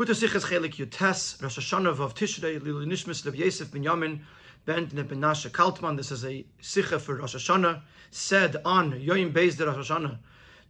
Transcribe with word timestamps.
Kuta 0.00 0.12
Sichas 0.12 0.46
Chelek 0.46 0.76
Yutes, 0.76 1.42
Rosh 1.42 1.58
Hashanah 1.58 1.94
Vav 1.94 2.14
Tishrei, 2.14 2.58
Lili 2.58 2.86
Nishmas 2.86 3.22
Lev 3.26 3.36
Yosef 3.36 3.70
Ben 3.70 3.84
Yamin, 3.84 4.20
Ben 4.64 4.86
Menashe 4.86 5.50
Kaltman. 5.50 5.98
This 5.98 6.10
is 6.10 6.24
a 6.24 6.42
Sicha 6.62 6.98
for 6.98 7.16
Rosh 7.16 7.36
Hashanah, 7.36 7.82
said 8.10 8.56
on 8.64 8.92
Yoim 8.92 9.30
Beis 9.30 9.58
de 9.58 9.66
Rosh 9.66 9.90
Hashanah, 9.90 10.16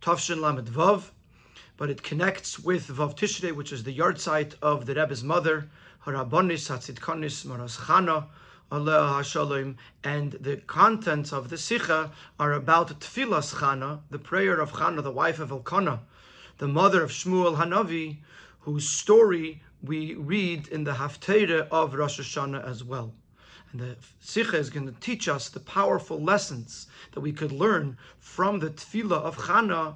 Tavshin 0.02 0.40
Lamed 0.40 0.66
Vav, 0.66 1.10
but 1.76 1.90
it 1.90 2.02
connects 2.02 2.58
with 2.58 2.88
Vav 2.88 3.16
Tishrei, 3.16 3.54
which 3.54 3.72
is 3.72 3.84
the 3.84 3.96
yahrzeit 3.96 4.54
of 4.62 4.86
the 4.86 4.96
Rebbe's 4.96 5.22
mother, 5.22 5.70
Harabonis 6.04 6.68
Allah 8.72 9.22
HaShalom, 9.22 9.76
and 10.02 10.32
the 10.32 10.56
contents 10.56 11.32
of 11.32 11.50
the 11.50 11.56
Sicha 11.56 12.10
are 12.40 12.52
about 12.54 12.98
Tfilas 12.98 13.54
Chana, 13.54 14.00
the 14.10 14.18
prayer 14.18 14.58
of 14.58 14.72
Chana, 14.72 15.00
the 15.04 15.12
wife 15.12 15.38
of 15.38 15.52
Elkanah, 15.52 16.00
the 16.58 16.66
mother 16.66 17.04
of 17.04 17.12
Shmuel 17.12 17.58
Hanavi, 17.58 18.16
whose 18.60 18.88
story 18.88 19.62
we 19.82 20.14
read 20.14 20.68
in 20.68 20.84
the 20.84 20.92
Haftarah 20.92 21.68
of 21.70 21.94
Rosh 21.94 22.20
Hashanah 22.20 22.66
as 22.66 22.84
well. 22.84 23.12
And 23.72 23.80
the 23.80 23.96
Sikha 24.20 24.56
is 24.56 24.70
going 24.70 24.86
to 24.86 25.00
teach 25.00 25.28
us 25.28 25.48
the 25.48 25.60
powerful 25.60 26.20
lessons 26.20 26.88
that 27.12 27.20
we 27.20 27.32
could 27.32 27.52
learn 27.52 27.96
from 28.18 28.58
the 28.58 28.70
Tefillah 28.70 29.22
of 29.22 29.36
Chana 29.36 29.94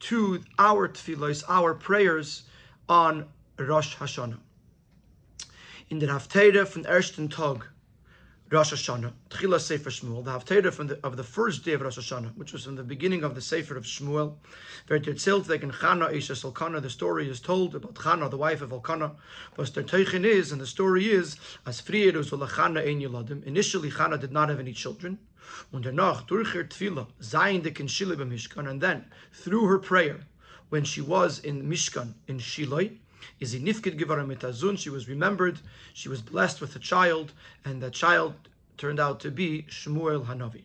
to 0.00 0.42
our 0.58 0.88
Tefillahs, 0.88 1.44
our 1.48 1.74
prayers 1.74 2.44
on 2.88 3.26
Rosh 3.58 3.96
Hashanah. 3.96 4.38
In 5.90 5.98
the 5.98 6.06
Haftarah 6.06 6.66
from 6.66 6.86
Ersten 6.86 7.28
Tag, 7.28 7.64
Rosh 8.48 8.72
Hashanah, 8.72 9.12
Tchila 9.28 9.58
Sefer 9.58 9.90
Shmuel, 9.90 10.24
the 10.24 10.30
Haftarah 10.30 10.72
from 10.72 10.86
the, 10.86 11.00
of 11.04 11.16
the 11.16 11.24
first 11.24 11.64
day 11.64 11.72
of 11.72 11.80
Rosh 11.80 11.98
Hashanah, 11.98 12.36
which 12.36 12.52
was 12.52 12.64
from 12.64 12.76
the 12.76 12.84
beginning 12.84 13.24
of 13.24 13.34
the 13.34 13.40
Sefer 13.40 13.76
of 13.76 13.82
Shmuel. 13.82 14.36
In 14.88 15.02
Chana 15.02 16.12
Isha 16.12 16.36
Elkanah, 16.44 16.80
the 16.80 16.88
story 16.88 17.28
is 17.28 17.40
told 17.40 17.74
about 17.74 17.94
Chana, 17.94 18.30
the 18.30 18.36
wife 18.36 18.62
of 18.62 18.70
Elkanah. 18.70 19.16
What 19.56 19.74
their 19.74 19.82
Teichen 19.82 20.24
is, 20.24 20.52
and 20.52 20.60
the 20.60 20.66
story 20.66 21.10
is, 21.10 21.36
as 21.66 21.80
Frier 21.80 22.12
Chana 22.12 22.86
Ein 22.86 23.00
Yeladim. 23.00 23.42
Initially, 23.42 23.90
Chana 23.90 24.20
did 24.20 24.30
not 24.30 24.48
have 24.48 24.60
any 24.60 24.72
children. 24.72 25.18
Und 25.72 25.84
danach, 25.84 26.28
durch 26.28 26.52
Tefillah, 26.52 27.08
Zayin 27.20 27.64
de 27.64 27.72
Mishkan, 27.72 28.70
and 28.70 28.80
then, 28.80 29.06
through 29.32 29.66
her 29.66 29.80
prayer, 29.80 30.20
when 30.68 30.84
she 30.84 31.00
was 31.00 31.40
in 31.40 31.68
Mishkan, 31.68 32.14
in 32.28 32.38
Shiloh, 32.38 32.90
is 33.40 33.54
nifkid 33.54 33.98
mitazun? 33.98 34.78
She 34.78 34.90
was 34.90 35.08
remembered. 35.08 35.60
She 35.92 36.08
was 36.08 36.22
blessed 36.22 36.60
with 36.60 36.76
a 36.76 36.78
child, 36.78 37.32
and 37.64 37.82
that 37.82 37.92
child 37.92 38.34
turned 38.76 39.00
out 39.00 39.20
to 39.20 39.30
be 39.30 39.66
Shmuel 39.68 40.26
Hanavi. 40.26 40.64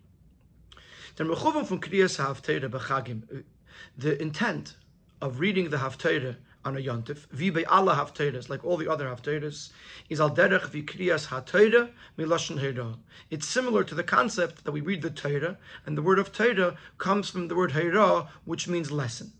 The 3.97 4.21
intent 4.21 4.75
of 5.21 5.39
reading 5.39 5.69
the 5.69 5.77
Haftarah 5.77 6.35
on 6.63 6.77
a 6.77 6.79
yontif, 6.79 7.27
vibe 7.29 7.63
Allah 7.67 7.95
hafteres, 7.95 8.49
like 8.49 8.63
all 8.63 8.77
the 8.77 8.87
other 8.87 9.07
hafteres, 9.07 9.71
is 10.09 10.21
al 10.21 10.29
derech 10.29 10.67
vikriyas 10.67 11.27
haTorah 11.27 11.89
milashon 12.17 12.59
hera. 12.59 12.97
It's 13.29 13.47
similar 13.47 13.83
to 13.83 13.95
the 13.95 14.03
concept 14.03 14.63
that 14.63 14.71
we 14.71 14.81
read 14.81 15.01
the 15.01 15.09
Torah, 15.09 15.57
and 15.85 15.97
the 15.97 16.01
word 16.01 16.19
of 16.19 16.31
Torah 16.31 16.77
comes 16.97 17.29
from 17.29 17.47
the 17.47 17.55
word 17.55 17.71
hera, 17.71 18.29
which 18.45 18.67
means 18.67 18.91
lesson 18.91 19.33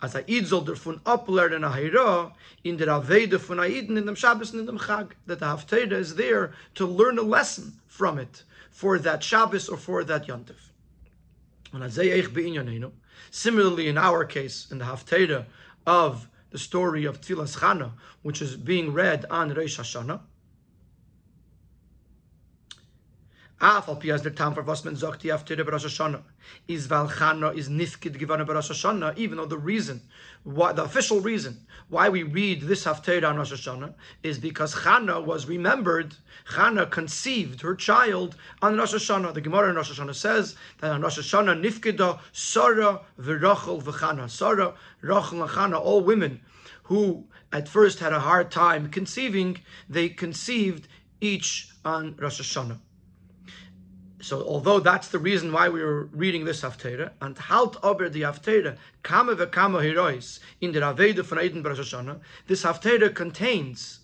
as 0.00 0.14
a 0.14 0.22
Eid 0.30 0.46
soll 0.46 0.62
davon 0.62 1.00
ablernen 1.00 1.64
a 1.64 1.72
Hira 1.72 2.32
in 2.64 2.76
der 2.76 2.86
Aveda 2.86 3.38
von 3.38 3.58
Aiden 3.58 3.96
in 3.96 4.06
dem 4.06 4.14
Shabbos 4.14 4.52
and 4.52 4.60
in 4.60 4.66
dem 4.66 4.78
Chag, 4.78 5.12
that 5.26 5.40
the 5.40 5.46
Haftarah 5.46 5.92
is 5.92 6.14
there 6.14 6.52
to 6.74 6.86
learn 6.86 7.18
a 7.18 7.22
lesson 7.22 7.80
from 7.86 8.18
it 8.18 8.44
for 8.70 8.98
that 8.98 9.22
Shabbos 9.22 9.68
or 9.68 9.76
for 9.76 10.04
that 10.04 10.26
Yontif. 10.26 10.70
Similarly, 13.30 13.88
in 13.88 13.98
our 13.98 14.24
case, 14.24 14.70
in 14.70 14.78
the 14.78 14.84
Haftarah 14.84 15.46
of 15.86 16.28
the 16.50 16.58
story 16.58 17.04
of 17.04 17.20
Tfilas 17.20 17.58
Chana, 17.58 17.92
which 18.22 18.42
is 18.42 18.56
being 18.56 18.92
read 18.92 19.24
on 19.30 19.54
Rosh 19.54 19.78
Hashanah, 19.78 20.20
Af 23.62 23.86
pias 23.86 24.22
der 24.24 24.30
tam 24.30 24.54
for 24.54 24.62
was 24.62 24.84
man 24.84 24.96
sagt 24.96 25.22
die 25.22 25.30
after 25.30 25.54
der 25.54 25.62
Rosh 25.62 25.84
Hashanah 25.84 26.24
is 26.66 26.86
is 26.86 27.68
nifkid 27.68 28.18
given 28.18 28.44
Rosh 28.44 28.72
Hashanah 28.72 29.16
even 29.16 29.36
though 29.36 29.46
the 29.46 29.56
reason 29.56 30.02
why 30.42 30.72
the 30.72 30.82
official 30.82 31.20
reason 31.20 31.64
why 31.88 32.08
we 32.08 32.24
read 32.24 32.62
this 32.62 32.84
haftarah 32.84 33.28
on 33.28 33.36
Rosh 33.36 33.52
Hashanah 33.52 33.94
is 34.24 34.40
because 34.40 34.74
Chana 34.74 35.24
was 35.24 35.46
remembered 35.46 36.16
Chana 36.50 36.90
conceived 36.90 37.60
her 37.60 37.76
child 37.76 38.34
on 38.62 38.76
Rosh 38.76 38.94
Hashanah 38.94 39.32
the 39.32 39.40
Gemara 39.40 39.70
in 39.70 39.76
Rosh 39.76 39.92
Hashanah 39.92 40.16
says 40.16 40.56
that 40.80 40.90
on 40.90 41.00
Rosh 41.00 41.20
Hashanah 41.20 41.64
nifkida 41.64 42.18
Sarah 42.32 43.02
v'Rachel 43.20 43.80
v'Chana 43.80 44.28
Sarah 44.28 44.74
Rachel 45.02 45.40
and 45.40 45.50
Chana 45.52 45.80
all 45.80 46.00
women 46.00 46.40
who 46.82 47.28
at 47.52 47.68
first 47.68 48.00
had 48.00 48.12
a 48.12 48.18
hard 48.18 48.50
time 48.50 48.90
conceiving 48.90 49.56
they 49.88 50.08
conceived 50.08 50.88
each 51.20 51.68
on 51.84 52.16
Rosh 52.16 52.40
Hashanah 52.40 52.80
so 54.22 54.42
although 54.46 54.78
that's 54.78 55.08
the 55.08 55.18
reason 55.18 55.52
why 55.52 55.68
we 55.68 55.82
were 55.82 56.04
reading 56.12 56.44
this 56.44 56.62
Haftarah, 56.62 57.10
and 57.20 57.36
halt 57.36 57.76
aber 57.82 58.08
the 58.08 58.22
Haftarah, 58.22 58.76
kama 59.02 59.34
v'kama 59.34 59.82
herois, 59.82 60.38
in 60.60 60.70
the 60.70 60.78
Raveda 60.78 61.24
von 61.24 61.40
Eden 61.40 61.62
Hashanah, 61.62 62.20
this 62.46 62.62
Haftarah 62.62 63.12
contains 63.14 63.98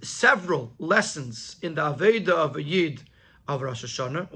several 0.00 0.72
lessons 0.78 1.56
in 1.60 1.74
the 1.74 1.82
Aveda 1.82 2.28
of 2.28 2.56
a 2.56 2.62
Yid 2.62 3.02
of 3.48 3.62
Rosh 3.62 3.84
Hashanah. 3.84 4.28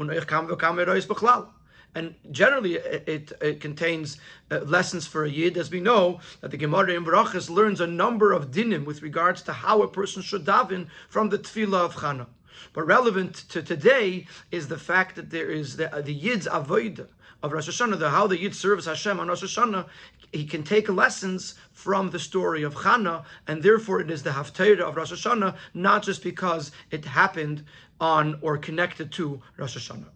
And 1.94 2.14
generally, 2.30 2.74
it, 2.74 3.08
it, 3.08 3.32
it 3.40 3.60
contains 3.60 4.18
uh, 4.50 4.58
lessons 4.60 5.06
for 5.06 5.24
a 5.24 5.30
yid, 5.30 5.56
as 5.56 5.70
we 5.70 5.80
know 5.80 6.20
that 6.40 6.52
the 6.52 6.56
Gemara 6.56 6.92
in 6.92 7.04
Barachas 7.04 7.50
learns 7.50 7.80
a 7.80 7.86
number 7.86 8.32
of 8.32 8.52
dinim 8.52 8.84
with 8.84 9.02
regards 9.02 9.42
to 9.42 9.52
how 9.52 9.82
a 9.82 9.88
person 9.88 10.22
should 10.22 10.44
daven 10.44 10.86
from 11.08 11.30
the 11.30 11.38
tefillah 11.38 11.84
of 11.86 11.96
Chana. 11.96 12.26
But 12.72 12.86
relevant 12.86 13.34
to 13.50 13.62
today 13.62 14.26
is 14.50 14.68
the 14.68 14.78
fact 14.78 15.16
that 15.16 15.30
there 15.30 15.50
is 15.50 15.76
the, 15.76 15.88
the 16.04 16.14
Yid's 16.14 16.46
avodah 16.46 17.08
of 17.42 17.52
Rosh 17.52 17.68
Hashanah, 17.68 17.98
the, 17.98 18.10
how 18.10 18.26
the 18.26 18.38
Yid 18.38 18.54
serves 18.54 18.86
Hashem 18.86 19.18
on 19.18 19.28
Rosh 19.28 19.42
Hashanah, 19.42 19.86
he 20.32 20.44
can 20.44 20.62
take 20.62 20.88
lessons 20.88 21.54
from 21.72 22.10
the 22.10 22.18
story 22.18 22.62
of 22.62 22.74
Chana, 22.74 23.24
and 23.46 23.62
therefore 23.62 24.00
it 24.00 24.10
is 24.10 24.22
the 24.22 24.30
Haftarah 24.30 24.80
of 24.80 24.96
Rosh 24.96 25.12
Hashanah, 25.12 25.56
not 25.74 26.02
just 26.02 26.22
because 26.22 26.70
it 26.90 27.04
happened 27.04 27.64
on 28.00 28.38
or 28.42 28.58
connected 28.58 29.10
to 29.12 29.40
Rosh 29.56 29.76
Hashanah. 29.76 30.08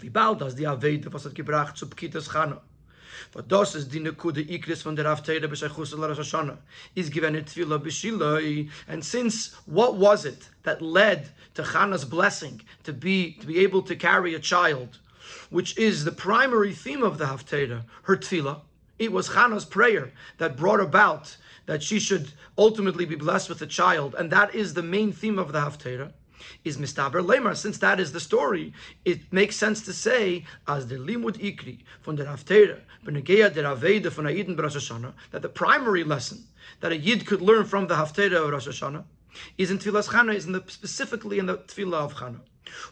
Wie 0.00 0.08
bald 0.08 0.38
das 0.38 0.54
die 0.54 0.64
Aveda, 0.64 1.12
was 1.12 1.24
hat 1.24 1.34
gebracht 1.34 1.76
zu 1.76 1.86
Pkitas. 1.86 2.28
But 3.32 3.48
das 3.48 3.74
ist 3.74 3.90
die 3.90 4.00
Nekude 4.00 4.42
Ikris 4.42 4.82
von 4.82 4.96
der 4.96 5.04
Haftarah 5.04 5.46
b'Shechus 5.46 5.96
Rosh 5.96 6.18
Hashanah. 6.18 6.58
Is 6.94 7.10
given 7.10 7.34
in 7.34 7.44
Tefillah 7.44 7.78
b'Shiloi. 7.78 8.70
And 8.88 9.04
since, 9.04 9.54
what 9.66 9.96
was 9.96 10.24
it 10.24 10.48
that 10.62 10.82
led 10.82 11.28
to 11.54 11.62
Chana's 11.62 12.04
blessing 12.04 12.62
to 12.84 12.92
be, 12.92 13.32
to 13.40 13.46
be 13.46 13.58
able 13.58 13.82
to 13.82 13.96
carry 13.96 14.34
a 14.34 14.38
child, 14.38 14.98
which 15.50 15.76
is 15.78 16.04
the 16.04 16.12
primary 16.12 16.72
theme 16.72 17.02
of 17.02 17.18
the 17.18 17.26
Haftarah, 17.26 17.84
her 18.02 18.16
Tefillah, 18.16 18.60
it 18.98 19.12
was 19.12 19.30
Chana's 19.30 19.64
prayer 19.64 20.12
that 20.38 20.56
brought 20.56 20.80
about 20.80 21.36
that 21.66 21.82
she 21.82 21.98
should 22.00 22.32
ultimately 22.58 23.04
be 23.04 23.14
blessed 23.14 23.48
with 23.48 23.62
a 23.62 23.66
child, 23.66 24.14
and 24.18 24.30
that 24.30 24.54
is 24.54 24.74
the 24.74 24.82
main 24.82 25.12
theme 25.12 25.38
of 25.38 25.52
the 25.52 25.60
Haftarah 25.60 26.12
is 26.64 26.76
mistaber 26.78 27.24
lemar. 27.24 27.56
Since 27.56 27.78
that 27.78 28.00
is 28.00 28.12
the 28.12 28.20
story, 28.20 28.72
it 29.04 29.32
makes 29.32 29.56
sense 29.56 29.82
to 29.82 29.92
say 29.92 30.44
as 30.66 30.88
the 30.88 30.96
limud 30.96 31.38
ikri 31.38 31.78
from 32.00 32.16
the 32.16 32.24
Haftarah 32.24 32.80
b'negeya 33.04 33.52
der 33.52 33.64
Aveda 33.64 34.10
von 34.10 34.26
Aiden 34.26 34.60
Rosh 34.60 34.76
Hashanah 34.76 35.12
that 35.30 35.42
the 35.42 35.48
primary 35.48 36.04
lesson 36.04 36.44
that 36.80 36.92
a 36.92 36.96
yid 36.96 37.26
could 37.26 37.40
learn 37.40 37.64
from 37.64 37.86
the 37.86 37.94
Haftarah 37.94 38.44
of 38.44 38.50
Rosh 38.50 38.68
Hashanah 38.68 39.04
is 39.58 39.70
in 39.70 39.78
Tfilas 39.78 40.08
Chana, 40.08 40.34
is 40.34 40.46
in 40.46 40.52
the, 40.52 40.64
specifically 40.66 41.38
in 41.38 41.46
the 41.46 41.58
Tfilah 41.58 42.04
of 42.04 42.14
Chana. 42.14 42.40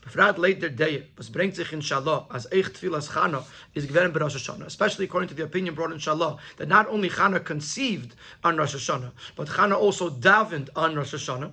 Befragt 0.03 0.38
later 0.38 0.69
day, 0.69 1.06
was 1.16 1.31
bringt 1.31 1.54
sich 1.54 1.72
in 1.72 1.81
Shalah 1.81 2.26
as 2.34 2.47
echt 2.50 2.75
Tfilas 2.75 3.10
Chana 3.10 3.44
is 3.75 3.87
given 3.87 4.10
by 4.12 4.20
Rosh 4.20 4.37
Hashanah, 4.37 4.66
especially 4.66 5.04
according 5.04 5.28
to 5.28 5.34
the 5.34 5.44
opinion 5.44 5.75
brought 5.75 5.92
in 5.92 5.98
Shalah 5.98 6.38
that 6.56 6.69
not 6.69 6.88
only 6.88 7.08
Chana 7.08 7.44
conceived 7.44 8.14
on 8.42 8.56
Rosh 8.56 8.75
Hashanah, 8.75 9.12
but 9.37 9.49
Chana 9.49 9.76
also 9.76 10.11
davened 10.11 10.69
on 10.75 10.96
Rosh 10.96 11.14
Hashanah. 11.14 11.52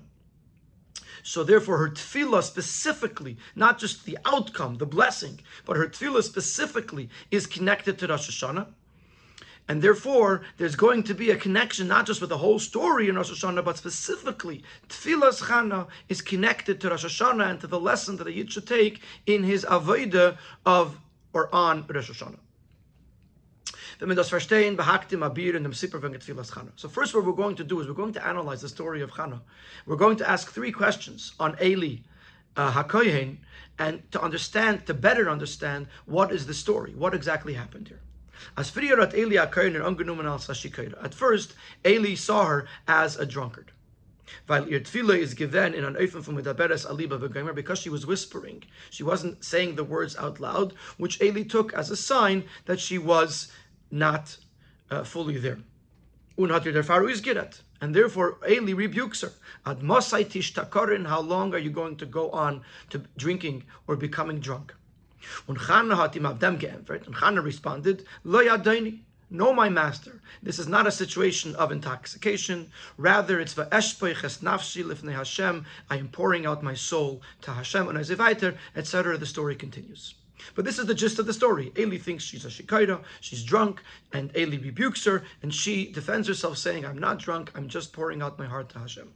So 1.28 1.44
therefore, 1.44 1.80
her 1.80 1.90
tefillah 1.90 2.44
specifically, 2.44 3.36
not 3.56 3.80
just 3.80 4.06
the 4.06 4.20
outcome, 4.26 4.76
the 4.76 4.86
blessing, 4.86 5.40
but 5.66 5.76
her 5.76 5.88
tefillah 5.88 6.22
specifically 6.22 7.10
is 7.32 7.48
connected 7.48 7.98
to 7.98 8.08
Rosh 8.08 8.30
Hashanah. 8.30 8.68
And 9.68 9.82
therefore, 9.82 10.44
there's 10.58 10.76
going 10.76 11.02
to 11.02 11.16
be 11.16 11.32
a 11.32 11.36
connection 11.36 11.88
not 11.88 12.06
just 12.06 12.22
with 12.22 12.30
the 12.30 12.38
whole 12.38 12.60
story 12.60 13.10
in 13.10 13.16
Rosh 13.16 13.32
Hashanah, 13.32 13.66
but 13.66 13.76
specifically, 13.76 14.64
Tfilas 14.88 15.42
Chana 15.42 15.88
is 16.10 16.22
connected 16.22 16.80
to 16.82 16.92
Rosh 16.92 17.06
Hashanah 17.06 17.50
and 17.50 17.60
to 17.62 17.66
the 17.66 17.80
lesson 17.80 18.18
that 18.18 18.28
a 18.28 18.32
Yid 18.32 18.52
should 18.52 18.68
take 18.68 19.02
in 19.26 19.44
his 19.44 19.66
Avodah 19.66 20.38
of 20.64 21.00
or 21.34 21.54
on 21.54 21.88
Rosh 21.88 22.12
Hashanah. 22.12 22.45
So 24.00 24.08
first 26.90 27.16
what 27.16 27.26
we're 27.26 27.32
going 27.32 27.56
to 27.56 27.64
do 27.64 27.80
is 27.80 27.88
we're 27.88 27.94
going 27.94 28.14
to 28.14 28.26
analyze 28.26 28.62
the 28.62 28.70
story 28.70 29.02
of 29.02 29.12
Chana. 29.12 29.42
We're 29.86 29.96
going 29.96 30.18
to 30.18 30.30
ask 30.30 30.52
three 30.52 30.72
questions 30.72 31.34
on 31.40 31.56
Eli 31.62 31.98
uh, 32.58 32.84
and 33.80 34.12
to 34.12 34.22
understand, 34.22 34.86
to 34.86 34.94
better 34.94 35.30
understand 35.30 35.88
what 36.06 36.32
is 36.32 36.46
the 36.46 36.54
story, 36.54 36.94
what 36.96 37.14
exactly 37.14 37.54
happened 37.54 37.88
here. 37.88 38.02
As 38.58 38.78
Eli. 38.78 39.38
At 39.38 41.14
first, 41.14 41.56
Eli 41.86 42.16
saw 42.16 42.46
her 42.46 42.68
as 42.88 43.18
a 43.18 43.26
drunkard. 43.26 43.72
Tfila 44.48 45.18
is 45.18 45.34
given 45.34 45.74
in 45.74 45.84
an 45.84 45.96
because 47.54 47.80
she 47.80 47.90
was 47.90 48.06
whispering. 48.06 48.64
She 48.90 49.04
wasn't 49.04 49.44
saying 49.44 49.76
the 49.76 49.84
words 49.84 50.16
out 50.18 50.40
loud, 50.40 50.74
which 50.98 51.22
Eli 51.22 51.44
took 51.44 51.74
as 51.74 51.92
a 51.92 51.96
sign 51.96 52.46
that 52.66 52.80
she 52.80 52.98
was 52.98 53.52
not 53.96 54.38
uh, 54.92 55.04
fully 55.04 55.38
there. 55.38 55.60
Unhatir 56.38 57.10
is. 57.10 57.62
And 57.82 57.96
therefore, 57.96 58.38
Eli 58.50 58.74
rebukes 58.74 59.22
her. 59.22 59.32
Ad 59.66 59.80
Mosai 59.80 60.26
Tishtakarin, 60.26 61.08
how 61.08 61.22
long 61.22 61.54
are 61.54 61.60
you 61.60 61.70
going 61.70 61.96
to 61.98 62.06
go 62.06 62.30
on 62.32 62.62
to 62.90 63.02
drinking 63.18 63.64
or 63.88 63.96
becoming 63.96 64.40
drunk? 64.40 64.74
And 65.48 65.58
Chana 65.58 67.44
responded, 67.44 68.06
Lo. 68.24 68.42
No, 69.32 69.54
my 69.54 69.70
master, 69.70 70.22
this 70.44 70.60
is 70.60 70.68
not 70.68 70.86
a 70.86 70.92
situation 70.92 71.56
of 71.56 71.72
intoxication. 71.72 72.72
Rather, 72.98 73.40
it's 73.40 73.56
va'eshpoiches 73.56 74.40
nafshi 74.40 74.84
lifnei 74.84 75.14
Hashem. 75.14 75.66
I 75.90 75.98
am 75.98 76.10
pouring 76.10 76.46
out 76.46 76.62
my 76.62 76.76
soul 76.76 77.24
to 77.42 77.52
Hashem. 77.52 77.88
And 77.88 77.98
as 77.98 78.12
etc. 78.12 79.18
The 79.18 79.26
story 79.26 79.56
continues. 79.56 80.14
But 80.54 80.66
this 80.66 80.78
is 80.78 80.86
the 80.86 80.94
gist 80.94 81.20
of 81.20 81.26
the 81.26 81.34
story. 81.34 81.72
Eli 81.78 81.98
thinks 81.98 82.24
she's 82.24 82.46
a 82.46 82.50
shikaira, 82.50 83.04
she's 83.22 83.44
drunk, 83.44 83.82
and 84.14 84.36
Eli 84.38 84.58
rebukes 84.58 85.06
her, 85.06 85.24
and 85.42 85.54
she 85.54 85.92
defends 85.92 86.28
herself, 86.28 86.58
saying, 86.58 86.86
I'm 86.86 86.98
not 86.98 87.20
drunk, 87.20 87.52
I'm 87.56 87.68
just 87.68 87.94
pouring 87.94 88.22
out 88.22 88.38
my 88.38 88.46
heart 88.46 88.70
to 88.70 88.80
Hashem. 88.80 89.12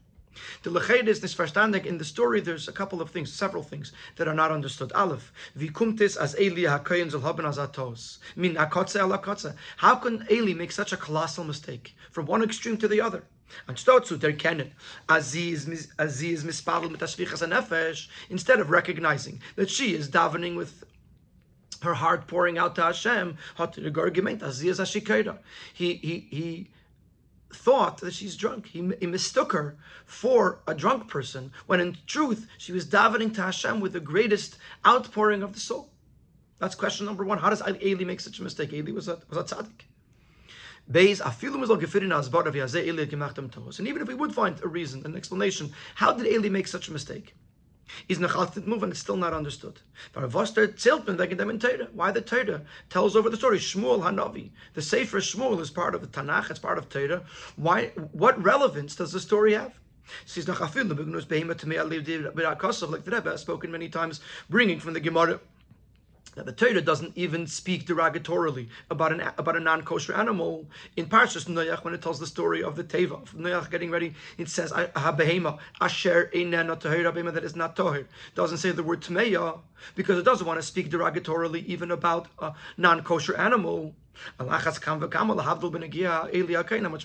The 0.64 0.70
lechedis 0.70 1.20
nisverstandig 1.20 1.86
in 1.86 1.98
the 1.98 2.06
story. 2.06 2.40
There's 2.40 2.68
a 2.68 2.72
couple 2.72 3.02
of 3.02 3.10
things, 3.10 3.32
several 3.32 3.64
things 3.64 3.92
that 4.16 4.28
are 4.28 4.34
not 4.34 4.52
understood. 4.52 4.92
Aleph, 4.94 5.34
vikumtis 5.58 6.16
as 6.16 6.40
Eli 6.40 6.62
hakoyin 6.62 7.12
zal 7.12 7.22
haben 7.22 7.46
azatos 7.46 8.20
min 8.36 8.56
akotze 8.56 9.02
ala 9.02 9.20
kotze. 9.20 9.56
How 9.78 9.96
can 9.96 10.26
Eli 10.32 10.54
make 10.54 10.72
such 10.72 10.94
a 10.94 10.98
colossal 10.98 11.44
mistake 11.44 11.96
from 12.12 12.26
one 12.26 12.44
extreme 12.44 12.78
to 12.78 12.88
the 12.88 13.02
other? 13.02 13.24
Anstatt 13.68 14.06
zu 14.06 14.18
erkennen, 14.18 14.72
Aziz 15.10 15.66
Aziz 15.98 16.44
mispadel 16.44 16.92
mit 16.92 17.02
ashvichas 17.02 17.46
nefesh, 17.46 18.08
instead 18.30 18.60
of 18.60 18.70
recognizing 18.70 19.42
that 19.56 19.70
she 19.70 19.94
is 19.96 20.10
davening 20.10 20.56
with 20.56 20.84
her 21.84 21.94
heart 21.96 22.28
pouring 22.28 22.58
out 22.58 22.76
to 22.76 22.84
Hashem, 22.84 23.38
he 25.74 25.94
he 25.96 26.28
he 26.30 26.70
thought 27.52 27.98
that 27.98 28.14
she's 28.14 28.36
drunk. 28.36 28.68
He, 28.68 28.92
he, 29.00 29.08
mistook 29.08 29.54
her 29.54 29.78
for 30.06 30.60
a 30.68 30.76
drunk 30.76 31.08
person, 31.08 31.52
when 31.66 31.80
in 31.80 31.98
truth 32.06 32.48
she 32.58 32.72
was 32.72 32.86
davening 32.86 33.34
to 33.36 33.42
Hashem 33.42 33.80
with 33.80 33.94
the 33.94 34.00
greatest 34.00 34.58
outpouring 34.86 35.42
of 35.42 35.54
the 35.54 35.60
soul. 35.60 35.90
That's 36.60 36.76
question 36.76 37.06
number 37.06 37.24
one. 37.24 37.40
How 37.40 37.50
does 37.50 37.64
Eli 37.82 38.04
make 38.04 38.20
such 38.20 38.40
a 38.40 38.44
mistake? 38.44 38.74
Eli 38.74 38.92
was 38.92 39.08
a, 39.08 39.20
was 39.30 39.38
a 39.38 39.56
tzaddik. 39.56 39.86
And 43.80 43.88
even 43.88 44.02
if 44.02 44.08
we 44.08 44.16
would 44.16 44.34
find 44.34 44.62
a 44.64 44.68
reason, 44.68 45.06
an 45.06 45.16
explanation, 45.16 45.72
how 45.96 46.14
did 46.14 46.26
Eli 46.26 46.50
make 46.50 46.68
such 46.68 46.90
a 46.90 46.94
mistake? 46.94 47.36
Is 48.10 48.20
nachaltit 48.20 48.66
move 48.66 48.84
and 48.84 48.92
it's 48.92 49.00
still 49.00 49.16
not 49.16 49.34
understood. 49.34 49.80
Why 50.14 52.12
the 52.12 52.22
Torah 52.26 52.62
tells 52.90 53.16
over 53.16 53.30
the 53.30 53.38
story 53.38 53.60
Shmuel 53.60 54.02
Hanavi, 54.02 54.50
the 54.74 54.82
Sefer 54.82 55.20
Shmuel 55.20 55.62
is 55.62 55.70
part 55.70 55.94
of 55.94 56.02
the 56.02 56.08
Tanakh, 56.08 56.50
it's 56.50 56.60
part 56.60 56.80
of 56.80 56.90
Torah. 56.90 57.24
Why? 57.56 57.92
What 58.12 58.44
relevance 58.44 58.96
does 58.96 59.12
the 59.12 59.20
story 59.20 59.54
have? 59.54 59.74
Like 60.36 60.46
the 60.46 60.52
Rebbe 63.12 63.30
has 63.30 63.42
spoken 63.42 63.72
many 63.72 63.90
times, 63.90 64.22
bringing 64.50 64.80
from 64.80 64.94
the 64.94 65.00
Gemara 65.00 65.40
the 66.46 66.52
Torah 66.52 66.82
doesn't 66.82 67.14
even 67.16 67.48
speak 67.48 67.86
derogatorily 67.86 68.68
about 68.90 69.12
an 69.12 69.22
about 69.38 69.56
a 69.56 69.60
non-kosher 69.60 70.14
animal. 70.14 70.68
In 70.96 71.08
Parshas 71.08 71.46
Noach, 71.46 71.84
when 71.84 71.94
it 71.94 72.02
tells 72.02 72.20
the 72.20 72.28
story 72.28 72.64
of 72.64 72.76
the 72.76 72.84
Teva, 72.84 73.22
of 73.22 73.34
Noach 73.34 73.70
getting 73.70 73.92
ready, 73.92 74.14
it 74.38 74.50
says 74.50 74.72
"Habehema 74.72 75.60
asher 75.82 76.30
einena 76.34 76.80
tahir 76.80 77.12
that 77.32 77.44
is 77.44 77.56
not 77.56 77.76
tahir." 77.76 78.08
Doesn't 78.36 78.58
say 78.58 78.72
the 78.72 78.84
word 78.84 79.02
tmeya 79.02 79.60
because 79.96 80.18
it 80.18 80.24
doesn't 80.24 80.46
want 80.46 80.60
to 80.60 80.66
speak 80.66 80.90
derogatorily 80.90 81.66
even 81.66 81.92
about 81.92 82.28
a 82.40 82.54
non-kosher 82.78 83.36
animal. 83.38 83.96
Much 84.38 84.76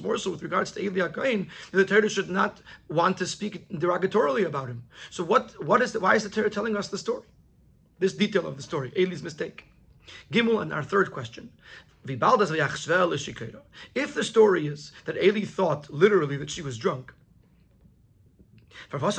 more 0.00 0.18
so 0.18 0.30
with 0.30 0.42
regards 0.42 0.72
to 0.72 0.82
Eli 0.82 1.08
Akain, 1.08 1.48
the 1.70 1.84
Torah 1.84 2.08
should 2.08 2.28
not 2.28 2.60
want 2.88 3.18
to 3.18 3.26
speak 3.26 3.68
derogatorily 3.68 4.44
about 4.44 4.68
him. 4.68 4.82
So 5.10 5.22
what 5.22 5.54
what 5.64 5.80
is 5.80 5.92
the, 5.92 6.00
why 6.00 6.16
is 6.16 6.24
the 6.24 6.30
Torah 6.30 6.50
telling 6.50 6.76
us 6.76 6.88
the 6.88 6.98
story? 6.98 7.22
This 8.04 8.12
detail 8.12 8.46
of 8.46 8.56
the 8.58 8.62
story, 8.62 8.92
Eli's 8.96 9.22
mistake. 9.22 9.64
Gimel 10.30 10.60
and 10.60 10.74
our 10.74 10.82
third 10.82 11.10
question. 11.10 11.48
If 12.06 12.20
the 14.14 14.22
story 14.22 14.66
is 14.66 14.92
that 15.06 15.16
Eli 15.16 15.46
thought 15.46 15.90
literally 15.90 16.36
that 16.36 16.50
she 16.50 16.60
was 16.60 16.76
drunk? 16.76 17.14
Why 18.90 19.10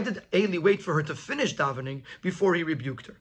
did 0.00 0.22
Eli 0.34 0.58
wait 0.58 0.82
for 0.82 0.94
her 0.94 1.02
to 1.02 1.14
finish 1.14 1.54
davening 1.54 2.02
before 2.22 2.54
he 2.54 2.62
rebuked 2.62 3.06
her? 3.06 3.18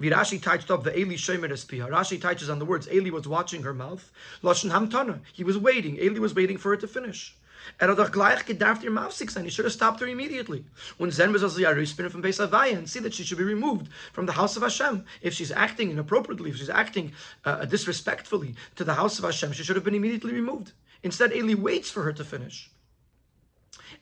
Wie 0.00 0.10
Rashi 0.10 0.42
touched 0.42 0.72
up 0.72 0.82
the 0.82 0.98
Eli 0.98 1.14
Shemer 1.14 1.52
Espiha. 1.52 1.88
Rashi 1.88 2.20
touches 2.20 2.50
on 2.50 2.58
the 2.58 2.64
words, 2.64 2.88
Eli 2.92 3.10
was 3.10 3.28
watching 3.28 3.62
her 3.62 3.72
mouth. 3.72 4.10
Lashon 4.42 4.72
Hamtana. 4.72 5.20
He 5.32 5.44
was 5.44 5.56
waiting. 5.56 5.98
Eli 5.98 6.18
was 6.18 6.34
waiting 6.34 6.58
for 6.58 6.70
her 6.70 6.76
to 6.76 6.88
finish. 6.88 7.36
Er 7.80 7.88
hat 7.88 7.98
doch 7.98 8.10
gleich 8.10 8.44
gedarft 8.44 8.82
ihr 8.84 8.90
Mafsik 8.90 9.30
sein. 9.30 9.44
He 9.44 9.50
should 9.50 9.64
have 9.64 9.72
stopped 9.72 10.00
her 10.00 10.06
immediately. 10.06 10.64
When 10.98 11.10
then 11.10 11.32
was 11.32 11.42
also 11.42 11.58
Yaruspin 11.58 12.10
from 12.10 12.22
Beis 12.22 12.38
Havaya 12.38 12.76
and 12.76 12.88
see 12.88 13.00
that 13.00 13.14
she 13.14 13.24
should 13.24 13.38
be 13.38 13.44
removed 13.44 13.88
from 14.12 14.26
the 14.26 14.32
house 14.32 14.56
of 14.56 14.62
Hashem. 14.62 15.04
If 15.20 15.34
she's 15.34 15.52
acting 15.52 15.90
inappropriately, 15.90 16.50
if 16.50 16.56
she's 16.56 16.70
acting 16.70 17.12
uh, 17.44 17.64
disrespectfully 17.64 18.54
to 18.76 18.84
the 18.84 18.94
house 18.94 19.18
of 19.18 19.24
Hashem, 19.24 19.52
she 19.52 19.62
should 19.62 19.76
have 19.76 19.84
been 19.84 19.94
immediately 19.94 20.32
removed. 20.32 20.72
Instead, 21.02 21.32
Eli 21.32 21.54
waits 21.54 21.90
for 21.90 22.02
her 22.02 22.12
to 22.12 22.24
finish. 22.24 22.70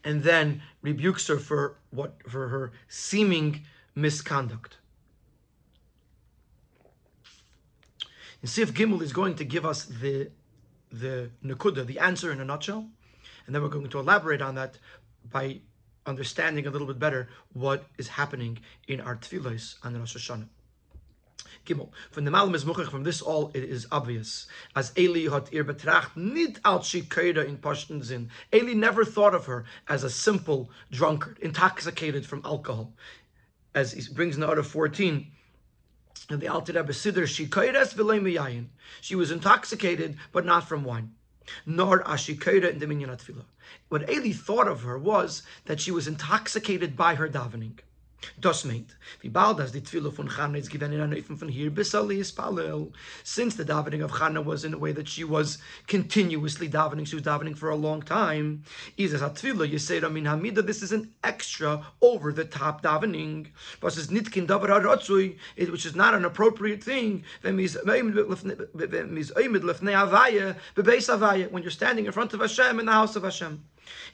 And 0.05 0.23
then 0.23 0.63
rebukes 0.83 1.27
her 1.29 1.39
for 1.39 1.77
what 1.91 2.15
for 2.29 2.49
her 2.49 2.73
seeming 2.89 3.65
misconduct. 3.95 4.79
And 8.43 8.51
see 8.51 8.61
if 8.61 8.75
Gimel 8.75 9.01
is 9.01 9.13
going 9.13 9.37
to 9.37 9.45
give 9.45 9.65
us 9.65 9.85
the 9.85 10.31
the 10.93 11.31
nakuda, 11.45 11.87
the 11.87 11.99
answer 11.99 12.31
in 12.31 12.41
a 12.41 12.45
nutshell. 12.45 12.89
And 13.47 13.55
then 13.55 13.63
we're 13.63 13.69
going 13.69 13.89
to 13.89 13.99
elaborate 13.99 14.43
on 14.43 14.55
that 14.55 14.79
by 15.31 15.61
understanding 16.07 16.67
a 16.67 16.71
little 16.71 16.87
bit 16.87 16.99
better 16.99 17.29
what 17.53 17.85
is 17.99 18.09
happening 18.09 18.59
in 18.89 19.01
our 19.01 19.17
tefillahs 19.17 19.77
on 19.83 19.99
Rosh 19.99 20.17
Hashanah. 20.17 20.49
Gimel. 21.67 21.89
From 22.11 22.25
the 22.25 22.31
Malam 22.31 22.55
is 22.55 22.65
Muchach, 22.65 22.91
from 22.91 23.05
this 23.05 23.23
all 23.23 23.51
it 23.55 23.65
is 23.65 23.87
obvious. 23.91 24.47
As 24.77 24.93
Eli 24.99 25.31
hat 25.31 25.49
ihr 25.51 25.65
betracht 25.65 26.15
nit 26.15 26.61
als 26.65 26.91
shikeira 26.91 27.47
in 27.47 27.57
Pashtunzin. 27.57 28.29
Eli 28.53 28.75
never 28.75 29.05
thought 29.05 29.35
of 29.35 29.47
her 29.47 29.65
as 29.89 30.05
a 30.05 30.11
simple 30.11 30.71
drunkard, 30.91 31.39
intoxicated 31.41 32.27
from 32.27 32.43
alcohol. 32.45 32.93
As 33.75 33.93
he 33.93 34.13
brings 34.13 34.35
in 34.35 34.43
the 34.43 34.49
order 34.49 34.63
14, 34.63 35.27
and 36.31 36.41
the 36.41 36.49
Alter 36.49 36.73
Rebbe 36.73 36.93
Siddur, 36.93 37.25
shikairas 37.25 38.67
She 39.01 39.15
was 39.15 39.31
intoxicated, 39.31 40.17
but 40.33 40.45
not 40.45 40.69
from 40.69 40.85
wine 40.85 41.13
nor 41.67 42.03
ashikera 42.05 42.71
in 42.71 42.79
the 42.79 42.87
minyan 42.87 43.11
atfilah. 43.11 43.45
What 43.89 44.09
Eli 44.09 44.33
thought 44.33 44.69
of 44.69 44.83
her 44.83 44.99
was 44.99 45.43
that 45.67 45.81
she 45.81 45.91
was 45.91 46.09
intoxicated 46.09 46.97
by 46.97 47.15
her 47.15 47.29
davening. 47.29 47.81
Das 48.41 48.65
meint, 48.65 48.97
wie 49.21 49.29
bald 49.29 49.61
as 49.61 49.73
die 49.73 49.81
Tfilo 49.81 50.11
von 50.11 50.29
Chana 50.29 50.59
is 50.59 50.69
given 50.69 50.93
in 50.93 51.01
a 51.01 51.07
Neufen 51.07 51.39
von 51.39 51.49
hier 51.49 51.71
bis 51.71 51.93
Palel, 51.93 52.93
since 53.23 53.57
the 53.57 53.65
davening 53.65 54.05
of 54.05 54.13
Chana 54.13 54.45
was 54.45 54.65
in 54.65 54.75
a 54.75 54.79
way 54.79 54.93
that 54.93 55.09
she 55.09 55.25
was 55.25 55.59
continuously 55.87 56.69
davening, 56.69 57.07
she 57.07 57.17
was 57.17 57.25
davening 57.25 57.57
for 57.57 57.71
a 57.71 57.77
long 57.77 58.03
time, 58.03 58.63
is 58.97 59.15
as 59.15 59.23
a 59.23 59.31
Tfilo, 59.31 59.69
you 59.69 59.79
say, 59.79 60.01
Ramin 60.01 60.25
Hamida, 60.25 60.65
this 60.65 60.83
is 60.83 60.93
an 60.93 61.13
extra 61.23 61.87
over 62.01 62.33
the 62.33 62.45
top 62.45 62.83
davening, 62.83 63.49
but 63.81 63.97
it's 63.97 64.09
nitkin 64.09 64.47
davar 64.47 64.75
which 65.71 65.87
is 65.87 65.95
not 65.95 66.15
an 66.15 66.25
appropriate 66.25 66.83
thing, 66.83 67.23
when 67.43 67.59
you're 67.59 67.69
standing 71.71 72.07
in 72.07 72.13
front 72.13 72.35
of 72.35 72.41
Hashem 72.41 72.81
in 72.81 72.87
the 72.87 72.93
house 72.93 73.17
of 73.17 73.25
Hashem. 73.25 73.65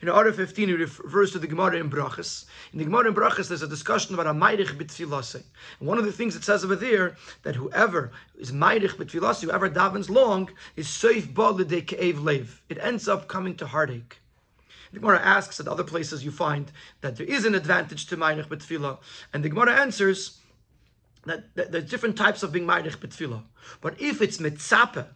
In 0.02 0.08
Order 0.08 0.32
15, 0.32 0.68
he 0.68 0.74
refers 0.74 1.32
to 1.32 1.38
the 1.38 1.46
Gemara 1.46 1.76
in 1.76 1.90
Brachas. 1.90 2.46
In 2.72 2.78
the 2.78 2.84
Gemara 2.84 3.08
in 3.08 3.14
Brachas, 3.14 3.48
there's 3.48 3.62
a 3.62 3.68
discussion 3.68 4.14
about 4.14 4.26
a 4.26 4.32
Mairich 4.32 4.76
b'tfilase. 4.76 5.42
And 5.78 5.88
one 5.88 5.98
of 5.98 6.04
the 6.04 6.12
things 6.12 6.34
it 6.36 6.44
says 6.44 6.64
over 6.64 6.76
there, 6.76 7.16
that 7.42 7.56
whoever 7.56 8.10
is 8.38 8.52
Mairich 8.52 8.96
b'tfilase, 8.96 9.42
whoever 9.42 9.68
davens 9.68 10.08
long, 10.08 10.50
is 10.76 10.86
Seif 10.88 11.34
ba 11.34 11.52
ke'ev 11.52 12.22
lev. 12.22 12.62
It 12.68 12.78
ends 12.78 13.08
up 13.08 13.28
coming 13.28 13.56
to 13.56 13.66
heartache. 13.66 14.20
The 14.92 15.00
Gemara 15.00 15.20
asks 15.20 15.60
at 15.60 15.68
other 15.68 15.84
places 15.84 16.24
you 16.24 16.30
find 16.30 16.72
that 17.00 17.16
there 17.16 17.26
is 17.26 17.44
an 17.44 17.54
advantage 17.54 18.06
to 18.06 18.16
Mairich 18.16 18.48
b'tfilah. 18.48 18.98
And 19.32 19.44
the 19.44 19.50
Gemara 19.50 19.74
answers 19.74 20.40
that, 21.26 21.54
that 21.54 21.70
there's 21.72 21.88
different 21.88 22.16
types 22.16 22.42
of 22.42 22.52
being 22.52 22.66
Mairich 22.66 22.96
b'tfilah. 22.96 23.42
But 23.80 24.00
if 24.00 24.20
it's 24.22 24.38
mitzapeh, 24.38 25.06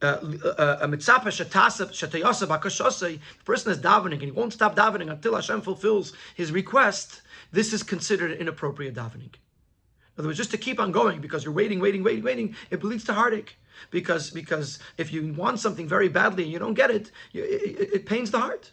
Uh, 0.00 0.06
uh, 0.44 0.48
uh, 0.48 0.78
a 0.82 0.88
mitzvah 0.88 1.28
shetayasa 1.28 2.46
bakashasei, 2.46 3.18
the 3.18 3.44
person 3.44 3.72
is 3.72 3.78
davening 3.78 4.12
and 4.12 4.22
he 4.22 4.30
won't 4.30 4.52
stop 4.52 4.76
davening 4.76 5.10
until 5.10 5.34
Hashem 5.34 5.60
fulfills 5.60 6.12
his 6.36 6.52
request, 6.52 7.22
this 7.50 7.72
is 7.72 7.82
considered 7.82 8.30
inappropriate 8.38 8.94
davening. 8.94 9.34
In 9.34 10.22
other 10.22 10.28
words, 10.28 10.38
just 10.38 10.52
to 10.52 10.58
keep 10.58 10.78
on 10.78 10.92
going 10.92 11.20
because 11.20 11.44
you're 11.44 11.54
waiting, 11.54 11.80
waiting, 11.80 12.04
waiting, 12.04 12.22
waiting, 12.22 12.56
it 12.70 12.84
leads 12.84 13.04
to 13.04 13.12
heartache. 13.12 13.56
Because 13.90 14.30
because 14.30 14.80
if 14.98 15.12
you 15.12 15.32
want 15.34 15.60
something 15.60 15.86
very 15.86 16.08
badly 16.08 16.42
and 16.42 16.52
you 16.52 16.58
don't 16.58 16.74
get 16.74 16.90
it, 16.90 17.12
it, 17.32 17.38
it, 17.38 17.90
it 17.94 18.06
pains 18.06 18.30
the 18.30 18.40
heart. 18.40 18.72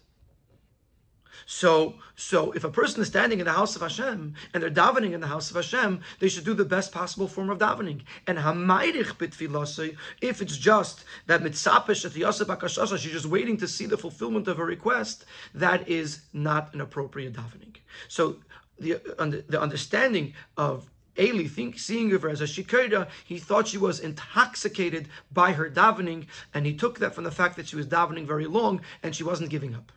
So, 1.46 1.96
so 2.16 2.52
if 2.54 2.64
a 2.64 2.70
person 2.70 3.02
is 3.02 3.08
standing 3.08 3.40
in 3.40 3.46
the 3.46 3.52
house 3.52 3.76
of 3.76 3.82
Hashem 3.82 4.34
and 4.54 4.64
they're 4.64 4.70
davening 4.70 5.14
in 5.14 5.22
the 5.22 5.28
house 5.28 5.50
of 5.50 5.56
Hashem, 5.56 6.02
they 6.20 6.30
should 6.30 6.46
do 6.46 6.54
the 6.54 6.66
best 6.66 6.92
possible 6.92 7.28
form 7.28 7.50
of 7.50 7.60
davening. 7.60 8.02
And 8.28 8.38
hamayrich 8.38 9.18
bitfilasei, 9.18 9.96
if 10.22 10.42
it's 10.42 10.58
just 10.58 11.06
that 11.28 11.42
mitzapesh 11.42 12.06
at 12.06 13.00
she's 13.00 13.12
just 13.12 13.26
waiting 13.26 13.58
to 13.58 13.68
see 13.68 13.86
the 13.86 13.98
fulfillment 13.98 14.48
of 14.48 14.60
a 14.60 14.66
request, 14.66 15.26
that 15.54 15.88
is 15.88 16.22
not 16.34 16.74
an 16.74 16.82
appropriate 16.82 17.34
davening. 17.34 17.76
So 18.08 18.38
the, 18.80 19.00
the 19.48 19.62
understanding 19.62 20.34
of 20.58 20.90
Eli, 21.18 21.48
think, 21.48 21.80
seeing 21.80 22.10
her 22.10 22.30
as 22.30 22.42
a 22.42 22.46
shikera, 22.46 23.08
he 23.24 23.40
thought 23.40 23.70
she 23.70 23.78
was 23.78 24.00
intoxicated 24.00 25.08
by 25.32 25.54
her 25.54 25.70
davening, 25.70 26.26
and 26.54 26.66
he 26.66 26.74
took 26.74 27.00
that 27.00 27.16
from 27.16 27.24
the 27.24 27.32
fact 27.32 27.56
that 27.56 27.68
she 27.68 27.78
was 27.78 27.88
davening 27.88 28.26
very 28.26 28.46
long 28.46 28.82
and 29.02 29.16
she 29.16 29.24
wasn't 29.24 29.50
giving 29.50 29.74
up. 29.74 29.92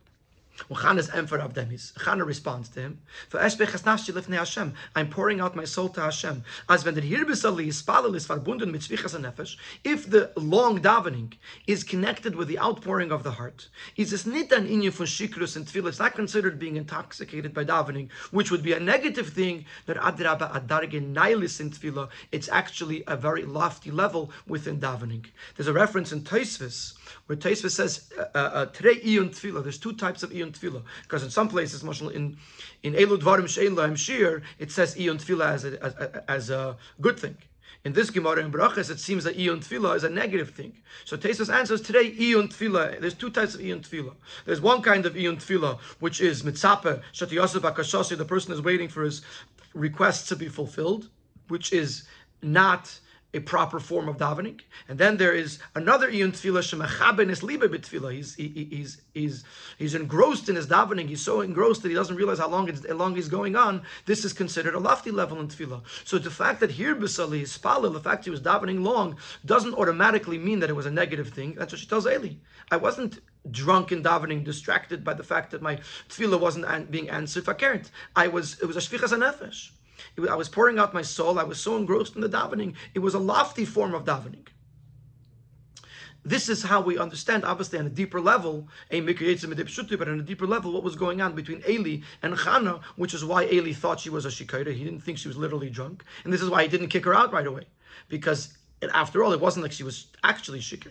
Chana's 0.71 1.11
emperor 1.11 1.39
of 1.39 1.55
them 1.55 1.71
is. 1.73 1.93
Chana 1.99 2.27
responds 2.27 2.69
to 2.71 2.81
him. 2.81 3.01
For. 3.29 3.39
I'm 4.97 5.11
pouring 5.11 5.41
out 5.41 5.57
my 5.57 5.65
soul 5.65 5.89
to 5.91 6.01
Hashem. 6.01 6.45
As 6.69 6.85
when 6.85 6.95
the 6.95 7.01
is. 7.69 7.85
If 9.85 10.11
the 10.11 10.33
long 10.37 10.81
davening 10.81 11.35
is 11.67 11.85
connected 11.85 12.35
with 12.35 12.49
the 12.49 12.59
outpouring 12.59 13.13
of 13.13 13.23
the 13.23 13.31
heart, 13.33 13.69
is 13.97 14.11
this 14.11 14.27
nit 14.27 14.53
an 14.53 14.67
for 14.91 15.05
shikrus 15.05 15.57
and 15.57 15.67
tefillah? 15.67 15.89
It's 15.89 15.99
not 15.99 16.15
considered 16.15 16.59
being 16.59 16.77
intoxicated 16.77 17.55
by 17.55 17.65
davening, 17.65 18.11
which 18.31 18.51
would 18.51 18.63
be 18.63 18.73
a 18.73 18.81
negative 18.81 19.29
thing. 19.31 19.65
That 19.87 19.97
adraba 19.97 20.53
adarge 20.53 21.01
nailis 21.15 21.61
in 21.61 21.71
tefillah. 21.71 22.09
It's 22.33 22.49
actually 22.49 23.05
a 23.07 23.17
very 23.17 23.45
lofty 23.45 23.91
level 23.91 24.31
within 24.47 24.81
davening. 24.81 25.27
There's 25.57 25.69
a 25.69 25.73
reference 25.73 26.13
in 26.13 26.23
Tosfos 26.23 26.95
where 27.27 27.37
Tosfos 27.37 27.73
says 27.73 28.11
uh, 28.19 28.39
uh, 28.39 28.67
trei 28.67 29.01
iyun 29.01 29.31
tefillah. 29.31 29.63
There's 29.63 29.79
two 29.79 29.93
types 29.93 30.23
of 30.23 30.33
iyun 30.49 30.59
tefillah. 30.59 30.83
Because 31.03 31.23
in 31.23 31.31
some 31.31 31.49
places, 31.49 31.83
in 31.83 32.37
in 32.83 32.95
Elu 32.95 33.19
Dvarim 33.19 33.45
Shein 33.45 33.75
Lahem 33.75 33.97
Shir, 33.97 34.43
it 34.59 34.71
says 34.71 34.95
Iyun 34.95 35.23
Tefillah 35.23 35.53
as 35.53 35.65
a, 35.65 35.85
as, 35.85 35.95
as 36.29 36.51
a 36.51 36.77
good 37.01 37.19
thing. 37.19 37.37
In 37.85 37.93
this 37.93 38.11
Gemara 38.11 38.41
in 38.45 38.53
Brachas, 38.53 38.91
it 38.91 39.01
seems 39.01 39.25
that 39.25 39.37
Iyun 39.37 39.59
Tefillah 39.59 39.97
is 39.97 40.05
a 40.05 40.09
negative 40.09 40.51
thing. 40.51 40.73
So 41.05 41.17
Tosfos 41.17 41.53
answers 41.53 41.81
today 41.81 42.11
Iyun 42.13 42.53
Tefillah. 42.53 43.01
There's 43.01 43.15
two 43.15 43.31
types 43.31 43.55
of 43.55 43.61
Iyun 43.61 43.87
Tefillah. 43.87 44.15
There's 44.45 44.61
one 44.61 44.83
kind 44.83 45.07
of 45.07 45.15
Iyun 45.15 45.37
Tefillah, 45.37 45.79
which 46.01 46.21
is 46.21 46.43
Mitzape, 46.43 47.03
Shati 47.13 47.33
Yosef 47.33 47.63
Akashasi, 47.63 48.17
the 48.17 48.25
person 48.25 48.53
is 48.53 48.63
waiting 48.63 48.89
for 48.89 49.03
his 49.03 49.23
requests 49.75 50.29
to 50.29 50.37
be 50.37 50.49
fulfilled, 50.49 51.09
which 51.49 51.73
is 51.73 52.05
not 52.43 52.99
a 53.35 53.41
proper 53.41 53.79
form 53.79 54.09
of 54.09 54.17
davening. 54.17 54.61
And 54.89 54.99
then 54.99 55.19
there 55.19 55.35
is 55.35 55.59
another 55.75 56.11
iyun 56.11 56.33
tefillah 56.33 56.63
shemechaben 56.63 57.29
is 57.31 57.41
libe. 57.41 58.11
He's 58.11 58.35
he, 58.35 58.69
he's 58.71 59.03
he's 59.13 59.45
he's 59.77 59.95
engrossed 59.95 60.49
in 60.49 60.57
his 60.57 60.67
davening. 60.67 61.09
He's 61.09 61.21
so 61.21 61.43
engrossed 61.43 61.83
that 61.83 61.91
he 61.91 61.95
doesn't 61.95 62.17
realize 62.17 62.39
how 62.39 62.49
long 62.49 62.69
it's, 62.69 62.87
how 62.87 62.95
long 62.95 63.15
he's 63.15 63.29
going 63.29 63.55
on. 63.55 63.83
This 64.07 64.25
is 64.25 64.33
considered 64.33 64.75
a 64.75 64.79
lofty 64.79 65.11
level 65.11 65.39
in 65.41 65.49
tefillah. 65.49 65.83
So 66.05 66.19
the 66.19 66.31
fact 66.31 66.61
that 66.61 66.71
here 66.71 66.97
b'sali 66.97 67.43
spalil, 67.43 67.93
the 67.93 68.01
fact 68.01 68.25
he 68.25 68.31
was 68.31 68.41
davening 68.41 68.83
long, 68.83 69.19
doesn't 69.45 69.75
automatically 69.75 70.39
mean 70.39 70.61
that 70.61 70.71
it 70.71 70.77
was 70.77 70.87
a 70.87 70.91
negative 70.91 71.29
thing. 71.29 71.55
That's 71.55 71.73
what 71.73 71.81
she 71.81 71.87
tells 71.87 72.07
Eli. 72.07 72.35
I 72.71 72.79
wasn't 72.79 73.21
drunk 73.51 73.93
in 73.93 74.03
davening, 74.03 74.43
distracted 74.43 75.05
by 75.05 75.15
the 75.15 75.23
fact 75.23 75.51
that 75.51 75.61
my 75.61 75.77
tefillah 76.09 76.41
wasn't 76.41 76.91
being 76.91 77.11
answered. 77.11 77.47
I 78.17 78.29
was 78.29 78.59
it 78.61 78.67
was 78.67 78.77
a 78.77 78.81
shvichas 78.81 79.13
nefesh. 79.13 79.71
I 80.29 80.35
was 80.35 80.49
pouring 80.49 80.79
out 80.79 80.95
my 80.95 81.03
soul. 81.03 81.39
I 81.39 81.45
was 81.45 81.61
so 81.61 81.77
engrossed 81.77 82.15
in 82.15 82.21
the 82.21 82.29
davening. 82.29 82.75
It 82.95 83.01
was 83.01 83.15
a 83.15 83.19
lofty 83.19 83.65
form 83.65 83.95
of 83.95 84.05
davening. 84.05 84.47
This 86.25 86.49
is 86.49 86.63
how 86.63 86.81
we 86.81 86.99
understand, 86.99 87.45
obviously, 87.45 87.79
on 87.79 87.87
a 87.87 87.91
deeper 87.91 88.21
level, 88.21 88.69
a 88.91 89.01
but 89.01 90.09
on 90.09 90.21
a 90.21 90.23
deeper 90.23 90.47
level, 90.47 90.73
what 90.73 90.83
was 90.83 90.97
going 90.97 91.23
on 91.23 91.35
between 91.35 91.63
Eli 91.67 92.01
and 92.23 92.35
Chana, 92.35 92.83
which 92.97 93.15
is 93.15 93.25
why 93.25 93.47
Eli 93.47 93.73
thought 93.73 94.01
she 94.01 94.11
was 94.11 94.27
a 94.27 94.29
shikayra. 94.29 94.75
He 94.75 94.85
didn't 94.85 95.01
think 95.01 95.17
she 95.17 95.29
was 95.29 95.37
literally 95.37 95.71
drunk. 95.71 96.05
And 96.25 96.33
this 96.33 96.43
is 96.43 96.51
why 96.51 96.65
he 96.65 96.69
didn't 96.69 96.89
kick 96.89 97.05
her 97.05 97.15
out 97.15 97.33
right 97.33 97.47
away. 97.47 97.65
Because 98.09 98.59
after 98.93 99.25
all, 99.25 99.33
it 99.33 99.41
wasn't 99.41 99.63
like 99.63 99.73
she 99.73 99.85
was 99.85 100.09
actually 100.23 100.61
shikr. 100.61 100.91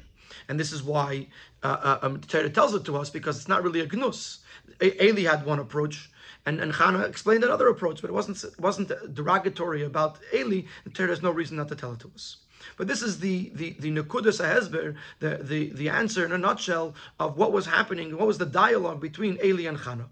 And 0.50 0.60
this 0.60 0.72
is 0.72 0.82
why 0.82 1.28
uh, 1.62 1.78
uh, 1.84 2.00
um, 2.02 2.22
Torah 2.22 2.50
tells 2.50 2.74
it 2.74 2.86
to 2.86 2.98
us, 2.98 3.10
because 3.10 3.38
it's 3.38 3.48
not 3.48 3.64
really 3.64 3.82
a 3.82 3.88
gnus. 3.88 4.40
Eli 4.82 5.22
had 5.22 5.46
one 5.46 5.60
approach, 5.60 6.10
and, 6.48 6.62
and 6.62 6.74
Chana 6.74 7.08
explained 7.08 7.44
another 7.44 7.68
approach, 7.68 8.02
but 8.02 8.10
it 8.10 8.14
wasn't 8.14 8.44
wasn't 8.60 8.92
derogatory 9.14 9.84
about 9.84 10.18
Eli. 10.34 10.62
The 10.86 10.92
Torah 10.92 11.10
has 11.10 11.22
no 11.22 11.32
reason 11.32 11.58
not 11.58 11.68
to 11.68 11.76
tell 11.76 11.92
it 11.94 12.00
to 12.00 12.12
us. 12.16 12.38
But 12.78 12.88
this 12.88 13.02
is 13.02 13.20
the 13.20 13.52
the 13.54 13.76
the 13.80 13.92
Nekudas 13.92 14.38
the, 15.20 15.30
the 15.52 15.72
the 15.74 15.90
answer 15.90 16.26
in 16.26 16.32
a 16.32 16.38
nutshell 16.38 16.96
of 17.20 17.38
what 17.38 17.52
was 17.52 17.66
happening, 17.66 18.18
what 18.18 18.28
was 18.28 18.38
the 18.38 18.46
dialogue 18.46 19.02
between 19.02 19.38
Eli 19.44 19.66
and 19.68 19.78
Chana. 19.78 20.06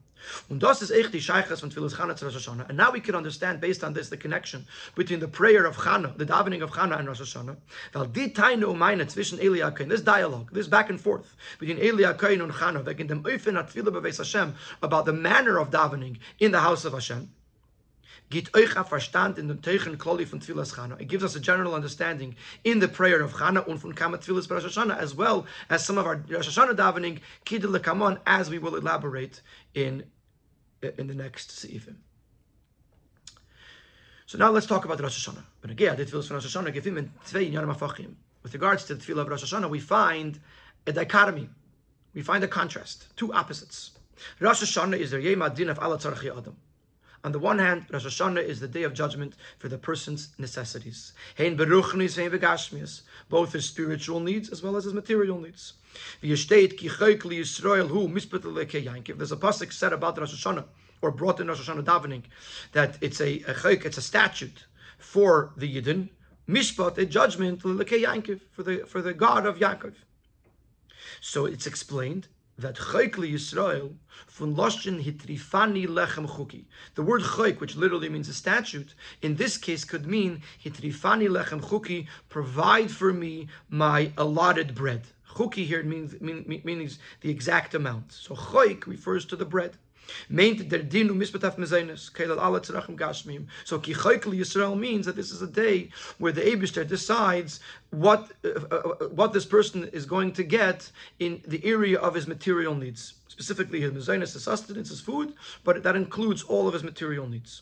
And 0.50 0.62
das 0.62 0.82
ist 0.82 0.92
echt 0.92 1.14
die 1.14 1.22
Sheiches 1.22 1.60
von 1.60 1.70
Tfilas 1.70 1.96
Chana 1.96 2.16
to 2.16 2.26
Rosh 2.26 2.36
Hashanah. 2.36 2.70
And 2.70 2.78
now 2.78 2.92
we 2.92 3.00
can 3.00 3.16
understand, 3.16 3.62
based 3.62 3.84
on 3.84 3.94
this, 3.94 4.10
the 4.10 4.18
connection 4.18 4.66
between 4.96 5.20
the 5.20 5.28
prayer 5.28 5.66
of 5.66 5.78
Chana, 5.78 6.18
the 6.18 6.26
davening 6.26 6.64
of 6.64 6.72
Chana 6.72 6.98
and 7.00 7.08
Rosh 7.08 7.22
Hashanah. 7.22 7.56
Weil 7.94 8.06
die 8.06 8.30
Teine 8.30 8.66
umeine 8.66 9.06
zwischen 9.06 9.40
Eli 9.42 9.70
this 9.86 10.02
dialogue, 10.02 10.50
this 10.52 10.68
back 10.68 10.90
and 10.90 11.00
forth 11.00 11.36
between 11.60 11.80
Eli 11.80 12.04
and 12.04 12.20
Chana, 12.20 12.84
wegen 12.84 13.08
dem 13.08 13.24
Öfen 13.24 13.56
hat 13.56 13.70
Tfilah 13.70 13.92
beweis 13.92 14.18
Hashem, 14.18 14.56
about 14.82 15.06
the 15.06 15.14
manner 15.14 15.58
of 15.58 15.70
davening 15.70 16.18
in 16.40 16.52
the 16.52 16.60
house 16.60 16.86
of 16.86 16.94
Hashem. 16.94 17.30
Git 18.32 18.52
euch 18.56 18.76
a 18.76 18.84
verstand 18.84 19.38
in 19.38 19.48
dem 19.48 19.60
Teichen 19.60 19.98
Kloli 19.98 20.26
von 20.26 20.40
Tfilas 20.40 20.74
Chana. 20.74 21.00
It 21.00 21.08
gives 21.08 21.24
us 21.24 21.36
a 21.36 21.40
general 21.40 21.76
understanding 21.76 22.36
in 22.64 22.80
the 22.80 22.88
prayer 22.88 23.22
of 23.22 23.34
Chana 23.34 23.68
and 23.68 23.80
von 23.80 23.94
Kamat 23.94 24.26
Tfilas 24.26 24.50
Rosh 24.50 24.64
Hashanah, 24.64 24.98
as 24.98 25.14
well 25.14 25.46
as 25.70 25.86
some 25.86 26.00
of 26.00 26.08
our 26.08 26.16
Rosh 26.28 26.50
Hashanah 26.50 26.76
davening, 26.76 27.20
Kidel 27.46 27.78
Kamon, 27.80 28.20
as 28.26 28.50
we 28.50 28.58
will 28.58 28.76
elaborate 28.76 29.42
in 29.76 30.04
in 30.98 31.08
the 31.08 31.14
next 31.14 31.50
Seifim. 31.52 31.96
So 34.26 34.38
now 34.40 34.50
let's 34.50 34.66
talk 34.66 34.86
about 34.86 35.00
Rosh 35.00 35.28
Hashanah. 35.28 35.44
But 35.62 35.70
again, 35.70 35.96
the 35.98 36.06
Tefillah 36.06 36.32
Rosh 36.32 36.46
Hashanah 36.46 36.74
give 36.74 36.86
him 36.86 36.98
in 36.98 37.12
Tzvei 37.26 37.54
Yanim 37.54 37.76
Afachim. 37.76 38.16
With 38.42 38.54
regards 38.54 38.86
to 38.86 38.96
the 38.96 39.04
Tefillah 39.04 39.22
of 39.22 39.28
Rosh 39.28 39.44
Hashanah, 39.44 39.70
we 39.70 39.80
find 39.80 40.40
a 40.88 40.92
dichotomy. 40.92 41.50
We 42.14 42.22
find 42.22 42.44
a 42.44 42.48
contrast, 42.48 43.16
two 43.16 43.32
opposites. 43.34 43.92
Rosh 44.40 44.64
Hashanah 44.64 44.98
is 44.98 45.12
the 45.12 45.22
Yom 45.22 45.42
Adin 45.42 45.70
of 45.70 45.80
Allah 45.80 46.00
Adam. 46.04 46.56
On 47.26 47.32
the 47.32 47.40
one 47.40 47.58
hand, 47.58 47.88
Rosh 47.90 48.06
Hashanah 48.06 48.44
is 48.44 48.60
the 48.60 48.68
day 48.68 48.84
of 48.84 48.94
judgment 48.94 49.34
for 49.58 49.68
the 49.68 49.80
person's 49.80 50.30
necessities. 50.38 51.12
Both 53.30 53.54
his 53.54 53.66
spiritual 53.66 54.20
needs 54.20 54.50
as 54.50 54.62
well 54.62 54.78
as 54.78 54.84
his 54.84 54.94
material 54.94 55.40
needs. 55.42 55.74
There's 56.22 56.52
a 56.52 56.58
pasuk 59.38 59.74
said 59.74 59.94
about 59.94 60.20
Rosh 60.20 60.46
Hashanah, 60.46 60.66
or 61.02 61.10
brought 61.10 61.40
in 61.40 61.48
Rosh 61.48 61.68
Hashanah 61.68 61.84
davening, 61.84 62.26
that 62.74 63.00
it's 63.02 63.20
a, 63.20 63.44
a 63.48 63.70
it's 63.70 63.98
a 63.98 64.04
statute 64.04 64.68
for 65.00 65.52
the 65.58 65.82
Yidden, 65.82 66.10
mishpat, 66.48 67.00
a 67.00 67.08
judgment, 67.08 67.64
for 67.64 67.74
the, 67.74 68.86
for 68.86 69.02
the 69.02 69.14
God 69.16 69.48
of 69.48 69.58
Yaakov. 69.58 69.96
So 71.22 71.48
it's 71.48 71.66
explained 71.66 72.28
that 72.58 72.76
Chayk 72.76 73.16
Yisrael 73.16 73.96
from 74.28 74.56
Loshin 74.56 75.04
Hitrifani 75.04 75.88
Lechem 75.88 76.28
Chuki. 76.28 76.66
The 76.96 77.04
word 77.04 77.22
Chayk, 77.22 77.60
which 77.60 77.76
literally 77.76 78.10
means 78.10 78.30
a 78.30 78.34
statute, 78.34 78.96
in 79.22 79.36
this 79.36 79.58
case 79.58 79.84
could 79.84 80.08
mean 80.08 80.42
Hitrifani 80.64 81.28
Lechem 81.28 81.62
Chuki, 81.62 82.08
provide 82.30 82.90
for 82.90 83.12
me 83.12 83.48
my 83.70 84.12
allotted 84.18 84.74
bread. 84.74 85.04
Chuki 85.36 85.66
here 85.66 85.84
means, 85.84 86.20
mean, 86.22 86.62
means 86.64 87.00
the 87.22 87.30
exact 87.30 87.74
amount. 87.74 88.14
So 88.14 88.36
Chayk 88.36 88.88
refers 88.88 89.26
to 89.26 89.36
the 89.36 89.46
bread. 89.46 89.78
Meint 90.30 90.70
der 90.70 90.80
kelal 90.80 92.40
ala 92.40 92.60
tzarachim 92.60 92.98
gashmim. 92.98 93.48
So 93.64 93.80
kichaykel 93.80 94.34
Yisrael 94.34 94.78
means 94.78 95.06
that 95.06 95.16
this 95.16 95.32
is 95.32 95.42
a 95.42 95.48
day 95.48 95.90
where 96.18 96.32
the 96.32 96.42
Eibushter 96.42 96.88
decides 96.88 97.60
what 97.92 98.32
uh, 98.44 98.50
uh, 98.76 99.08
what 99.10 99.34
this 99.34 99.46
person 99.46 99.90
is 99.94 100.06
going 100.06 100.34
to 100.34 100.44
get 100.44 100.92
in 101.20 101.42
the 101.48 101.64
area 101.66 102.00
of 102.00 102.14
his 102.14 102.28
material 102.28 102.76
needs, 102.76 103.14
specifically 103.28 103.82
his 103.82 103.92
mezainis, 103.92 104.34
his 104.34 104.44
sustenance, 104.44 104.90
his 104.90 105.02
food, 105.02 105.34
but 105.64 105.84
that 105.84 105.96
includes 105.96 106.44
all 106.44 106.68
of 106.68 106.74
his 106.74 106.84
material 106.84 107.28
needs. 107.28 107.62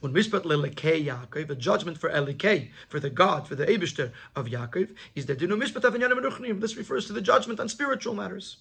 When 0.00 0.12
Mishpat 0.12 0.44
Lelekei 0.44 1.04
Yaakov, 1.04 1.50
a 1.50 1.54
judgment 1.54 1.98
for 1.98 2.08
Elikei, 2.08 2.70
for 2.88 2.98
the 2.98 3.10
God, 3.10 3.46
for 3.46 3.54
the 3.54 3.66
Abishter 3.66 4.12
of 4.34 4.46
Yaakov, 4.46 4.94
is 5.14 5.26
the 5.26 5.36
Dinu 5.36 5.62
Mishpat 5.62 5.82
Avinyanim 5.82 6.60
This 6.60 6.76
refers 6.76 7.06
to 7.06 7.12
the 7.12 7.20
judgment 7.20 7.60
on 7.60 7.68
spiritual 7.68 8.14
matters. 8.14 8.56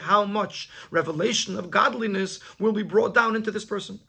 How 0.00 0.24
much 0.24 0.70
revelation 0.90 1.58
of 1.58 1.70
godliness 1.70 2.40
will 2.58 2.72
be 2.72 2.82
brought 2.82 3.14
down 3.14 3.36
into 3.36 3.50
this 3.50 3.64
person. 3.64 4.00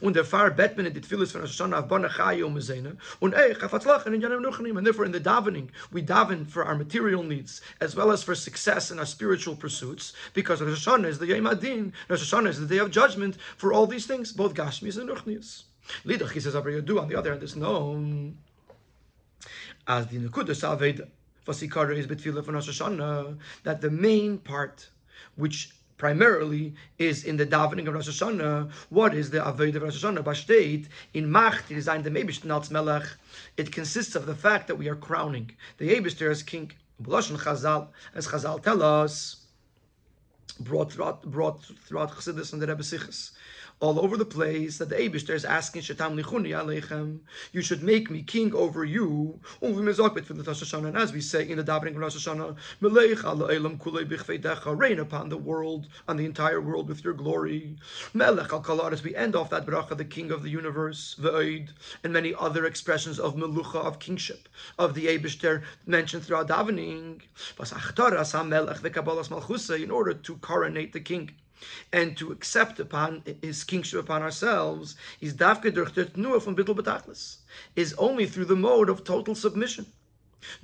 Und 0.00 0.14
der 0.14 0.24
Pfarrer 0.24 0.50
betmen 0.50 0.86
in 0.86 0.94
die 0.94 1.00
Tfilis 1.00 1.32
von 1.32 1.40
Rosh 1.40 1.60
Hashanah 1.60 1.80
auf 1.80 1.88
Bana 1.88 2.08
Chayu 2.08 2.48
Mezena 2.48 2.92
und 3.20 3.34
Eich 3.34 3.62
Afatzlachen 3.62 4.14
in 4.14 4.20
Yanim 4.20 4.40
Nuchanim. 4.40 4.76
And 4.76 4.86
therefore 4.86 5.04
in 5.04 5.12
the 5.12 5.20
davening, 5.20 5.68
we 5.90 6.02
daven 6.02 6.46
for 6.46 6.64
our 6.64 6.76
material 6.76 7.22
needs 7.22 7.60
as 7.80 7.96
well 7.96 8.10
as 8.12 8.22
for 8.22 8.34
success 8.34 8.90
in 8.90 8.98
our 8.98 9.06
spiritual 9.06 9.56
pursuits 9.56 10.12
because 10.34 10.62
Rosh 10.62 10.86
Hashanah 10.86 11.06
is 11.06 11.18
the 11.18 11.26
Yom 11.26 11.46
Adin. 11.46 11.92
Rosh 12.08 12.32
Hashanah 12.32 12.48
is 12.48 12.60
the 12.60 12.66
day 12.66 12.78
of 12.78 12.90
judgment 12.90 13.36
for 13.56 13.72
all 13.72 13.86
these 13.86 14.06
things, 14.06 14.32
both 14.32 14.54
Gashmis 14.54 14.98
and 14.98 15.08
Nuchnius. 15.08 15.64
Lidach, 16.04 16.30
he 16.30 16.40
says, 16.40 16.54
do 16.84 16.98
on 16.98 17.08
the 17.08 17.16
other 17.16 17.30
hand, 17.30 17.42
is 17.42 17.56
known 17.56 18.38
as 19.86 20.06
the 20.06 20.18
Nekudas 20.18 20.62
Aveda. 20.62 21.08
Vasikara 21.46 21.96
is 21.96 22.06
Betfila 22.06 22.44
for 22.44 22.52
Hashanah, 22.52 23.36
that 23.64 23.80
the 23.80 23.90
main 23.90 24.38
part, 24.38 24.88
which 25.34 25.70
primarily 26.02 26.74
is 26.98 27.22
in 27.22 27.36
the 27.36 27.46
davening 27.46 27.86
of 27.86 27.94
Rosh 27.94 28.08
Hashanah. 28.08 28.72
What 28.88 29.14
is 29.14 29.30
the 29.30 29.38
Avodah 29.38 29.76
of 29.76 29.82
Rosh 29.82 30.04
Hashanah? 30.04 30.24
Bashteit, 30.24 30.86
in 31.14 31.30
Macht, 31.30 31.70
is 31.70 31.86
ein 31.86 32.02
dem 32.02 32.14
Eibishter 32.14 32.70
Melech. 32.72 33.06
It 33.56 33.70
consists 33.70 34.16
of 34.16 34.26
the 34.26 34.34
fact 34.34 34.66
that 34.66 34.74
we 34.74 34.88
are 34.88 34.96
crowning 34.96 35.52
the 35.78 35.94
Eibishter 35.94 36.28
as 36.28 36.42
king. 36.42 36.72
Chazal, 37.04 37.86
as 38.16 38.26
Chazal 38.26 38.60
tell 38.60 38.82
us, 38.82 39.46
brought 40.58 40.92
throughout, 40.92 41.22
brought 41.22 41.64
throughout 41.86 42.10
Chassidus 42.10 42.52
and 42.52 42.60
the 42.60 42.66
Rebbe 42.66 42.82
Sichas 42.82 43.30
all 43.82 43.98
over 43.98 44.16
the 44.16 44.24
place 44.24 44.78
that 44.78 44.88
the 44.88 44.94
Abishter 44.94 45.34
is 45.34 45.44
asking 45.44 45.82
Shatam 45.82 46.14
Lichuni 46.14 46.50
Aleichem, 46.50 47.18
you 47.50 47.60
should 47.60 47.82
make 47.82 48.08
me 48.12 48.22
king 48.22 48.54
over 48.54 48.84
you. 48.84 49.40
And 49.60 49.88
as 50.96 51.12
we 51.12 51.20
say 51.20 51.48
in 51.48 51.58
the 51.58 51.64
Davening 51.64 51.98
Rosh 51.98 52.16
Hashanah, 52.16 52.54
Melech 52.80 53.24
Elam 53.24 53.78
Kulei 53.78 54.08
Bichveidecha, 54.08 54.78
reign 54.78 55.00
upon 55.00 55.28
the 55.28 55.36
world, 55.36 55.88
on 56.06 56.16
the 56.16 56.24
entire 56.24 56.60
world 56.60 56.88
with 56.88 57.02
your 57.02 57.12
glory. 57.12 57.76
Melech 58.14 58.52
Al 58.52 58.62
Kalar, 58.62 58.92
as 58.92 59.02
we 59.02 59.16
end 59.16 59.34
off 59.34 59.50
that 59.50 59.66
bracha, 59.66 59.96
the 59.96 60.04
king 60.04 60.30
of 60.30 60.44
the 60.44 60.50
universe, 60.50 61.16
Ve'id, 61.18 61.70
and 62.04 62.12
many 62.12 62.32
other 62.38 62.66
expressions 62.66 63.18
of 63.18 63.34
Melucha, 63.34 63.84
of 63.84 63.98
kingship, 63.98 64.48
of 64.78 64.94
the 64.94 65.06
Abishter 65.06 65.62
mentioned 65.86 66.22
throughout 66.24 66.46
davening. 66.46 67.20
In 69.82 69.90
order 69.90 70.14
to 70.14 70.36
coronate 70.36 70.92
the 70.92 71.00
king 71.00 71.30
and 71.92 72.16
to 72.16 72.32
accept 72.32 72.80
upon 72.80 73.22
his 73.42 73.64
kingship 73.64 74.00
upon 74.00 74.22
ourselves 74.22 74.96
is 75.20 75.34
dafke 75.34 75.72
durch 75.72 75.92
der 75.92 76.08
nur 76.16 76.40
von 76.40 76.56
bittel 76.56 76.74
betachlis 76.74 77.38
is 77.76 77.94
only 77.98 78.26
through 78.26 78.46
the 78.46 78.56
mode 78.56 78.88
of 78.88 79.04
total 79.04 79.34
submission. 79.34 79.86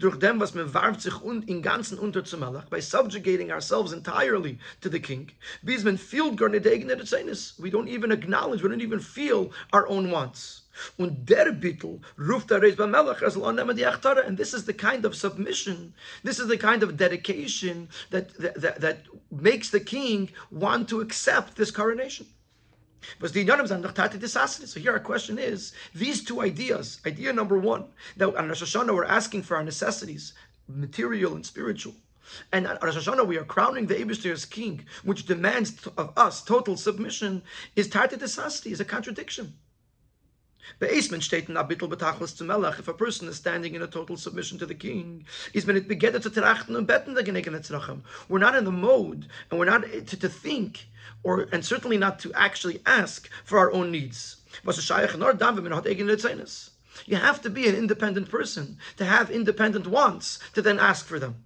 Durch 0.00 0.18
dem 0.18 0.40
was 0.40 0.54
man 0.54 0.74
warft 0.74 1.02
sich 1.02 1.20
und 1.22 1.48
in 1.48 1.62
ganzen 1.62 1.98
unter 1.98 2.24
zum 2.24 2.40
Malach 2.40 2.68
by 2.68 2.80
subjugating 2.80 3.52
ourselves 3.52 3.92
entirely 3.92 4.58
to 4.80 4.88
the 4.88 4.98
king 4.98 5.30
bis 5.62 5.84
man 5.84 5.96
feel 5.96 6.34
gar 6.34 6.48
nicht 6.48 6.64
we 6.64 7.70
don't 7.70 7.88
even 7.88 8.10
acknowledge 8.10 8.62
we 8.62 8.68
don't 8.68 8.82
even 8.82 8.98
feel 8.98 9.52
our 9.72 9.86
own 9.86 10.10
wants 10.10 10.67
Und 10.96 11.28
der 11.28 11.52
Bittel 11.52 12.00
ruft 12.18 12.50
er 12.50 12.60
beim 12.60 12.90
Melech 12.90 13.22
as 13.22 13.34
die 13.34 13.86
Achtara. 13.86 14.26
And 14.26 14.36
this 14.38 14.54
is 14.54 14.64
the 14.64 14.74
kind 14.74 15.04
of 15.04 15.14
submission, 15.16 15.94
this 16.22 16.38
is 16.38 16.48
the 16.48 16.58
kind 16.58 16.82
of 16.82 16.96
dedication 16.96 17.88
that, 18.10 18.34
that, 18.38 18.80
that 18.80 18.98
makes 19.30 19.70
the 19.70 19.80
king 19.80 20.30
want 20.50 20.88
to 20.88 21.00
accept 21.00 21.56
this 21.56 21.70
coronation. 21.70 22.26
So 23.20 24.80
here 24.80 24.92
our 24.92 25.00
question 25.00 25.38
is, 25.38 25.72
these 25.94 26.24
two 26.24 26.42
ideas, 26.42 27.00
idea 27.06 27.32
number 27.32 27.56
one, 27.56 27.84
that 28.16 28.34
on 28.34 28.48
Rosh 28.48 28.62
Hashanah 28.62 28.94
we're 28.94 29.04
asking 29.04 29.44
for 29.44 29.56
our 29.56 29.62
necessities, 29.62 30.34
material 30.66 31.34
and 31.34 31.46
spiritual. 31.46 31.94
And 32.52 32.66
on 32.66 32.76
Rosh 32.82 32.96
Hashanah 32.96 33.26
we 33.26 33.38
are 33.38 33.44
crowning 33.44 33.86
the 33.86 33.94
Abishter 33.94 34.32
as 34.32 34.44
king, 34.44 34.84
which 35.04 35.26
demands 35.26 35.86
of 35.96 36.12
us 36.16 36.42
total 36.42 36.76
submission, 36.76 37.42
is 37.76 37.88
Tartit 37.88 38.22
is 38.66 38.80
a 38.80 38.84
contradiction. 38.84 39.54
If 40.80 42.88
a 42.88 42.92
person 42.92 43.28
is 43.28 43.36
standing 43.36 43.74
in 43.74 43.82
a 43.82 43.86
total 43.86 44.16
submission 44.16 44.58
to 44.58 44.66
the 44.66 44.74
king, 44.74 45.24
it 45.54 46.22
to 46.22 46.30
betten 46.86 47.14
the 47.14 47.22
genegen 47.22 48.02
We're 48.28 48.38
not 48.38 48.54
in 48.54 48.64
the 48.64 48.70
mode, 48.70 49.26
and 49.50 49.58
we're 49.58 49.66
not 49.66 49.82
to, 49.82 50.16
to 50.16 50.28
think, 50.28 50.88
or 51.22 51.48
and 51.52 51.64
certainly 51.64 51.96
not 51.96 52.18
to 52.20 52.32
actually 52.34 52.80
ask 52.86 53.28
for 53.44 53.58
our 53.58 53.72
own 53.72 53.90
needs. 53.90 54.36
You 57.06 57.16
have 57.16 57.42
to 57.42 57.50
be 57.50 57.68
an 57.68 57.74
independent 57.74 58.28
person 58.28 58.78
to 58.96 59.04
have 59.04 59.30
independent 59.30 59.86
wants 59.86 60.38
to 60.54 60.62
then 60.62 60.78
ask 60.78 61.06
for 61.06 61.18
them. 61.18 61.44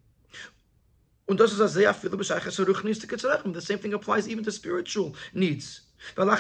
The 1.29 1.37
same 3.61 3.79
thing 3.79 3.95
applies 3.95 4.29
even 4.29 4.45
to 4.45 4.53
spiritual 4.53 5.17
needs. 5.33 5.81
And 6.17 6.31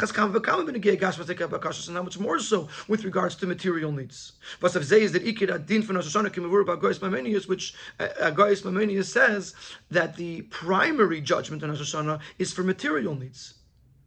how 1.96 2.02
much 2.02 2.18
more 2.18 2.38
so 2.38 2.68
with 2.88 3.04
regards 3.04 3.36
to 3.36 3.46
material 3.46 3.92
needs. 3.92 4.32
Was 4.60 4.76
of 4.76 4.90
is 4.92 5.12
that 5.12 5.24
Ikir 5.24 5.54
Adin 5.54 5.82
Hashanah 5.82 6.30
Kimavur 6.30 6.64
Bagois 6.64 6.98
Mamenius, 6.98 7.48
which 7.48 7.74
Agois 7.98 8.64
uh, 8.64 8.70
Mamenius 8.70 9.06
says 9.06 9.54
that 9.90 10.16
the 10.16 10.42
primary 10.42 11.20
judgment 11.20 11.62
in 11.62 11.70
Hashanah 11.70 12.20
is 12.38 12.52
for 12.52 12.62
material 12.62 13.14
needs, 13.14 13.54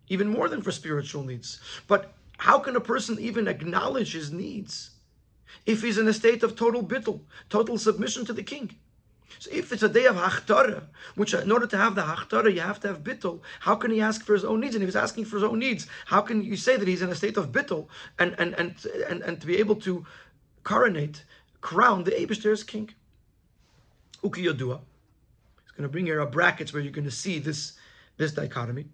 even 0.08 0.28
more 0.28 0.50
than 0.50 0.62
for 0.62 0.72
spiritual 0.72 1.24
needs. 1.24 1.60
But 1.88 2.14
how 2.38 2.60
can 2.60 2.76
a 2.76 2.82
person 2.82 3.18
even 3.20 3.48
acknowledge 3.48 4.14
his 4.14 4.32
needs 4.32 4.92
if 5.66 5.82
he's 5.82 5.98
in 5.98 6.08
a 6.08 6.14
state 6.14 6.44
of 6.44 6.56
total 6.56 6.84
bittul, 6.84 7.22
total 7.50 7.78
submission 7.78 8.26
to 8.26 8.34
the 8.34 8.44
king? 8.44 8.76
So 9.40 9.50
if 9.52 9.72
it's 9.72 9.84
a 9.84 9.90
day 9.90 10.06
of 10.06 10.16
hachtara, 10.16 10.84
which 11.16 11.34
in 11.34 11.52
order 11.52 11.68
to 11.68 11.78
have 11.78 11.96
the 11.96 12.04
hachtara, 12.04 12.54
you 12.54 12.62
have 12.62 12.80
to 12.82 12.88
have 12.88 13.04
bittul, 13.04 13.42
how 13.60 13.76
can 13.76 13.92
he 13.92 14.02
ask 14.02 14.24
for 14.24 14.34
his 14.34 14.46
own 14.46 14.60
needs? 14.60 14.76
And 14.76 14.84
if 14.84 14.88
he's 14.88 14.96
asking 14.96 15.26
for 15.26 15.38
his 15.38 15.44
own 15.44 15.60
needs, 15.60 15.88
how 16.06 16.22
can 16.22 16.44
you 16.44 16.56
say 16.56 16.78
that 16.78 16.88
he's 16.88 17.02
in 17.02 17.10
a 17.10 17.16
state 17.16 17.38
of 17.38 17.52
bittul 17.52 17.88
and, 18.20 18.36
and, 18.38 18.54
and, 18.56 18.76
and, 19.10 19.22
and 19.22 19.42
to 19.42 19.48
be 19.48 19.58
able 19.58 19.76
to 19.78 20.06
coronate, 20.64 21.24
crown 21.62 22.04
the 22.04 22.12
Abishter 22.12 22.52
as 22.52 22.64
king? 22.64 22.90
Uki 24.24 24.46
Yodua. 24.46 24.80
He's 25.64 25.72
going 25.72 25.84
to 25.84 25.90
bring 25.90 26.06
here 26.06 26.20
a 26.20 26.26
brackets 26.26 26.74
where 26.74 26.82
you're 26.82 26.92
going 26.92 27.06
to 27.06 27.12
see 27.12 27.40
this, 27.40 27.74
this 28.18 28.32
dichotomy. 28.32 28.86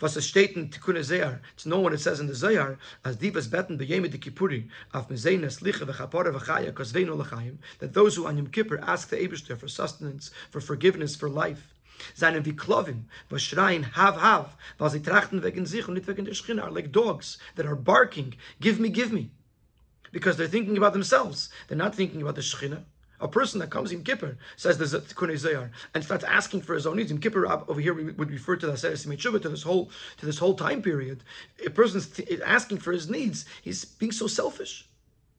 Was 0.00 0.16
es 0.16 0.26
steht 0.26 0.56
in 0.56 0.70
Tikkun 0.70 0.96
Zayar, 1.02 1.40
it's 1.54 1.64
known 1.64 1.82
what 1.82 1.92
it 1.92 2.00
says 2.00 2.20
in 2.20 2.26
the 2.26 2.32
Zayar, 2.32 2.78
as 3.04 3.16
divas 3.16 3.48
beten 3.48 3.78
b'yem 3.78 4.10
de 4.10 4.18
Kippuri, 4.18 4.68
af 4.92 5.08
mezenes 5.08 5.60
liche 5.60 5.84
v'chapore 5.86 6.32
v'chaya 6.32 6.72
kosveinu 6.72 7.16
l'chayim, 7.16 7.58
that 7.78 7.92
those 7.92 8.16
who 8.16 8.26
on 8.26 8.36
Yom 8.36 8.48
Kippur 8.48 8.78
ask 8.82 9.08
the 9.08 9.16
Eibishter 9.16 9.56
for 9.56 9.68
sustenance, 9.68 10.30
for 10.50 10.60
forgiveness, 10.60 11.16
for 11.16 11.28
life, 11.28 11.74
seinen 12.14 12.44
wie 12.44 12.52
Klovim, 12.52 13.04
was 13.30 13.42
schreien, 13.42 13.84
hav, 13.84 14.16
hav, 14.16 14.56
weil 14.78 14.90
sie 14.90 15.00
trachten 15.00 15.42
wegen 15.42 15.66
sich 15.66 15.86
und 15.86 15.94
nicht 15.94 16.06
wegen 16.06 16.24
der 16.24 16.34
Schchina, 16.34 16.62
are 16.62 16.70
like 16.70 16.92
dogs 16.92 17.38
that 17.56 17.66
are 17.66 17.76
barking, 17.76 18.34
give 18.60 18.80
me, 18.80 18.88
give 18.88 19.12
me. 19.12 19.30
Because 20.12 20.36
they're 20.36 20.46
thinking 20.46 20.76
about 20.76 20.92
themselves. 20.92 21.48
They're 21.68 21.76
not 21.76 21.94
thinking 21.94 22.20
about 22.20 22.34
the 22.34 22.42
Shekhinah. 22.42 22.84
A 23.22 23.28
person 23.28 23.60
that 23.60 23.70
comes 23.70 23.92
in 23.92 24.02
Kippur, 24.02 24.36
says 24.56 24.78
the 24.78 24.84
Tikkun 24.84 25.30
Zayar, 25.30 25.70
and 25.94 26.02
starts 26.02 26.24
asking 26.24 26.62
for 26.62 26.74
his 26.74 26.88
own 26.88 26.96
needs. 26.96 27.12
In 27.12 27.18
Kippur, 27.18 27.46
over 27.46 27.80
here, 27.80 27.94
we 27.94 28.10
would 28.10 28.32
refer 28.32 28.56
to 28.56 28.66
the 28.66 28.72
Aseres 28.72 29.42
to 29.42 29.48
this 29.48 29.62
whole 29.62 29.90
to 30.18 30.26
this 30.26 30.38
whole 30.38 30.54
time 30.54 30.82
period. 30.82 31.22
A 31.64 31.70
person 31.70 32.02
is 32.26 32.40
asking 32.40 32.78
for 32.78 32.90
his 32.90 33.08
needs. 33.08 33.44
He's 33.62 33.84
being 33.84 34.10
so 34.10 34.26
selfish. 34.26 34.88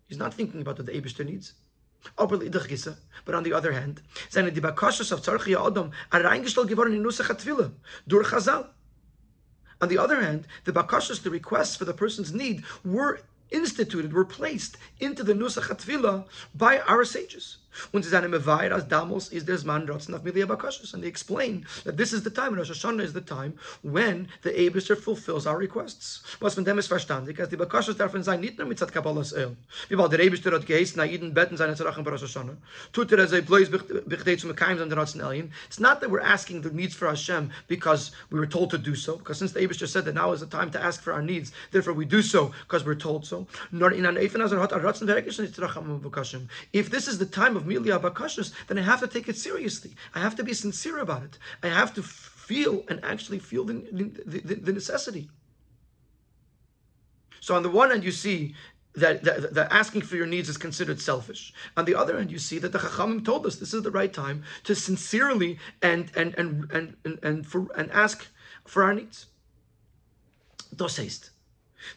He's 0.07 0.17
not 0.17 0.33
thinking 0.33 0.61
about 0.61 0.77
what 0.77 0.85
the 0.85 0.93
Abishter 0.93 1.25
needs. 1.25 1.55
But 2.17 3.35
on 3.35 3.43
the 3.43 3.53
other 3.53 3.73
hand, 3.73 4.01
of 5.11 5.19
Adam 5.19 5.91
are 6.11 6.21
Chazal. 8.23 8.67
On 9.81 9.89
the 9.89 9.97
other 9.97 10.21
hand, 10.21 10.47
the 10.63 10.71
Bakashas, 10.71 11.21
the 11.21 11.29
requests 11.29 11.75
for 11.75 11.83
the 11.83 11.93
person's 11.93 12.31
need, 12.33 12.63
were 12.85 13.19
instituted, 13.53 14.11
were 14.13 14.25
placed 14.25 14.77
into 14.99 15.23
the 15.23 15.33
Nusach 15.33 15.69
HaTfilah 15.69 16.25
by 16.55 16.79
our 16.89 17.05
sages. 17.05 17.57
Und 17.91 18.03
sie 18.03 18.09
sagen 18.09 18.31
immer 18.31 18.47
als 18.47 18.87
damals 18.87 19.29
ist 19.29 19.47
der 19.47 19.63
Mann 19.65 19.87
Rotzen 19.87 20.13
auf 20.13 20.23
Milia 20.23 20.45
Bakashas. 20.45 20.93
And 20.93 21.01
they 21.03 21.09
explain 21.09 21.65
that 21.85 21.97
this 21.97 22.13
is 22.13 22.23
the 22.23 22.29
time, 22.29 22.49
and 22.49 22.57
Rosh 22.57 22.71
Hashanah 22.71 23.03
is 23.03 23.13
the 23.13 23.21
time 23.21 23.53
when 23.81 24.27
the 24.43 24.51
Eberster 24.51 24.95
fulfills 24.95 25.47
our 25.47 25.57
requests. 25.57 26.23
Was 26.39 26.53
von 26.55 26.65
dem 26.65 26.77
ist 26.77 26.87
verstandig, 26.87 27.39
als 27.39 27.49
die 27.49 27.57
Bakashas 27.57 27.97
dürfen 27.97 28.23
sein, 28.23 28.41
nicht 28.41 28.57
nur 28.57 28.73
Kabbalas 28.73 29.31
El. 29.31 29.55
Wie 29.89 29.95
bald 29.95 30.11
der 30.11 30.19
Eberster 30.19 30.51
hat 30.51 30.65
geheißen, 30.65 30.97
na 30.97 31.03
jeden 31.03 31.33
Betten 31.33 31.57
seine 31.57 31.75
Zerachen 31.75 32.03
bei 32.03 32.11
Rosh 32.11 32.23
Hashanah. 32.23 32.57
Tut 32.91 33.11
er 33.11 33.19
er. 33.19 33.33
It's 35.67 35.79
not 35.79 36.01
that 36.01 36.11
we're 36.11 36.19
asking 36.19 36.61
the 36.61 36.69
needs 36.69 36.93
for 36.93 37.07
Hashem 37.07 37.51
because 37.67 38.11
we 38.29 38.39
were 38.39 38.47
told 38.47 38.69
to 38.71 38.77
do 38.77 38.95
so, 38.95 39.17
because 39.17 39.39
since 39.39 39.51
the 39.51 39.59
Eberster 39.61 39.87
said 39.87 40.05
that 40.05 40.13
now 40.13 40.31
is 40.31 40.41
the 40.41 40.45
time 40.45 40.69
to 40.71 40.81
ask 40.81 41.01
for 41.01 41.13
our 41.13 41.21
needs, 41.21 41.51
therefore 41.71 41.93
we 41.93 42.05
do 42.05 42.21
so 42.21 42.51
because 42.67 42.85
we're 42.85 42.95
told 42.95 43.25
so. 43.25 43.42
If 46.73 46.89
this 46.89 47.07
is 47.07 47.17
the 47.17 47.25
time 47.25 47.57
of 47.57 47.63
Milia 47.63 47.99
Bakashas, 48.01 48.51
then 48.67 48.77
I 48.77 48.81
have 48.81 48.99
to 49.01 49.07
take 49.07 49.27
it 49.29 49.37
seriously. 49.37 49.95
I 50.15 50.19
have 50.19 50.35
to 50.35 50.43
be 50.43 50.53
sincere 50.53 50.99
about 50.99 51.23
it. 51.23 51.37
I 51.61 51.69
have 51.69 51.93
to 51.95 52.03
feel 52.03 52.83
and 52.89 53.03
actually 53.03 53.39
feel 53.39 53.63
the, 53.63 53.73
the, 53.91 54.39
the, 54.39 54.55
the 54.55 54.73
necessity. 54.73 55.29
So 57.39 57.55
on 57.55 57.63
the 57.63 57.69
one 57.69 57.89
hand, 57.89 58.03
you 58.03 58.11
see 58.11 58.55
that, 58.95 59.23
that, 59.23 59.53
that, 59.53 59.71
asking 59.71 60.03
for 60.03 60.15
your 60.15 60.25
needs 60.27 60.49
is 60.49 60.57
considered 60.57 61.01
selfish. 61.01 61.53
On 61.75 61.85
the 61.85 61.95
other 61.95 62.17
hand, 62.17 62.31
you 62.31 62.39
see 62.39 62.59
that 62.59 62.71
the 62.71 62.79
Chachamim 62.79 63.25
told 63.25 63.45
us 63.45 63.55
this 63.55 63.73
is 63.73 63.83
the 63.83 63.91
right 63.91 64.13
time 64.13 64.43
to 64.65 64.75
sincerely 64.75 65.59
and 65.81 66.11
and 66.15 66.35
and 66.35 66.71
and 66.71 66.95
and, 67.03 67.19
and 67.23 67.47
for 67.47 67.67
and 67.75 67.91
ask 67.91 68.27
for 68.65 68.83
our 68.83 68.93
needs. 68.93 69.25
Dos 70.75 70.99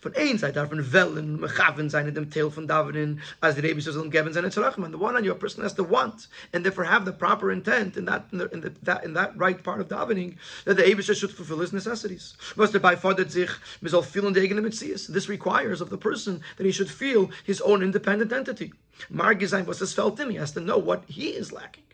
Von 0.00 0.14
ein 0.16 0.38
Seite 0.38 0.54
darf 0.54 0.70
man 0.70 0.92
wellen, 0.92 1.40
mechaven 1.40 1.90
sein 1.90 2.08
in 2.08 2.14
dem 2.14 2.30
Teil 2.30 2.50
von 2.50 2.66
Davenin, 2.66 3.20
as 3.40 3.54
the 3.54 3.62
Rebbe 3.62 3.80
says, 3.80 3.96
geben 4.10 4.32
seine 4.32 4.48
Tzarachim. 4.48 4.84
On 4.84 4.90
the 4.90 4.98
one 4.98 5.14
hand, 5.14 5.26
your 5.26 5.34
person 5.34 5.62
has 5.62 5.74
to 5.74 5.84
want, 5.84 6.28
and 6.52 6.64
therefore 6.64 6.84
have 6.84 7.04
the 7.04 7.12
proper 7.12 7.50
intent 7.50 7.96
in 7.96 8.04
that 8.04 8.26
in, 8.32 8.38
the, 8.38 8.48
in 8.50 8.60
the, 8.60 8.72
that 8.82 9.04
in 9.04 9.14
that 9.14 9.36
right 9.36 9.62
part 9.62 9.80
of 9.80 9.88
davening 9.88 10.36
that 10.64 10.76
the 10.76 10.82
Rebbe 10.82 11.02
should 11.02 11.30
fulfill 11.30 11.60
his 11.60 11.72
necessities. 11.72 12.34
Was 12.56 12.72
dabei 12.72 12.96
fordert 12.96 13.30
sich, 13.30 13.50
man 13.80 13.90
soll 13.90 14.02
fühlen 14.02 14.34
die 14.34 14.40
eigene 14.40 14.60
Metzies. 14.60 15.06
This 15.06 15.28
requires 15.28 15.80
of 15.80 15.90
the 15.90 15.98
person 15.98 16.42
that 16.56 16.66
he 16.66 16.72
should 16.72 16.90
feel 16.90 17.30
his 17.44 17.60
own 17.60 17.82
independent 17.82 18.32
entity. 18.32 18.72
Marge 19.10 19.46
sein, 19.48 19.66
was 19.66 19.82
es 19.82 19.94
fällt 19.94 20.18
him. 20.18 20.30
He 20.30 20.36
has 20.36 20.52
to 20.52 20.60
know 20.60 20.78
what 20.78 21.04
he 21.06 21.28
is 21.28 21.52
lacking. 21.52 21.85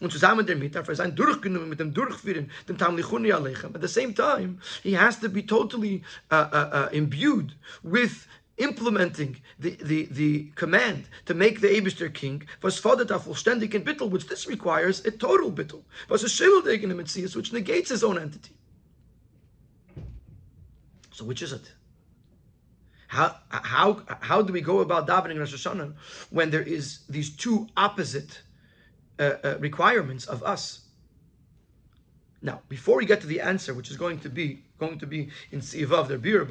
Und 0.00 0.12
zusammen 0.12 0.46
damit 0.46 0.74
darf 0.74 0.88
er 0.88 0.94
sein 0.94 1.14
durchgenommen 1.14 1.68
mit 1.68 1.80
dem 1.80 1.92
Durchführen, 1.92 2.50
dem 2.68 2.78
Tamlichuni 2.78 3.32
Aleichem. 3.32 3.74
At 3.74 3.82
the 3.82 3.88
same 3.88 4.14
time, 4.14 4.58
he 4.82 4.96
has 4.96 5.18
to 5.20 5.28
be 5.28 5.44
totally 5.44 6.02
uh, 6.30 6.34
uh, 6.52 6.70
uh, 6.72 6.88
imbued 6.92 7.54
with 7.82 8.26
implementing 8.58 9.40
the, 9.58 9.70
the, 9.82 10.06
the 10.10 10.44
command 10.54 11.08
to 11.26 11.34
make 11.34 11.60
the 11.60 11.68
Eberster 11.68 12.12
king, 12.12 12.46
was 12.62 12.78
fordert 12.78 13.10
er 13.10 13.18
vollständig 13.18 13.74
in 13.74 13.84
Bittel, 13.84 14.10
which 14.10 14.26
this 14.26 14.46
requires 14.46 15.04
a 15.06 15.10
total 15.10 15.50
Bittel, 15.50 15.82
was 16.08 16.22
a 16.22 16.28
Schildegen 16.28 16.90
im 16.90 16.98
Metzias, 16.98 17.34
which 17.34 17.52
negates 17.52 17.90
his 17.90 18.04
own 18.04 18.18
entity. 18.18 18.54
So 21.12 21.24
which 21.24 21.42
is 21.42 21.52
it? 21.52 21.72
How, 23.08 23.36
how, 23.50 24.02
how 24.20 24.40
do 24.40 24.52
we 24.52 24.62
go 24.62 24.80
about 24.80 25.06
davening 25.06 25.38
Rosh 25.38 25.54
Hashanah 25.54 25.94
when 26.30 26.50
there 26.50 26.62
is 26.62 27.00
these 27.10 27.36
two 27.36 27.68
opposite 27.76 28.40
uh, 29.18 29.34
uh, 29.44 29.56
requirements 29.60 30.26
of 30.26 30.42
us. 30.42 30.80
Now, 32.40 32.60
before 32.68 32.96
we 32.96 33.06
get 33.06 33.20
to 33.20 33.26
the 33.26 33.40
answer, 33.40 33.72
which 33.72 33.90
is 33.90 33.96
going 33.96 34.18
to 34.20 34.28
be 34.28 34.64
going 34.78 34.98
to 34.98 35.06
be 35.06 35.28
in 35.52 35.60
Sivav 35.60 36.08
der 36.08 36.18
Bir 36.18 36.44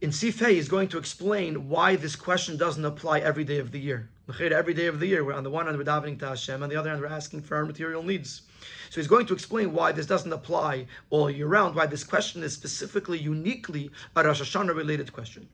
in 0.00 0.10
Sifei 0.10 0.52
is 0.52 0.68
going 0.68 0.88
to 0.88 0.98
explain 0.98 1.68
why 1.68 1.94
this 1.94 2.16
question 2.16 2.56
doesn't 2.56 2.84
apply 2.84 3.20
every 3.20 3.44
day 3.44 3.58
of 3.58 3.70
the 3.70 3.78
year. 3.78 4.08
Every 4.40 4.72
day 4.72 4.86
of 4.86 4.98
the 4.98 5.06
year, 5.06 5.24
we're 5.24 5.34
on 5.34 5.44
the 5.44 5.50
one 5.50 5.66
hand 5.66 5.76
we're 5.76 5.84
davening 5.84 6.18
to 6.20 6.28
Hashem, 6.28 6.62
on 6.62 6.70
the 6.70 6.76
other 6.76 6.88
hand 6.88 7.02
we're 7.02 7.08
asking 7.08 7.42
for 7.42 7.56
our 7.56 7.66
material 7.66 8.02
needs. 8.02 8.42
So 8.88 9.00
he's 9.00 9.08
going 9.08 9.26
to 9.26 9.34
explain 9.34 9.72
why 9.72 9.92
this 9.92 10.06
doesn't 10.06 10.32
apply 10.32 10.86
all 11.10 11.28
year 11.28 11.48
round, 11.48 11.74
why 11.74 11.86
this 11.86 12.04
question 12.04 12.42
is 12.42 12.54
specifically, 12.54 13.18
uniquely 13.18 13.90
a 14.16 14.24
Rosh 14.24 14.40
Hashanah 14.40 14.74
related 14.74 15.12
question. 15.12 15.48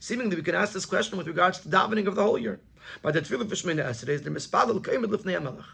Seemingly, 0.00 0.36
we 0.36 0.42
can 0.42 0.54
ask 0.54 0.72
this 0.72 0.86
question 0.86 1.18
with 1.18 1.26
regards 1.26 1.58
to 1.60 1.68
davening 1.68 2.06
of 2.06 2.14
the 2.14 2.22
whole 2.22 2.38
year. 2.38 2.60
By 3.02 3.10
the 3.12 3.20
tefillah 3.20 3.44
v'shmeina 3.44 3.84
esrei, 3.84 4.22
the 4.22 4.30
kaimed 4.30 5.04
lifnei 5.06 5.42
melech. 5.42 5.64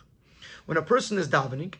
When 0.66 0.76
a 0.76 0.82
person 0.82 1.18
is 1.18 1.28
davening, 1.28 1.74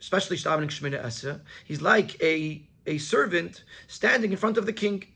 especially 0.00 0.36
davening 0.36 0.68
shmeina 0.68 1.04
esrei, 1.04 1.40
he's 1.64 1.80
like 1.80 2.20
a 2.22 2.66
a 2.86 2.98
servant 2.98 3.64
standing 3.88 4.32
in 4.32 4.36
front 4.36 4.58
of 4.58 4.66
the 4.66 4.72
king. 4.72 5.06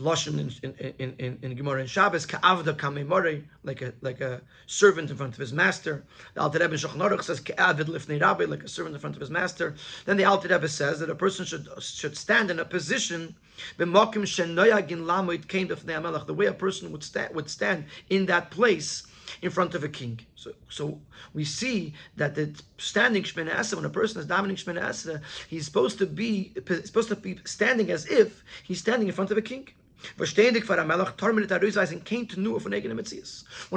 Lashon 0.00 0.38
in 0.62 0.74
in 0.98 1.14
in 1.18 1.38
in 1.42 1.54
Gemara 1.54 1.80
and 1.80 1.90
Shabbos 1.90 2.26
ka'avda 2.26 2.74
kamemore 2.76 3.44
like 3.62 3.82
a 3.82 3.92
like 4.00 4.20
a 4.20 4.40
servant 4.66 5.10
in 5.10 5.16
front 5.16 5.34
of 5.34 5.38
his 5.38 5.52
master. 5.52 6.04
The 6.34 6.40
Alter 6.40 6.58
Rebbe 6.58 6.76
Shulchan 6.76 7.22
says 7.22 7.40
ka'avid 7.40 7.86
lifnei 7.86 8.20
rabbi 8.20 8.44
like 8.44 8.64
a 8.64 8.68
servant 8.68 8.94
in 8.94 9.00
front 9.00 9.16
of 9.16 9.20
his 9.20 9.30
master. 9.30 9.74
Then 10.06 10.16
the 10.16 10.24
Alter 10.24 10.48
Rebbe 10.48 10.68
says 10.68 11.00
that 11.00 11.10
a 11.10 11.14
person 11.14 11.44
should 11.44 11.68
should 11.80 12.16
stand 12.16 12.50
in 12.50 12.58
a 12.58 12.64
position 12.64 13.34
b'makim 13.78 14.24
shenoyagin 14.24 15.04
lamoid 15.04 15.46
kind 15.48 15.70
of 15.70 15.84
the 16.26 16.34
way 16.34 16.46
a 16.46 16.52
person 16.52 16.90
would 16.92 17.04
stand 17.04 17.34
would 17.34 17.50
stand 17.50 17.84
in 18.08 18.26
that 18.26 18.50
place 18.50 19.06
in 19.42 19.50
front 19.50 19.74
of 19.74 19.84
a 19.84 19.88
king. 19.88 20.18
So, 20.34 20.52
so 20.68 21.00
we 21.34 21.44
see 21.44 21.94
that 22.16 22.34
the 22.34 22.52
standing 22.78 23.22
Shemina 23.22 23.74
when 23.74 23.84
a 23.84 23.90
person 23.90 24.20
is 24.20 24.26
davening 24.26 24.52
Shemina 24.52 25.22
he's 25.48 25.64
supposed 25.66 25.98
to 25.98 26.06
be 26.06 26.52
supposed 26.84 27.08
to 27.08 27.16
be 27.16 27.38
standing 27.44 27.90
as 27.90 28.06
if 28.06 28.42
he's 28.64 28.80
standing 28.80 29.08
in 29.08 29.14
front 29.14 29.30
of 29.30 29.38
a 29.38 29.42
king. 29.42 29.68
When 30.16 30.28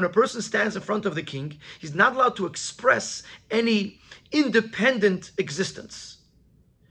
a 0.06 0.10
person 0.10 0.42
stands 0.42 0.76
in 0.76 0.82
front 0.82 1.06
of 1.06 1.16
the 1.16 1.24
king, 1.24 1.58
he's 1.80 1.96
not 1.96 2.16
allowed 2.16 2.36
to 2.38 2.46
express 2.46 3.24
any 3.52 4.00
independent 4.32 5.32
existence. 5.38 6.18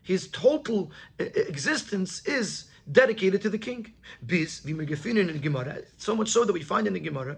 His 0.03 0.29
total 0.29 0.90
uh, 1.21 1.25
existence 1.25 2.27
is 2.27 2.64
dedicated 2.90 3.40
to 3.42 3.49
the 3.49 3.59
king. 3.59 3.92
Bis, 4.27 4.61
gefunden 4.61 5.29
in 5.29 5.40
Gemara, 5.40 5.79
so 5.97 6.16
much 6.16 6.31
so 6.31 6.45
that 6.45 6.53
we 6.53 6.62
find 6.62 6.87
in 6.87 6.92
the 6.92 7.01
Gemara, 7.01 7.37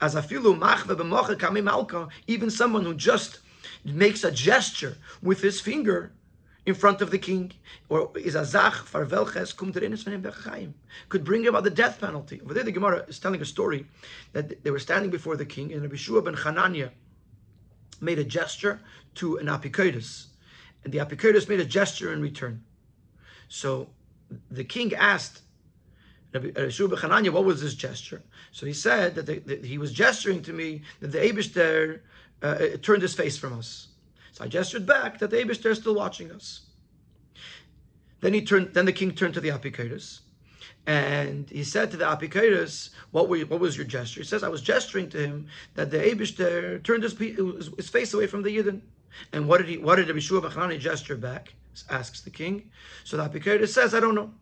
as 0.00 0.14
afilu 0.14 0.58
machve 0.58 0.96
b'mocha 0.96 1.36
kamim 1.36 1.70
alka, 1.70 2.08
even 2.26 2.50
someone 2.50 2.84
who 2.84 2.94
just 2.94 3.40
makes 3.84 4.24
a 4.24 4.30
gesture 4.30 4.96
with 5.22 5.42
his 5.42 5.60
finger, 5.60 6.12
in 6.66 6.74
front 6.74 7.00
of 7.00 7.12
the 7.12 7.18
king, 7.18 7.52
or 7.88 8.10
is 8.16 8.34
a 8.34 8.44
zach 8.44 8.74
farvelches 8.74 9.56
kum 9.56 9.72
could 11.08 11.24
bring 11.24 11.46
about 11.46 11.62
the 11.62 11.70
death 11.70 12.00
penalty. 12.00 12.40
Over 12.42 12.54
there, 12.54 12.64
the 12.64 12.72
Gemara 12.72 13.04
is 13.06 13.20
telling 13.20 13.40
a 13.40 13.44
story 13.44 13.86
that 14.32 14.64
they 14.64 14.72
were 14.72 14.80
standing 14.80 15.10
before 15.10 15.36
the 15.36 15.46
king, 15.46 15.72
and 15.72 15.82
Rabbi 15.82 15.94
Shua 15.94 16.22
ben 16.22 16.34
Hanania 16.34 16.90
made 18.00 18.18
a 18.18 18.24
gesture 18.24 18.80
to 19.14 19.36
an 19.38 19.46
apikoidus, 19.46 20.26
and 20.82 20.92
the 20.92 20.98
apikoidus 20.98 21.48
made 21.48 21.60
a 21.60 21.64
gesture 21.64 22.12
in 22.12 22.20
return. 22.20 22.64
So 23.48 23.88
the 24.50 24.64
king 24.64 24.92
asked 24.92 25.42
Rabbi 26.34 26.68
Shua 26.68 26.88
ben 26.88 26.98
Hanania, 26.98 27.32
what 27.32 27.44
was 27.44 27.62
this 27.62 27.74
gesture? 27.74 28.22
So 28.50 28.66
he 28.66 28.72
said 28.72 29.14
that, 29.14 29.26
the, 29.26 29.38
that 29.38 29.64
he 29.64 29.78
was 29.78 29.92
gesturing 29.92 30.42
to 30.42 30.52
me 30.52 30.82
that 30.98 31.12
the 31.12 31.18
Abishter 31.18 32.00
uh, 32.42 32.76
turned 32.82 33.02
his 33.02 33.14
face 33.14 33.38
from 33.38 33.56
us. 33.56 33.88
So 34.36 34.44
I 34.44 34.48
gestured 34.48 34.84
back 34.84 35.18
that 35.20 35.30
the 35.30 35.38
Abishter 35.38 35.70
is 35.70 35.78
still 35.78 35.94
watching 35.94 36.30
us. 36.30 36.60
Then 38.20 38.34
he 38.34 38.42
turned. 38.42 38.74
Then 38.74 38.84
the 38.84 38.92
king 38.92 39.12
turned 39.12 39.32
to 39.32 39.40
the 39.40 39.48
Apikoros, 39.48 40.20
and 40.86 41.48
he 41.48 41.64
said 41.64 41.90
to 41.90 41.96
the 41.96 42.04
Apikoros, 42.04 42.90
"What 43.12 43.30
were 43.30 43.38
what 43.46 43.60
was 43.60 43.78
your 43.78 43.86
gesture?" 43.86 44.20
He 44.20 44.26
says, 44.26 44.42
"I 44.42 44.50
was 44.50 44.60
gesturing 44.60 45.08
to 45.08 45.18
him 45.18 45.46
that 45.72 45.90
the 45.90 45.96
Abishter 45.96 46.82
turned 46.84 47.02
his, 47.02 47.16
his, 47.16 47.88
face 47.88 48.12
away 48.12 48.26
from 48.26 48.42
the 48.42 48.50
Yidden." 48.50 48.82
And 49.32 49.48
what 49.48 49.56
did 49.56 49.68
he? 49.70 49.78
What 49.78 49.96
did 49.96 50.08
Rabbi 50.08 50.20
Shua 50.20 50.42
Bachanani 50.42 50.78
gesture 50.78 51.16
back? 51.16 51.54
Asks 51.88 52.20
the 52.20 52.28
king. 52.28 52.70
So 53.04 53.16
the 53.16 53.26
Apikoros 53.26 53.72
says, 53.72 53.94
"I 53.94 54.00
don't 54.00 54.14
know." 54.14 54.34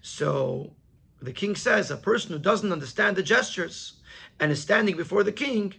So 0.00 0.74
the 1.20 1.32
king 1.34 1.54
says, 1.54 1.90
"A 1.90 1.98
person 1.98 2.32
who 2.32 2.38
doesn't 2.38 2.72
understand 2.72 3.16
the 3.16 3.22
gestures 3.22 4.00
and 4.40 4.50
is 4.50 4.62
standing 4.62 4.96
before 4.96 5.22
the 5.22 5.32
king." 5.32 5.74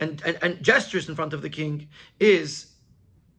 And, 0.00 0.22
and, 0.24 0.38
and 0.42 0.62
gestures 0.62 1.08
in 1.08 1.14
front 1.14 1.32
of 1.32 1.42
the 1.42 1.50
king 1.50 1.88
is 2.18 2.72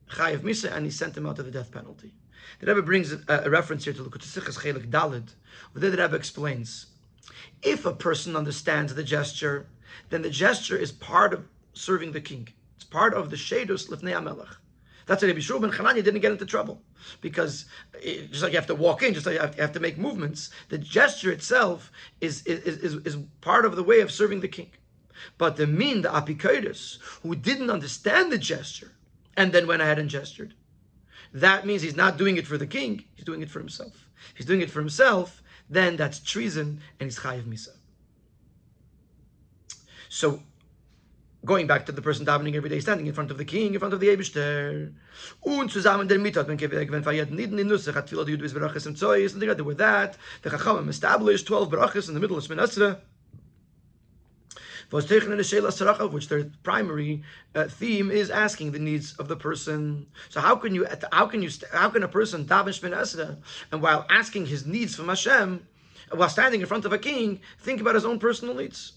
Chayiv 0.09 0.39
Misa, 0.39 0.71
and 0.75 0.85
he 0.85 0.91
sent 0.91 1.17
him 1.17 1.25
out 1.25 1.35
to 1.37 1.43
the 1.43 1.51
death 1.51 1.71
penalty. 1.71 2.13
The 2.59 2.67
Rebbe 2.67 2.81
brings 2.83 3.11
a, 3.11 3.19
a 3.27 3.49
reference 3.49 3.83
here 3.83 3.93
to 3.93 4.03
the 4.03 4.09
Lukutasichas 4.09 4.59
Chelek 4.59 4.89
Dalid, 4.89 5.33
where 5.73 5.89
the 5.89 5.91
Rebbe 5.91 6.15
explains 6.15 6.87
if 7.61 7.85
a 7.85 7.93
person 7.93 8.35
understands 8.35 8.93
the 8.93 9.03
gesture, 9.03 9.67
then 10.09 10.21
the 10.21 10.29
gesture 10.29 10.77
is 10.77 10.91
part 10.91 11.33
of 11.33 11.45
serving 11.73 12.11
the 12.11 12.21
king. 12.21 12.47
It's 12.75 12.85
part 12.85 13.13
of 13.13 13.29
the 13.29 13.35
Shedus 13.35 13.89
Lifnei 13.89 14.13
Amelech. 14.13 14.55
That's 15.05 15.21
why 15.21 15.27
Rabbi 15.27 15.39
Shua 15.39 15.59
ben 15.59 15.71
Chananya 15.71 16.03
didn't 16.03 16.21
get 16.21 16.31
into 16.31 16.45
trouble 16.45 16.81
because 17.21 17.65
it, 18.01 18.31
just 18.31 18.43
like 18.43 18.53
you 18.53 18.57
have 18.57 18.67
to 18.67 18.75
walk 18.75 19.03
in, 19.03 19.13
just 19.13 19.25
like 19.25 19.35
you 19.35 19.41
have 19.41 19.51
to, 19.51 19.57
you 19.57 19.61
have 19.61 19.73
to 19.73 19.79
make 19.79 19.97
movements, 19.97 20.49
the 20.69 20.77
gesture 20.77 21.31
itself 21.31 21.91
is, 22.21 22.43
is, 22.45 22.77
is, 22.77 22.95
is 23.05 23.17
part 23.41 23.65
of 23.65 23.75
the 23.75 23.83
way 23.83 23.99
of 23.99 24.11
serving 24.11 24.39
the 24.39 24.47
king. 24.47 24.71
But 25.37 25.57
the 25.57 25.67
mean, 25.67 26.01
the 26.01 26.09
apikoidus, 26.09 26.99
who 27.23 27.35
didn't 27.35 27.69
understand 27.69 28.31
the 28.31 28.37
gesture 28.37 28.91
and 29.35 29.51
then 29.51 29.67
went 29.67 29.81
ahead 29.81 29.99
and 29.99 30.09
gestured, 30.09 30.53
that 31.33 31.65
means 31.65 31.81
he's 31.81 31.95
not 31.95 32.17
doing 32.17 32.37
it 32.37 32.47
for 32.47 32.57
the 32.57 32.67
king, 32.67 33.03
he's 33.15 33.25
doing 33.25 33.41
it 33.41 33.49
for 33.49 33.59
himself. 33.59 34.09
He's 34.35 34.45
doing 34.45 34.61
it 34.61 34.71
for 34.71 34.79
himself, 34.79 35.41
then 35.69 35.97
that's 35.97 36.19
treason 36.19 36.81
and 36.99 37.07
he's 37.07 37.19
chayiv 37.19 37.43
misa. 37.43 37.75
So, 40.09 40.41
going 41.43 41.67
back 41.67 41.85
to 41.85 41.91
the 41.91 42.01
person 42.01 42.25
davening 42.25 42.55
every 42.55 42.69
day, 42.69 42.79
standing 42.79 43.07
in 43.07 43.13
front 43.13 43.31
of 43.31 43.37
the 43.37 43.45
king, 43.45 43.73
in 43.73 43.79
front 43.79 43.93
of 43.93 43.99
the 43.99 44.07
Eibishter, 44.07 44.93
und 45.41 45.71
zusammen 45.71 46.07
der 46.07 46.19
Mittag, 46.19 46.47
wenn 46.47 46.57
wenn 46.57 47.03
fayet 47.03 47.31
niden 47.31 47.59
in 47.59 47.67
Nusach, 47.67 47.95
hat 47.95 48.09
viel 48.09 48.27
Jud 48.27 48.39
bis 48.39 48.53
Barachas 48.53 48.85
im 48.87 48.95
Zoyis, 48.95 49.33
and 49.33 49.41
together 49.41 49.63
with 49.63 49.77
that, 49.77 50.17
the 50.41 50.49
Chachamim 50.49 50.89
established 50.89 51.47
12 51.47 51.69
Barachas 51.69 52.07
in 52.07 52.13
the 52.13 52.19
middle 52.19 52.37
of 52.37 52.43
Shmin 52.43 52.59
which 54.91 56.27
their 56.27 56.45
primary 56.63 57.23
uh, 57.55 57.65
theme 57.65 58.11
is 58.11 58.29
asking 58.29 58.71
the 58.71 58.79
needs 58.79 59.13
of 59.17 59.27
the 59.27 59.35
person. 59.35 60.05
So 60.29 60.39
how 60.41 60.55
can 60.55 60.75
you, 60.75 60.87
how 61.11 61.25
can 61.27 61.41
you, 61.41 61.49
how 61.71 61.89
can 61.89 62.03
a 62.03 62.07
person 62.07 62.45
daven 62.45 63.37
and 63.71 63.81
while 63.81 64.05
asking 64.09 64.47
his 64.47 64.65
needs 64.65 64.95
from 64.95 65.09
Hashem, 65.09 65.67
while 66.11 66.29
standing 66.29 66.61
in 66.61 66.67
front 66.67 66.85
of 66.85 66.93
a 66.93 66.97
king, 66.97 67.41
think 67.59 67.81
about 67.81 67.95
his 67.95 68.05
own 68.05 68.19
personal 68.19 68.55
needs? 68.55 68.93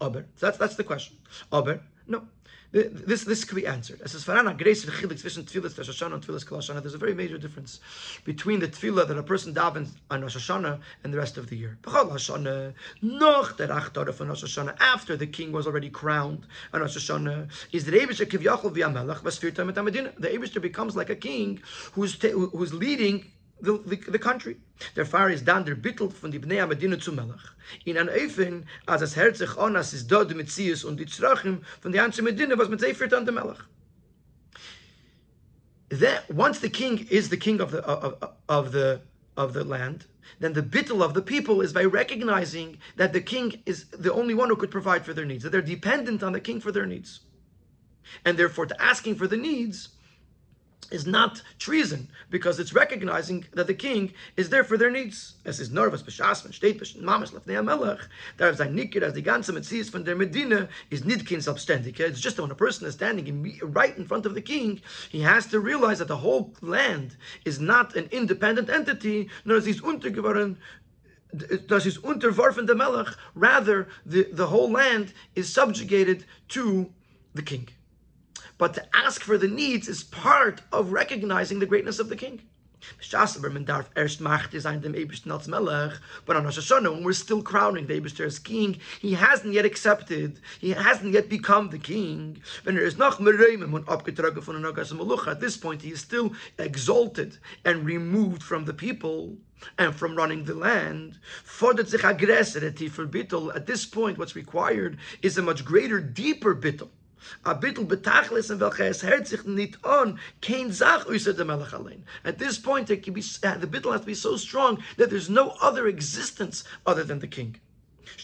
Aber, 0.00 0.26
so 0.36 0.46
that's 0.46 0.58
that's 0.58 0.76
the 0.76 0.84
question. 0.84 1.16
Aber 1.50 1.80
No. 2.06 2.28
This 2.72 3.24
this 3.24 3.44
could 3.44 3.56
be 3.56 3.66
answered. 3.66 4.00
As 4.02 4.12
Farana 4.24 4.56
Grace 4.56 4.84
zwischen 4.84 5.44
Tfilas 5.44 5.78
Rosh 5.78 5.88
Hashanah 5.88 6.14
and 6.14 6.26
Tfilas 6.26 6.44
Kol 6.44 6.58
Hashanah, 6.58 6.82
there's 6.82 6.94
a 6.94 6.98
very 6.98 7.14
major 7.14 7.38
difference 7.38 7.80
between 8.24 8.60
the 8.60 8.66
tefillah 8.66 9.06
that 9.06 9.16
a 9.16 9.22
person 9.22 9.54
davens 9.54 9.90
on 10.10 10.22
Rosh 10.22 10.36
Hashanah 10.36 10.80
and 11.04 11.14
the 11.14 11.18
rest 11.18 11.38
of 11.38 11.48
the 11.48 11.56
year. 11.56 11.78
Hashanah, 11.84 12.74
noch 13.02 13.56
der 13.56 13.68
Rosh 13.68 14.44
Hashanah, 14.44 14.76
after 14.80 15.16
the 15.16 15.26
king 15.26 15.52
was 15.52 15.66
already 15.66 15.90
crowned 15.90 16.46
on 16.74 16.80
Rosh 16.80 16.96
Hashanah, 16.96 17.48
is 17.72 17.84
the 17.84 17.92
Rebisha 17.92 18.26
Kivyachol 18.26 18.72
via 18.72 18.90
Melech, 18.90 19.22
was 19.22 19.38
The 19.38 19.50
Rebisha 19.50 20.60
becomes 20.60 20.96
like 20.96 21.10
a 21.10 21.16
king 21.16 21.60
who's 21.92 22.20
who's 22.20 22.74
leading 22.74 23.30
the, 23.60 23.78
the, 23.86 23.96
the 24.10 24.18
country. 24.18 24.56
Der 24.94 25.06
Pfarrer 25.06 25.32
ist 25.32 25.46
dann 25.46 25.64
der 25.64 25.74
Bittel 25.74 26.10
von 26.10 26.30
die 26.30 26.38
Bnei 26.38 26.64
Medina 26.66 26.98
zu 26.98 27.12
Melech. 27.12 27.40
In 27.84 27.96
an 27.96 28.08
Eufen, 28.08 28.66
als 28.86 29.02
es 29.02 29.16
herzig 29.16 29.56
onas 29.56 29.94
ist 29.94 30.10
dort 30.10 30.34
mit 30.34 30.50
Zies 30.50 30.84
und 30.84 30.98
die 30.98 31.06
Zrachim 31.06 31.62
von 31.80 31.92
die 31.92 31.98
ganze 31.98 32.22
Medina, 32.22 32.58
was 32.58 32.68
mit 32.68 32.80
Seifert 32.80 33.14
an 33.14 33.24
der 33.24 33.34
Melech. 33.34 33.58
That 35.88 36.24
once 36.28 36.60
the 36.60 36.68
king 36.68 37.06
is 37.08 37.28
the 37.30 37.36
king 37.36 37.60
of 37.60 37.70
the 37.70 37.78
of, 37.84 38.14
of 38.48 38.72
the 38.72 39.00
of 39.36 39.52
the 39.52 39.64
land, 39.64 40.06
then 40.40 40.52
the 40.52 40.62
bittel 40.62 41.02
of 41.02 41.14
the 41.14 41.22
people 41.22 41.60
is 41.60 41.72
by 41.72 41.84
recognizing 41.84 42.78
that 42.96 43.12
the 43.12 43.20
king 43.20 43.62
is 43.66 43.86
the 43.90 44.12
only 44.12 44.34
one 44.34 44.48
who 44.48 44.56
could 44.56 44.70
provide 44.70 45.04
for 45.04 45.14
their 45.14 45.24
needs, 45.24 45.44
that 45.44 45.50
they're 45.50 45.62
dependent 45.62 46.22
on 46.22 46.32
the 46.32 46.40
king 46.40 46.60
for 46.60 46.72
their 46.72 46.86
needs. 46.86 47.20
And 48.24 48.36
therefore, 48.36 48.66
to 48.66 48.82
asking 48.82 49.16
for 49.16 49.26
the 49.26 49.36
needs 49.36 49.95
is 50.90 51.06
not 51.06 51.42
treason 51.58 52.08
because 52.30 52.60
it's 52.60 52.72
recognizing 52.72 53.44
that 53.54 53.66
the 53.66 53.74
king 53.74 54.12
is 54.36 54.48
there 54.48 54.64
for 54.64 54.76
their 54.76 54.90
needs. 54.90 55.34
Es 55.44 55.58
ist 55.58 55.72
nur 55.72 55.90
was 55.90 56.02
beschasmen 56.02 56.52
steht 56.52 56.78
bis 56.78 56.94
mamas 56.94 57.32
lefnei 57.32 57.62
melech. 57.62 58.08
Da 58.36 58.48
ist 58.48 58.60
ein 58.60 58.74
nikir 58.74 59.02
as 59.02 59.14
die 59.14 59.22
ganze 59.22 59.52
Metzies 59.52 59.90
von 59.90 60.04
der 60.04 60.16
Medina 60.16 60.68
is 60.90 61.04
nicht 61.04 61.26
kein 61.26 61.40
selbstständig. 61.40 61.98
It's 61.98 62.20
just 62.20 62.38
when 62.38 62.50
a 62.50 62.54
person 62.54 62.86
is 62.86 62.94
standing 62.94 63.26
in, 63.26 63.58
right 63.72 63.96
in 63.96 64.06
front 64.06 64.26
of 64.26 64.34
the 64.34 64.42
king, 64.42 64.80
he 65.10 65.20
has 65.22 65.46
to 65.48 65.60
realize 65.60 65.98
that 65.98 66.08
the 66.08 66.16
whole 66.16 66.54
land 66.60 67.16
is 67.44 67.58
not 67.58 67.96
an 67.96 68.08
independent 68.10 68.70
entity, 68.70 69.28
nor 69.44 69.56
is 69.56 69.66
he's 69.66 69.80
untergeworden 69.80 70.56
das 71.66 71.84
ist 71.84 71.98
unterworfen 71.98 72.66
der 72.66 72.76
Melech. 72.76 73.08
Rather, 73.34 73.88
the, 74.06 74.26
the 74.32 74.46
whole 74.46 74.70
land 74.70 75.12
is 75.34 75.52
subjugated 75.52 76.24
to 76.48 76.90
the 77.34 77.42
king. 77.42 77.68
But 78.58 78.74
to 78.74 78.96
ask 78.96 79.22
for 79.22 79.36
the 79.36 79.48
needs 79.48 79.88
is 79.88 80.02
part 80.02 80.62
of 80.72 80.92
recognizing 80.92 81.58
the 81.58 81.66
greatness 81.66 81.98
of 81.98 82.08
the 82.08 82.16
king. 82.16 82.42
But 83.00 83.14
on 86.36 86.44
Rosh 86.44 86.58
Hashanah, 86.58 86.92
when 86.92 87.04
we're 87.04 87.12
still 87.12 87.42
crowning 87.42 87.86
the 87.86 88.00
Eibishter 88.00 88.24
as 88.24 88.38
king, 88.38 88.78
he 89.00 89.14
hasn't 89.14 89.54
yet 89.54 89.64
accepted, 89.64 90.40
he 90.60 90.70
hasn't 90.70 91.12
yet 91.12 91.28
become 91.28 91.70
the 91.70 91.78
king. 91.78 92.40
At 92.66 92.74
this 95.40 95.56
point, 95.56 95.82
he 95.82 95.90
is 95.90 96.00
still 96.00 96.32
exalted 96.58 97.38
and 97.64 97.84
removed 97.84 98.42
from 98.42 98.64
the 98.64 98.74
people 98.74 99.36
and 99.78 99.94
from 99.94 100.14
running 100.14 100.44
the 100.44 100.54
land. 100.54 101.18
At 101.62 101.76
this 103.66 103.86
point, 103.86 104.18
what's 104.18 104.36
required 104.36 104.98
is 105.22 105.38
a 105.38 105.42
much 105.42 105.64
greater, 105.64 106.00
deeper 106.00 106.54
bittel 106.54 106.90
At 107.44 107.60
this 112.38 112.58
point, 112.58 112.90
it 112.90 113.02
can 113.02 113.12
be, 113.14 113.22
uh, 113.42 113.56
the 113.56 113.66
bittel 113.66 113.92
has 113.92 114.00
to 114.00 114.06
be 114.06 114.14
so 114.14 114.36
strong 114.36 114.82
that 114.96 115.10
there's 115.10 115.30
no 115.30 115.50
other 115.60 115.86
existence 115.86 116.64
other 116.86 117.04
than 117.04 117.18
the 117.20 117.26
king. 117.26 117.60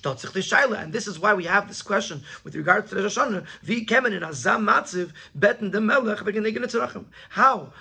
And 0.04 0.92
this 0.92 1.06
is 1.06 1.18
why 1.18 1.34
we 1.34 1.44
have 1.44 1.68
this 1.68 1.82
question 1.82 2.22
with 2.44 2.54
regard 2.54 2.88
to 2.88 2.94
the 2.94 3.02
Rosh 3.02 3.18
Hashanah. 3.18 3.46
How 7.28 7.72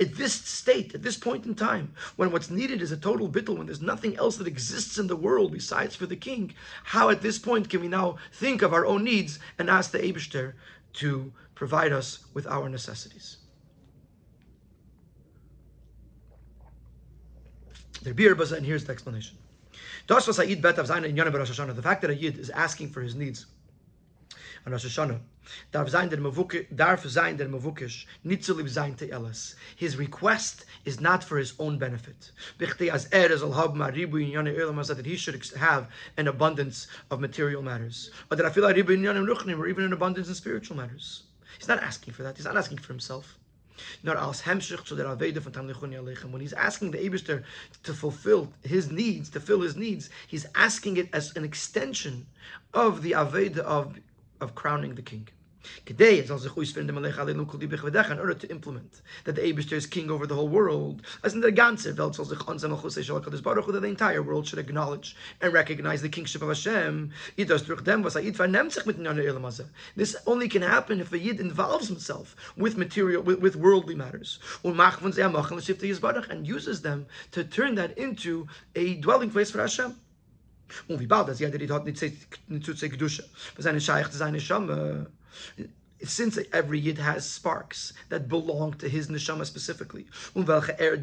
at 0.00 0.14
this 0.16 0.32
state, 0.32 0.94
at 0.94 1.02
this 1.02 1.16
point 1.16 1.46
in 1.46 1.54
time, 1.54 1.92
when 2.16 2.32
what's 2.32 2.50
needed 2.50 2.82
is 2.82 2.90
a 2.90 2.96
total 2.96 3.28
bittul, 3.28 3.58
when 3.58 3.66
there's 3.66 3.80
nothing 3.80 4.16
else 4.16 4.36
that 4.36 4.46
exists 4.46 4.98
in 4.98 5.06
the 5.06 5.16
world 5.16 5.52
besides 5.52 5.94
for 5.94 6.06
the 6.06 6.16
king, 6.16 6.52
how 6.82 7.10
at 7.10 7.22
this 7.22 7.38
point 7.38 7.70
can 7.70 7.80
we 7.80 7.88
now 7.88 8.16
think 8.32 8.62
of 8.62 8.72
our 8.72 8.84
own 8.86 9.04
needs 9.04 9.38
and 9.58 9.70
ask 9.70 9.92
the 9.92 9.98
Abishter 9.98 10.54
to 10.94 11.32
provide 11.54 11.92
us 11.92 12.24
with 12.34 12.46
our 12.46 12.68
necessities? 12.68 13.36
The 18.02 18.12
Bir 18.12 18.32
and 18.32 18.66
here's 18.66 18.84
the 18.84 18.92
explanation. 18.92 19.38
The 20.06 20.20
fact 21.82 22.02
that 22.02 22.10
a 22.10 22.14
Yid 22.14 22.38
is 22.38 22.50
asking 22.50 22.90
for 22.90 23.00
his 23.00 23.14
needs 23.14 23.46
on 24.66 24.72
Rosh 24.72 24.86
Hashanah 24.86 25.20
darf 25.72 25.90
sein 25.90 26.08
der 26.08 26.18
darf 26.70 27.04
sein 27.06 27.36
der 27.36 27.48
Mavukish, 27.48 28.06
zu 28.40 28.66
sein 28.66 28.96
te 28.96 29.10
Elas. 29.10 29.56
His 29.76 29.98
request 29.98 30.64
is 30.86 31.00
not 31.00 31.22
for 31.22 31.36
his 31.36 31.52
own 31.58 31.78
benefit. 31.78 32.32
Bichte 32.58 32.88
as 32.90 33.06
er 33.12 33.28
that 33.28 35.06
he 35.06 35.16
should 35.16 35.44
have 35.56 35.88
an 36.16 36.28
abundance 36.28 36.86
of 37.10 37.20
material 37.20 37.62
matters. 37.62 38.10
Or 38.30 38.36
that 38.36 38.46
I 38.46 38.50
feel 38.50 38.64
like 38.64 38.76
ribu 38.76 38.94
in 38.94 39.02
yone 39.02 39.26
ruchnim, 39.26 39.58
or 39.58 39.66
even 39.66 39.84
an 39.84 39.92
abundance 39.92 40.28
in 40.28 40.34
spiritual 40.34 40.76
matters. 40.76 41.24
He's 41.58 41.68
not 41.68 41.82
asking 41.82 42.14
for 42.14 42.22
that. 42.22 42.36
He's 42.36 42.46
not 42.46 42.56
asking 42.56 42.78
for 42.78 42.88
himself. 42.88 43.38
Nor 44.02 44.16
als 44.16 44.40
hemshich 44.42 44.84
to 44.84 44.94
der 44.94 45.04
Aveda 45.04 45.40
von 45.40 45.52
Aleichem. 45.52 46.30
When 46.30 46.40
he's 46.40 46.52
asking 46.52 46.92
the 46.92 46.98
Eberster 46.98 47.42
to 47.82 47.92
fulfill 47.92 48.52
his 48.62 48.90
needs, 48.90 49.28
to 49.30 49.40
fill 49.40 49.60
his 49.60 49.76
needs, 49.76 50.10
he's 50.28 50.46
asking 50.54 50.96
it 50.96 51.08
as 51.12 51.36
an 51.36 51.44
extension 51.44 52.26
of 52.72 53.02
the 53.02 53.12
Aveda 53.12 53.58
of 53.58 53.98
of 54.40 54.54
crowning 54.54 54.94
the 54.94 55.02
king. 55.02 55.28
Today, 55.86 56.18
in 56.18 56.30
order 56.30 56.44
to 58.34 58.50
implement 58.50 59.00
that 59.24 59.34
the 59.34 59.40
Abishter 59.40 59.72
is 59.72 59.86
king 59.86 60.10
over 60.10 60.26
the 60.26 60.34
whole 60.34 60.48
world, 60.48 61.00
that 61.22 61.32
the 63.80 63.88
entire 63.88 64.22
world 64.22 64.46
should 64.46 64.58
acknowledge 64.58 65.16
and 65.40 65.54
recognize 65.54 66.02
the 66.02 66.10
kingship 66.10 66.42
of 66.42 66.48
Hashem. 66.48 67.10
This 69.96 70.16
only 70.26 70.48
can 70.48 70.62
happen 70.62 71.00
if 71.00 71.12
a 71.12 71.18
Yid 71.18 71.40
involves 71.40 71.88
himself 71.88 72.36
with 72.58 72.76
material, 72.76 73.22
with, 73.22 73.38
with 73.38 73.56
worldly 73.56 73.94
matters, 73.94 74.38
and 74.62 76.46
uses 76.46 76.82
them 76.82 77.06
to 77.30 77.42
turn 77.42 77.74
that 77.76 77.96
into 77.96 78.46
a 78.74 78.96
dwelling 78.96 79.30
place 79.30 79.50
for 79.50 79.60
Hashem. 79.60 79.98
Und 80.88 81.00
wie 81.00 81.06
bald 81.06 81.28
das 81.28 81.40
jeder 81.40 81.58
nicht 81.58 81.98
zu 81.98 82.74
seine 83.58 83.80
scheich 83.80 84.06
seine 84.08 84.40
shama. 84.40 85.06
Since 86.02 86.38
every 86.52 86.78
yid 86.78 86.98
has 86.98 87.24
sparks 87.24 87.94
that 88.10 88.28
belong 88.28 88.74
to 88.74 88.88
his 88.88 89.08
neshama 89.08 89.46
specifically, 89.46 90.06
er 90.36 90.96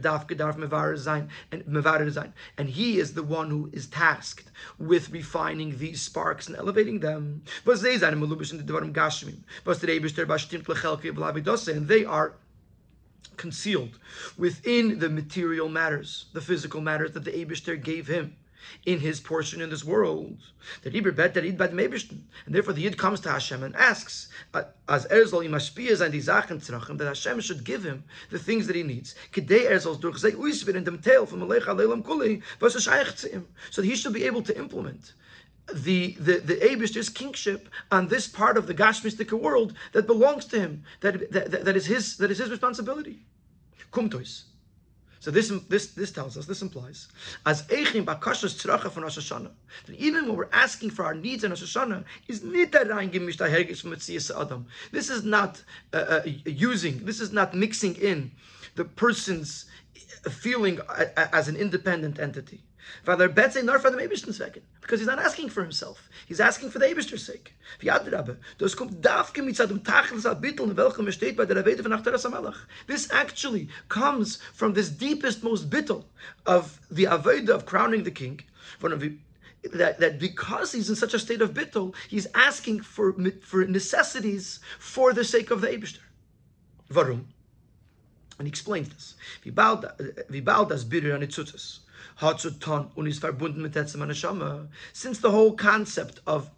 and 2.58 2.70
he 2.70 3.00
is 3.00 3.14
the 3.14 3.24
one 3.24 3.50
who 3.50 3.70
is 3.74 3.88
tasked 3.88 4.52
with 4.78 5.10
refining 5.10 5.78
these 5.80 6.02
sparks 6.02 6.48
and 6.48 6.56
elevating 6.56 7.00
them. 7.00 7.42
And 7.66 7.80
they 11.88 12.06
are 12.06 12.34
concealed 13.38 13.98
within 14.38 15.00
the 15.00 15.10
material 15.10 15.70
matters, 15.70 16.26
the 16.34 16.42
physical 16.42 16.82
matters 16.82 17.12
that 17.14 17.24
the 17.24 17.32
Abishter 17.32 17.82
gave 17.82 18.06
him 18.08 18.36
in 18.86 19.00
his 19.00 19.20
portion 19.20 19.62
in 19.62 19.70
this 19.70 19.84
world. 19.84 20.38
And 20.84 20.94
therefore 22.48 22.74
the 22.74 22.82
Yid 22.82 22.98
comes 22.98 23.20
to 23.22 23.32
Hashem 23.32 23.64
and 23.64 23.76
asks, 23.76 24.30
as 24.54 25.06
Erzol 25.08 25.46
Imashpiyah 25.46 26.02
and 26.02 26.14
Tzrachim, 26.62 26.98
that 26.98 27.08
Hashem 27.08 27.40
should 27.40 27.64
give 27.64 27.84
him 27.84 28.04
the 28.30 28.40
things 28.40 28.68
that 28.68 28.76
he 28.76 28.84
needs. 28.84 29.16
So 29.34 29.42
that 33.82 33.86
he 33.86 33.96
should 33.96 34.14
be 34.14 34.24
able 34.24 34.42
to 34.44 34.58
implement 34.58 35.14
the 35.74 36.14
the 36.20 36.40
the 36.40 36.72
Abish's 36.72 37.10
kingship 37.10 37.70
on 37.92 38.08
this 38.08 38.28
part 38.28 38.58
of 38.58 38.68
the 38.68 38.74
Gashmistic 38.74 39.32
world 39.32 39.74
that 39.94 40.08
belongs 40.08 40.46
to 40.46 40.60
him, 40.60 40.84
that, 41.02 41.32
that, 41.32 41.66
that 41.66 41.76
is 41.76 41.86
his 41.86 42.18
that 42.18 42.32
is 42.32 42.40
his 42.40 42.50
responsibility. 42.50 43.26
Kumtois. 43.92 44.44
So 45.22 45.30
this 45.30 45.50
this 45.70 45.92
this 45.92 46.12
tells 46.12 46.36
us, 46.36 46.48
this 46.48 46.64
implies, 46.64 47.08
as 47.46 47.62
Eichim 47.68 48.06
Bakashas 48.06 48.60
Tzracha 48.60 48.90
from 48.90 49.04
Rosh 49.04 49.20
Hashanah, 49.20 49.52
that 49.86 49.96
even 49.96 50.28
when 50.28 50.36
we're 50.36 50.50
asking 50.52 50.90
for 50.90 51.06
our 51.06 51.14
needs 51.14 51.44
in 51.44 51.52
Rosh 51.52 51.62
Hashanah, 51.62 52.04
is 52.28 52.44
Adam. 54.32 54.66
This 54.92 55.12
is 55.12 55.24
not 55.24 55.64
uh, 55.94 55.98
uh, 55.98 56.22
using, 56.46 57.06
this 57.06 57.22
is 57.22 57.32
not 57.32 57.54
mixing 57.54 57.96
in 57.98 58.32
the 58.74 58.84
person's 58.84 59.66
feeling 60.32 60.80
as 61.16 61.48
an 61.48 61.56
independent 61.56 62.20
entity. 62.20 62.64
Because 64.82 65.00
he's 65.00 65.08
not 65.08 65.20
asking 65.20 65.50
for 65.50 65.62
himself. 65.62 66.10
He's 66.28 66.40
asking 66.40 66.70
for 66.70 66.80
the 66.80 66.86
Eibishter's 66.86 67.26
sake. 67.26 67.54
Um 72.26 72.56
this 72.88 73.12
actually 73.12 73.70
comes 73.90 74.38
from 74.54 74.74
this 74.74 74.90
deepest, 74.90 75.44
most 75.44 75.70
bittel 75.70 76.04
of 76.46 76.80
the 76.90 77.06
Aveda 77.06 77.50
of 77.50 77.66
crowning 77.66 78.04
the 78.04 78.12
king. 78.12 78.42
that, 79.74 80.00
that 80.00 80.20
because 80.20 80.72
he's 80.72 80.90
in 80.90 80.96
such 80.96 81.14
a 81.14 81.20
state 81.20 81.42
of 81.42 81.54
bittul, 81.54 81.94
he's 82.10 82.28
asking 82.34 82.82
for, 82.82 83.14
for 83.42 83.66
necessities 83.66 84.60
for 84.80 85.14
the 85.14 85.24
sake 85.24 85.52
of 85.52 85.62
the 85.62 85.68
Eibishter. 85.68 86.00
Varum. 86.90 87.26
And 88.38 88.48
he 88.48 88.50
explains 88.50 88.90
this. 88.90 89.16
Bitter 92.20 92.30
an 92.30 92.34
Itzutzes 92.34 92.34
hat 92.34 92.40
zu 92.40 92.52
tun 92.60 92.92
und 92.96 93.08
ist 93.08 93.22
verbunden 93.22 93.62
mit. 93.62 94.70
Since 94.94 95.20
the 95.20 95.32
whole 95.32 95.56
concept 95.56 96.22
of 96.26 96.50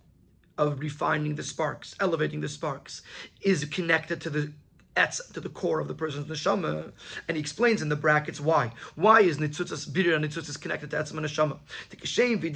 of 0.56 0.80
refining 0.80 1.36
the 1.36 1.44
sparks, 1.44 1.96
elevating 2.00 2.42
the 2.42 2.48
sparks, 2.48 3.02
is 3.42 3.66
connected 3.66 4.22
to 4.22 4.30
the 4.30 4.54
etz 4.96 5.34
to 5.34 5.40
the 5.40 5.50
core 5.50 5.80
of 5.80 5.88
the 5.88 5.96
person's 5.96 6.28
neshama, 6.28 6.92
and 7.28 7.36
he 7.36 7.42
explains 7.42 7.82
in 7.82 7.90
the 7.90 7.96
brackets 7.96 8.40
why. 8.40 8.72
Why 8.96 9.22
is 9.22 9.40
nitzutzas 9.40 9.90
birir 9.90 10.16
and 10.16 10.24
nitzutzas 10.24 10.62
connected 10.62 10.92
to 10.92 10.98
etzem 10.98 11.20
neshama? 11.20 11.58
The 11.90 11.98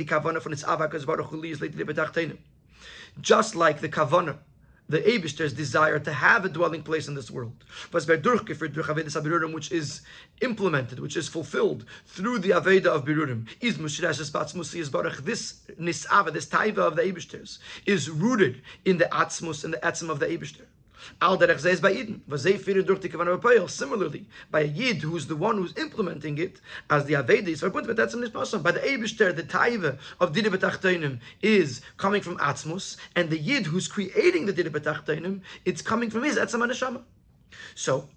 kavana 0.06 0.40
from 0.40 0.54
its 0.54 0.64
avakas 0.64 1.06
baruch 1.06 1.28
hu 1.28 1.44
is 1.44 1.60
Just 3.20 3.56
like 3.56 3.82
the 3.82 3.90
kavana 3.90 4.38
the 4.90 5.00
Abishter's 5.00 5.54
desire 5.54 6.00
to 6.00 6.14
have 6.14 6.46
a 6.46 6.50
dwelling 6.50 6.82
place 6.82 7.08
in 7.08 7.16
this 7.16 7.30
world. 7.30 7.64
Which 7.92 9.72
is 9.72 10.02
implemented, 10.42 11.00
which 11.00 11.18
is 11.18 11.28
fulfilled 11.28 11.86
through 12.06 12.40
the 12.40 12.50
Aveda 12.52 12.88
of 12.88 13.06
Birurim. 13.06 13.48
Is 13.60 13.78
This 13.78 15.62
Nisava, 15.80 16.34
this 16.34 16.46
Taiva 16.46 16.78
of 16.78 16.96
the 16.96 17.02
Abishter's, 17.04 17.60
is 17.86 18.10
rooted 18.10 18.62
in 18.86 18.98
the 18.98 19.06
Atzmus 19.06 19.64
and 19.64 19.74
the 19.74 19.78
Etzim 19.78 20.10
of 20.10 20.20
the 20.20 20.28
Abishter. 20.28 20.66
Al 21.22 21.38
derech 21.38 21.60
zeis 21.60 21.82
by 21.82 21.92
Eden. 21.92 22.22
Vazei 22.30 22.58
firin 22.58 22.86
durch 22.86 23.00
die 23.00 23.10
Kavanah. 23.10 23.70
Similarly, 23.70 24.26
by 24.52 24.62
a 24.62 24.66
Yid 24.66 25.02
who's 25.02 25.28
the 25.28 25.36
one 25.36 25.58
who's 25.58 25.76
implementing 25.78 26.38
it, 26.38 26.60
as 26.90 27.06
the 27.06 27.14
Aveda 27.14 27.48
is 27.48 27.62
verbunden 27.62 27.88
with 27.88 27.98
Etzem 27.98 28.24
Nishmasam. 28.24 28.64
By 28.64 28.72
the 28.72 28.80
Eibishter, 28.80 29.36
the 29.36 29.44
Taiva 29.44 29.98
of 30.20 30.34
Dide 30.34 30.46
B'Tachtoinim 30.46 31.20
is 31.42 31.82
coming 31.98 32.22
from 32.22 32.38
Atzmus, 32.38 32.98
and 33.16 33.30
the 33.30 33.38
Yid 33.38 33.66
who's 33.66 33.88
creating 33.88 34.46
the 34.46 34.54
Dide 34.54 34.72
B'Tachtoinim, 34.72 35.42
it's 35.66 35.82
coming 35.82 36.10
from 36.10 36.24
his 36.24 36.38
Etzem 36.38 36.62
Neshama. 36.66 37.02
So, 37.76 38.10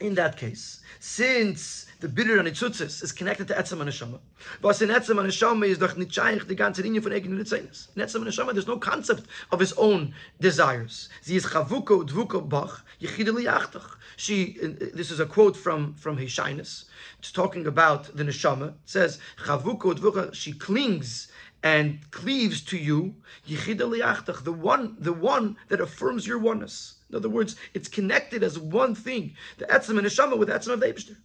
in 0.00 0.14
that 0.14 0.36
case, 0.36 0.80
since 1.00 1.86
the 2.00 2.08
bitter 2.08 2.38
and 2.38 2.46
itzutzis 2.46 3.02
is 3.02 3.12
connected 3.12 3.48
to 3.48 3.54
etzem 3.54 3.80
and 3.80 3.88
neshama, 3.88 4.18
was 4.60 4.82
in 4.82 4.90
etzem 4.90 5.18
and 5.18 5.30
neshama 5.30 5.66
is 5.66 5.78
doch 5.78 5.96
nicht 5.96 6.12
shaykh 6.12 6.46
die 6.46 6.54
ganze 6.54 6.82
Linie 6.82 7.00
von 7.00 7.12
eigen 7.12 7.38
Litzeines. 7.38 7.88
In 7.96 8.02
etzem 8.02 8.16
and 8.16 8.26
neshama, 8.26 8.52
there's 8.52 8.66
no 8.66 8.76
concept 8.76 9.26
of 9.52 9.60
his 9.60 9.72
own 9.74 10.14
desires. 10.40 11.08
Sie 11.22 11.36
is 11.36 11.46
chavuko 11.46 12.06
dvuko 12.06 12.46
bach 12.46 12.84
yechideli 13.00 13.44
yachtach. 13.44 13.96
She, 14.16 14.58
uh, 14.62 14.68
this 14.92 15.10
is 15.10 15.20
a 15.20 15.26
quote 15.26 15.56
from 15.56 15.94
from 15.94 16.18
Hishainus. 16.18 16.84
It's 17.18 17.32
talking 17.32 17.66
about 17.66 18.14
the 18.14 18.24
neshama. 18.24 18.68
It 18.68 18.74
says 18.84 19.18
chavuko 19.44 19.94
dvuko. 19.94 20.34
She 20.34 20.52
clings 20.52 21.28
and 21.62 21.98
cleaves 22.10 22.60
to 22.60 22.76
you, 22.76 23.14
the 23.46 24.54
one, 24.56 24.96
the 25.00 25.12
one 25.12 25.56
that 25.68 25.80
affirms 25.80 26.26
your 26.26 26.38
oneness. 26.38 26.95
In 27.10 27.16
other 27.16 27.28
words, 27.28 27.56
it's 27.74 27.88
connected 27.88 28.42
as 28.42 28.58
one 28.58 28.94
thing, 28.94 29.36
the 29.58 29.66
etzem 29.66 29.98
and 29.98 30.06
neshama 30.06 30.36
with 30.36 30.48
the 30.48 30.54
etzem 30.54 30.72
of 30.72 30.80
the 30.80 30.86
Eibishter. 30.86 31.16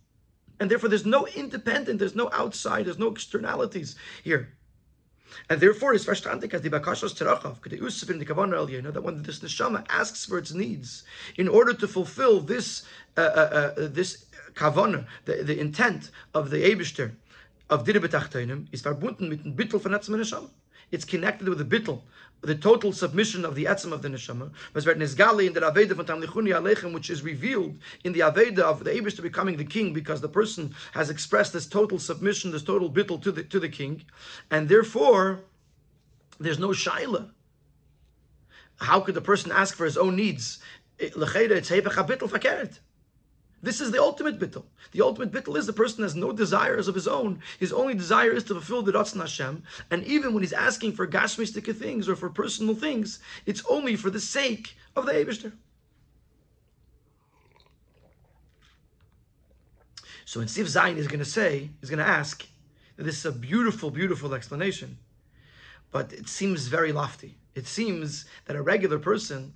And 0.59 0.69
therefore, 0.69 0.89
there's 0.89 1.05
no 1.05 1.25
independent, 1.27 1.99
there's 1.99 2.15
no 2.15 2.29
outside, 2.31 2.85
there's 2.85 2.99
no 2.99 3.09
externalities 3.09 3.95
here. 4.23 4.53
And 5.49 5.59
therefore, 5.59 5.93
it's 5.93 6.05
verstandig 6.05 6.53
as 6.53 6.61
the 6.61 6.69
bakashos 6.69 7.17
terachov, 7.17 7.61
the 7.63 7.77
usuf 7.77 8.09
in 8.09 8.19
the 8.19 8.25
kavanah 8.25 8.69
you 8.69 8.81
know 8.81 8.91
that 8.91 9.01
when 9.01 9.23
this 9.23 9.39
neshama 9.39 9.85
asks 9.89 10.25
for 10.25 10.37
its 10.37 10.53
needs 10.53 11.03
in 11.37 11.47
order 11.47 11.73
to 11.73 11.87
fulfill 11.87 12.41
this 12.41 12.83
uh, 13.17 13.21
uh, 13.21 13.73
uh, 13.77 13.87
this 13.87 14.25
kavanah, 14.53 15.05
the, 15.25 15.43
the 15.43 15.59
intent 15.59 16.11
of 16.33 16.49
the 16.49 16.57
Eibishter, 16.57 17.13
of 17.69 17.85
Dire 17.85 18.01
Betachtoinim 18.01 18.67
is 18.73 18.81
verbunden 18.81 19.29
mit 19.29 19.43
dem 19.43 19.55
Bittel 19.55 19.79
von 19.79 19.93
Neshama. 19.93 20.49
It's 20.89 21.05
connected 21.05 21.47
with 21.47 21.57
the 21.57 21.79
Bittel, 21.79 22.01
the 22.41 22.55
total 22.55 22.91
submission 22.91 23.45
of 23.45 23.55
the 23.55 23.65
Etzem 23.65 23.91
of 23.91 24.01
the 24.01 24.09
Neshama. 24.09 24.51
Was 24.73 24.85
wird 24.85 24.97
Nesgali 24.97 25.45
in 25.47 25.53
the 25.53 25.61
Aveda 25.61 25.93
von 25.93 26.05
Tamlichuni 26.05 26.49
Alechem, 26.49 26.93
which 26.93 27.09
is 27.09 27.21
revealed 27.21 27.77
in 28.03 28.13
the 28.13 28.21
Aveda 28.21 28.59
of 28.59 28.83
the 28.83 28.91
Abish 28.91 29.15
to 29.15 29.21
becoming 29.21 29.57
the 29.57 29.65
king, 29.65 29.93
because 29.93 30.21
the 30.21 30.29
person 30.29 30.73
has 30.93 31.09
expressed 31.09 31.53
this 31.53 31.67
total 31.67 31.99
submission, 31.99 32.51
this 32.51 32.63
total 32.63 32.89
Bittel 32.89 33.21
to 33.21 33.31
the, 33.31 33.43
to 33.43 33.59
the 33.59 33.69
king. 33.69 34.03
And 34.49 34.67
therefore, 34.67 35.41
there's 36.39 36.59
no 36.59 36.69
Shaila. 36.69 37.29
How 38.79 38.99
could 38.99 39.13
the 39.13 39.21
person 39.21 39.51
ask 39.51 39.75
for 39.75 39.85
his 39.85 39.97
own 39.97 40.15
needs? 40.15 40.59
It's. 40.97 41.15
This 43.63 43.80
is 43.80 43.91
the 43.91 44.02
ultimate 44.02 44.39
bittul. 44.39 44.63
The 44.91 45.02
ultimate 45.02 45.32
bittul 45.32 45.58
is 45.58 45.67
the 45.67 45.74
person 45.74 46.04
has 46.04 46.15
no 46.15 46.32
desires 46.32 46.88
of 46.88 46.95
his 46.95 47.08
own. 47.08 47.41
His 47.60 47.71
only 47.71 47.93
desire 47.93 48.32
is 48.32 48.43
to 48.45 48.56
fulfill 48.56 48.82
the 48.82 48.91
Ratzon 48.91 49.19
Hashem. 49.19 49.63
And 49.91 50.04
even 50.06 50.34
when 50.34 50.41
he's 50.41 50.54
asking 50.54 50.93
for 50.93 51.08
gashmistika 51.08 51.76
things 51.76 52.10
or 52.10 52.15
for 52.15 52.30
personal 52.30 52.74
things, 52.74 53.19
it's 53.45 53.63
only 53.69 53.95
for 53.95 54.10
the 54.10 54.19
sake 54.19 54.76
of 54.95 55.06
the 55.06 55.13
Abishter. 55.13 55.52
So 60.26 60.39
in 60.39 60.47
Siv 60.47 60.63
Zayin 60.63 60.97
is 60.97 61.08
going 61.08 61.19
to 61.19 61.26
say, 61.26 61.69
he's 61.82 61.89
going 61.89 62.00
to 62.00 62.08
ask, 62.08 62.47
this 62.97 63.17
is 63.17 63.26
a 63.26 63.32
beautiful, 63.32 63.91
beautiful 63.91 64.34
explanation, 64.34 64.97
but 65.91 66.13
it 66.13 66.30
seems 66.30 66.67
very 66.67 66.91
lofty. 66.91 67.38
It 67.54 67.67
seems 67.67 68.26
that 68.45 68.56
a 68.56 68.62
regular 68.62 68.97
person 68.97 69.54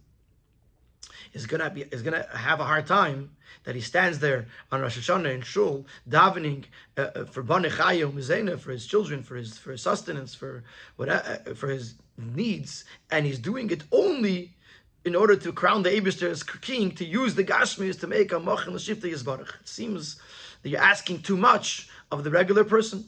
is 1.36 1.45
gonna 1.45 1.69
be 1.69 1.82
is 1.91 2.02
gonna 2.02 2.26
have 2.34 2.60
a 2.60 2.63
hard 2.63 2.88
time 2.88 3.30
that 3.65 3.76
he 3.76 3.82
stands 3.82 4.19
there 4.19 4.48
on 4.71 4.82
Rosh 4.82 4.98
Hashanah 4.98 5.36
in 5.36 5.41
Shul 5.41 5.86
davening 6.10 6.63
uh, 6.98 7.02
uh 7.02 7.26
for 7.26 7.43
Bani 7.43 7.69
Chayim 7.69 8.60
for 8.60 8.71
his 8.71 8.88
children, 8.88 9.21
for 9.21 9.36
his 9.36 9.58
for 9.58 9.71
his 9.74 9.82
sustenance, 9.82 10.34
for 10.34 10.63
what 10.95 11.10
uh, 11.10 11.54
for 11.54 11.67
his 11.67 11.95
needs, 12.17 12.86
and 13.12 13.26
he's 13.26 13.38
doing 13.38 13.69
it 13.69 13.84
only 13.91 14.56
in 15.04 15.13
order 15.15 15.36
to 15.36 15.54
crown 15.54 15.84
the 15.84 15.89
Abishter 15.89 16.30
as 16.32 16.41
king, 16.41 16.89
to 16.91 17.06
use 17.06 17.36
the 17.36 17.43
Gashmis 17.43 18.00
to 18.00 18.08
make 18.08 18.32
a 18.32 18.39
Moch 18.39 18.65
and 18.65 18.76
Shifta 18.78 19.12
Yisbarach. 19.12 19.62
It 19.62 19.67
seems 19.67 20.19
that 20.63 20.69
you're 20.69 20.82
asking 20.82 21.21
too 21.21 21.38
much 21.38 21.89
of 22.12 22.24
the 22.24 22.32
regular 22.32 22.63
person. 22.63 23.06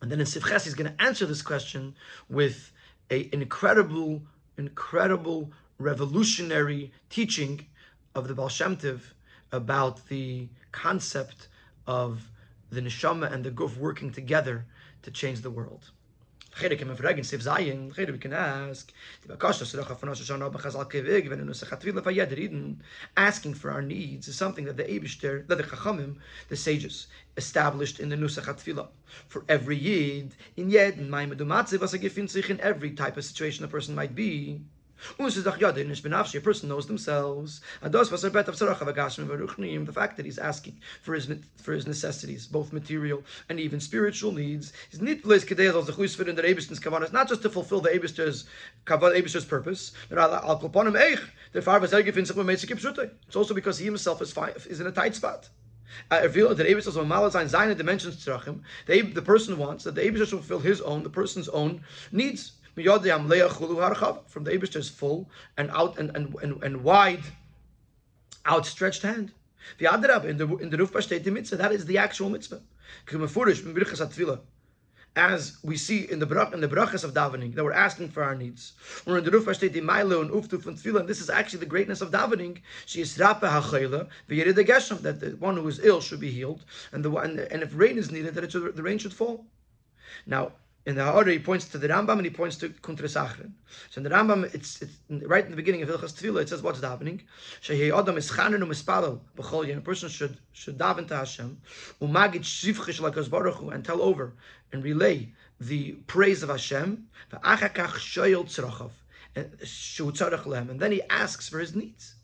And 0.00 0.10
then 0.10 0.20
in 0.20 0.26
Sivches, 0.26 0.64
he's 0.64 0.74
going 0.74 0.94
to 0.94 1.02
answer 1.02 1.26
this 1.26 1.42
question 1.42 1.94
with 2.28 2.70
a, 3.10 3.28
an 3.32 3.42
incredible, 3.42 4.22
incredible 4.56 5.50
revolutionary 5.82 6.92
teaching 7.10 7.66
of 8.14 8.28
the 8.28 8.34
Baal 8.34 8.48
Shem 8.48 8.76
Tov 8.76 9.00
about 9.50 10.08
the 10.08 10.48
concept 10.70 11.48
of 11.86 12.30
the 12.70 12.80
neshama 12.80 13.30
and 13.30 13.44
the 13.44 13.50
guf 13.50 13.76
working 13.76 14.10
together 14.12 14.64
to 15.02 15.10
change 15.10 15.40
the 15.40 15.50
world. 15.50 15.90
we 16.60 16.76
can 16.76 18.32
ask, 18.32 18.92
asking 23.16 23.54
for 23.54 23.70
our 23.70 23.82
needs 23.82 24.28
is 24.28 24.36
something 24.36 24.64
that 24.66 24.76
the 24.76 24.84
Eibishter, 24.84 25.46
that 25.48 25.56
the 25.56 25.64
Chachamim, 25.64 26.16
the 26.48 26.56
sages, 26.56 27.06
established 27.36 28.00
in 28.00 28.08
the 28.10 28.16
Nusach 28.16 28.44
HaTfilah. 28.44 28.88
For 29.28 29.44
every 29.48 29.76
Yid, 29.76 30.34
in 30.56 30.70
Yed, 30.70 30.98
in 30.98 31.12
every 32.60 32.90
type 32.92 33.16
of 33.16 33.24
situation 33.24 33.64
a 33.64 33.68
person 33.68 33.94
might 33.94 34.14
be, 34.14 34.60
a 35.18 36.40
person 36.40 36.68
knows 36.68 36.86
themselves. 36.86 37.60
The 37.82 39.92
fact 39.92 40.16
that 40.16 40.24
he's 40.24 40.38
asking 40.38 40.80
for 41.02 41.14
his 41.14 41.28
for 41.56 41.72
his 41.72 41.86
necessities, 41.86 42.46
both 42.46 42.72
material 42.72 43.22
and 43.48 43.60
even 43.60 43.80
spiritual 43.80 44.32
needs, 44.32 44.72
is 44.92 45.00
not 45.00 45.22
just 47.28 47.42
to 47.42 47.50
fulfill 47.50 47.80
the 47.80 47.90
Eibishter's 47.90 49.44
purpose. 49.44 49.92
It's 53.26 53.36
also 53.36 53.54
because 53.54 53.78
he 53.78 53.84
himself 53.84 54.22
is, 54.22 54.36
is 54.66 54.80
in 54.80 54.86
a 54.86 54.92
tight 54.92 55.14
spot. 55.14 55.48
The 56.10 56.26
person 59.24 59.58
wants 59.58 59.84
that 59.84 59.94
the 59.94 60.02
should 60.02 60.28
fulfill 60.28 60.60
his 60.60 60.80
own, 60.80 61.02
the 61.02 61.10
person's 61.10 61.50
own 61.50 61.82
needs. 62.10 62.52
From 62.74 62.84
the 62.88 64.50
Abishter's 64.50 64.88
full 64.88 65.28
and 65.56 65.70
out 65.70 65.98
and, 65.98 66.16
and, 66.16 66.34
and, 66.42 66.62
and 66.62 66.84
wide 66.84 67.22
outstretched 68.46 69.02
hand. 69.02 69.32
The 69.78 69.86
Adrab 69.86 70.24
in 70.24 70.38
the 70.38 70.56
in 70.56 70.70
the 70.70 70.76
the 70.76 71.30
mitzvah, 71.30 71.56
that 71.56 71.72
is 71.72 71.84
the 71.86 71.98
actual 71.98 72.30
mitzvah. 72.30 72.62
As 75.14 75.58
we 75.62 75.76
see 75.76 76.10
in 76.10 76.18
the 76.18 76.26
brach 76.26 76.54
in 76.54 76.60
the 76.60 76.68
brachas 76.68 77.04
of 77.04 77.12
davening, 77.12 77.54
that 77.54 77.62
we're 77.62 77.72
asking 77.72 78.08
for 78.08 78.22
our 78.22 78.34
needs. 78.34 78.72
Or 79.06 79.18
in 79.18 79.24
the 79.24 79.80
Milo 79.82 80.22
and 80.22 80.30
Uftuf 80.30 80.66
and 80.66 81.08
this 81.08 81.20
is 81.20 81.28
actually 81.28 81.60
the 81.60 81.66
greatness 81.66 82.00
of 82.00 82.10
davening. 82.10 82.62
She 82.86 83.02
is 83.02 83.18
Rapa 83.18 83.42
HaChayla, 83.42 84.08
Geshem, 84.64 85.02
that 85.02 85.20
the 85.20 85.30
one 85.36 85.56
who 85.58 85.68
is 85.68 85.78
ill 85.80 86.00
should 86.00 86.20
be 86.20 86.30
healed, 86.30 86.64
and 86.92 87.04
the 87.04 87.14
and, 87.16 87.38
and 87.38 87.62
if 87.62 87.76
rain 87.76 87.98
is 87.98 88.10
needed, 88.10 88.34
that 88.34 88.50
should, 88.50 88.74
the 88.74 88.82
rain 88.82 88.98
should 88.98 89.12
fall. 89.12 89.44
Now, 90.26 90.52
in 90.84 90.96
the 90.96 91.04
Ha'ara, 91.04 91.30
he 91.32 91.38
points 91.38 91.66
to 91.68 91.78
the 91.78 91.88
Rambam 91.88 92.18
and 92.18 92.24
he 92.24 92.30
points 92.30 92.56
to 92.56 92.68
Kuntras 92.68 93.16
Achrin. 93.16 93.52
So 93.90 93.98
in 93.98 94.02
the 94.02 94.10
Rambam, 94.10 94.52
it's, 94.52 94.82
it's 94.82 94.96
right 95.08 95.44
in 95.44 95.50
the 95.50 95.56
beginning 95.56 95.82
of 95.82 95.88
Hilchas 95.88 96.12
Tefillah, 96.12 96.42
it 96.42 96.48
says 96.48 96.62
what's 96.62 96.80
davening. 96.80 97.20
Shehi 97.62 97.96
Adam 97.96 98.16
is 98.16 98.30
chanen 98.30 98.60
u'mispalel 98.60 99.20
b'chol 99.36 99.66
yin. 99.66 99.78
A 99.78 99.80
person 99.80 100.08
should 100.08 100.36
should 100.52 100.78
daven 100.78 101.06
to 101.08 101.16
Hashem 101.16 101.60
u'magid 102.00 102.42
shivchish 102.42 103.00
lakas 103.00 103.30
baruch 103.30 103.56
Hu, 103.56 103.70
and 103.70 103.84
tell 103.84 104.02
over 104.02 104.32
and 104.72 104.82
relay 104.82 105.28
the 105.60 105.92
praise 106.08 106.42
of 106.42 106.48
Hashem. 106.48 107.06
V'achakach 107.32 107.94
shoyel 107.98 108.44
tzrachav 108.44 108.90
and 109.36 109.52
eh, 109.60 109.64
shu 109.64 110.10
tzarach 110.10 110.46
lehem. 110.46 110.68
And 110.68 110.80
then 110.80 110.90
he 110.90 111.02
asks 111.10 111.48
for 111.48 111.60
his 111.60 111.76
needs. 111.76 112.14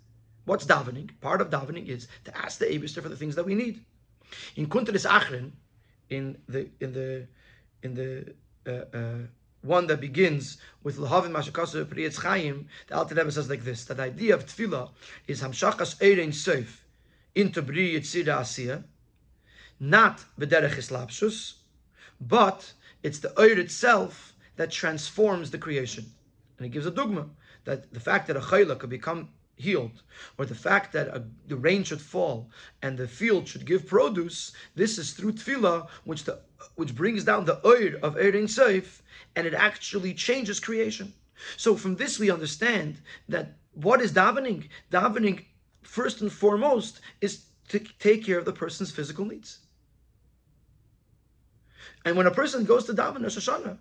What's 0.46 0.64
davening? 0.64 1.10
Part 1.20 1.40
of 1.40 1.50
davening 1.50 1.86
is 1.86 2.08
to 2.24 2.36
ask 2.36 2.58
the 2.58 2.66
Eibishter 2.66 3.02
for 3.02 3.08
the 3.08 3.16
things 3.16 3.36
that 3.36 3.46
we 3.46 3.54
need. 3.54 3.84
In 4.56 4.66
Kuntras 4.66 5.06
Achrin, 5.06 5.52
in 6.10 6.38
the 6.48 6.68
in 6.80 6.92
the 6.92 7.26
in 7.82 7.94
the 7.94 8.34
uh, 8.68 8.96
uh, 8.96 9.18
one 9.62 9.86
that 9.88 10.00
begins 10.00 10.58
with 10.82 10.98
Lahavim 10.98 11.30
Mashakasu 11.30 11.84
Priyetz 11.86 12.22
Chaim, 12.22 12.68
the 12.86 12.96
Alter 12.96 13.14
Rebbe 13.14 13.32
says 13.32 13.50
like 13.50 13.64
this: 13.64 13.84
that 13.86 13.96
the 13.96 14.04
idea 14.04 14.34
of 14.34 14.46
tefillah 14.46 14.90
is 15.26 15.42
Hamshakas 15.42 15.98
Eirein 15.98 16.28
Seif 16.28 16.82
into 17.34 17.62
Bri 17.62 17.94
Yitzira 17.94 18.40
Asiya, 18.40 18.84
not 19.80 20.24
Bederech 20.38 20.76
Islapshus, 20.76 21.54
but 22.20 22.72
it's 23.02 23.18
the 23.20 23.28
Eir 23.30 23.58
itself 23.58 24.34
that 24.56 24.70
transforms 24.70 25.50
the 25.50 25.58
creation. 25.58 26.04
And 26.58 26.64
he 26.64 26.70
gives 26.70 26.86
a 26.86 26.90
dogma 26.90 27.26
that 27.64 27.92
the 27.92 28.00
fact 28.00 28.26
that 28.26 28.36
a 28.36 28.40
chayla 28.40 28.78
could 28.78 28.90
become 28.90 29.28
healed, 29.58 30.02
or 30.38 30.46
the 30.46 30.54
fact 30.54 30.92
that 30.92 31.08
a, 31.08 31.24
the 31.48 31.56
rain 31.56 31.84
should 31.84 32.00
fall 32.00 32.50
and 32.82 32.96
the 32.96 33.08
field 33.08 33.46
should 33.46 33.66
give 33.66 33.86
produce, 33.86 34.52
this 34.74 34.98
is 34.98 35.12
through 35.12 35.32
tefillah, 35.32 35.88
which 36.04 36.24
the 36.24 36.40
which 36.76 36.94
brings 36.94 37.24
down 37.24 37.44
the 37.44 37.60
oir 37.66 37.98
of 38.02 38.16
Erin 38.16 38.46
Seif, 38.46 39.00
and 39.36 39.46
it 39.46 39.54
actually 39.54 40.14
changes 40.14 40.60
creation. 40.60 41.12
So 41.56 41.76
from 41.76 41.96
this 41.96 42.18
we 42.18 42.30
understand 42.30 43.00
that 43.28 43.56
what 43.74 44.00
is 44.00 44.12
davening? 44.12 44.68
Davening, 44.90 45.44
first 45.82 46.20
and 46.20 46.32
foremost, 46.32 47.00
is 47.20 47.44
to 47.68 47.78
take 47.78 48.24
care 48.24 48.38
of 48.38 48.44
the 48.44 48.52
person's 48.52 48.90
physical 48.90 49.24
needs. 49.24 49.60
And 52.04 52.16
when 52.16 52.26
a 52.26 52.30
person 52.30 52.64
goes 52.64 52.84
to 52.86 52.92
daven 52.94 53.22
Rosh 53.22 53.36
Hashanah, 53.36 53.78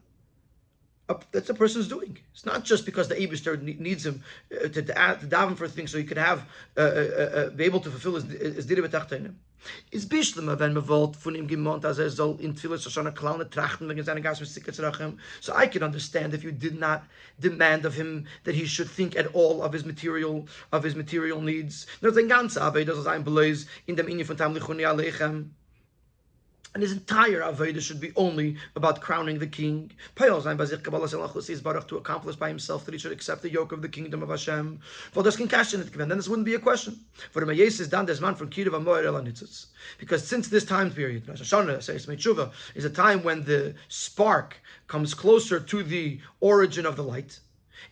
that's 1.32 1.50
a 1.50 1.54
person's 1.54 1.88
doing. 1.88 2.18
It's 2.34 2.46
not 2.46 2.64
just 2.64 2.86
because 2.86 3.08
the 3.08 3.16
Abishter 3.16 3.62
needs 3.80 4.06
him 4.06 4.24
uh, 4.54 4.68
to, 4.68 4.70
to, 4.70 4.82
to 4.82 5.28
daven 5.28 5.56
for 5.56 5.68
things 5.68 5.92
so 5.92 5.98
he 5.98 6.04
can 6.04 6.18
have 6.18 6.46
uh, 6.78 6.82
uh, 6.82 6.84
uh, 6.84 7.50
be 7.52 7.64
able 7.64 7.80
to 7.82 7.90
fulfill 7.90 8.16
his 8.16 8.26
his 8.56 8.68
betachtenim. 8.68 9.36
Is 9.92 10.06
bishlema 10.06 10.58
wenn 10.60 10.74
man 10.74 10.84
von 10.84 11.36
ihm 11.36 11.48
als 11.86 12.00
er 12.00 12.10
soll 12.10 12.38
in 12.40 12.54
Tfilis 12.56 12.84
Shoshana 12.86 13.12
Klaune 13.14 13.50
trachten 13.50 13.88
Gas 14.22 14.42
So 15.42 15.54
I 15.56 15.68
can 15.68 15.84
understand 15.84 16.34
if 16.34 16.44
you 16.44 16.52
did 16.52 16.80
not 16.80 17.04
demand 17.40 17.86
of 17.86 17.96
him 17.96 18.26
that 18.44 18.56
he 18.56 18.66
should 18.66 18.90
think 18.90 19.16
at 19.16 19.28
all 19.34 19.64
of 19.64 19.74
his 19.74 19.84
material 19.84 20.48
of 20.72 20.84
his 20.84 20.96
material 20.96 21.42
needs. 21.42 21.88
In 22.02 23.96
dem 23.96 24.08
von. 24.24 25.52
And 26.78 26.84
his 26.84 26.92
entire 26.92 27.42
Aveda 27.42 27.82
should 27.82 28.00
be 28.00 28.12
only 28.16 28.56
about 28.76 29.02
crowning 29.02 29.40
the 29.40 29.48
king. 29.48 29.90
To 30.16 31.98
accomplish 31.98 32.36
by 32.36 32.50
himself 32.50 32.86
that 32.86 32.94
he 32.94 33.00
should 33.00 33.12
accept 33.12 33.42
the 33.42 33.50
yoke 33.50 33.72
of 33.72 33.82
the 33.82 33.90
kingdom 33.90 34.22
of 34.22 34.30
Hashem. 34.30 34.80
Then 35.16 35.24
this 35.24 36.28
wouldn't 36.28 36.46
be 36.46 36.54
a 36.54 36.60
question. 36.60 37.00
Is 37.36 37.90
Because 39.98 40.28
since 40.28 40.48
this 40.50 40.66
time 40.66 40.92
period, 40.92 41.24
is 42.76 42.86
a 42.86 42.90
time 42.92 43.24
when 43.24 43.44
the 43.44 43.74
spark 43.88 44.58
comes 44.86 45.16
closer 45.16 45.60
to 45.60 45.82
the 45.82 46.20
origin 46.42 46.86
of 46.86 46.96
the 46.96 47.04
light 47.04 47.40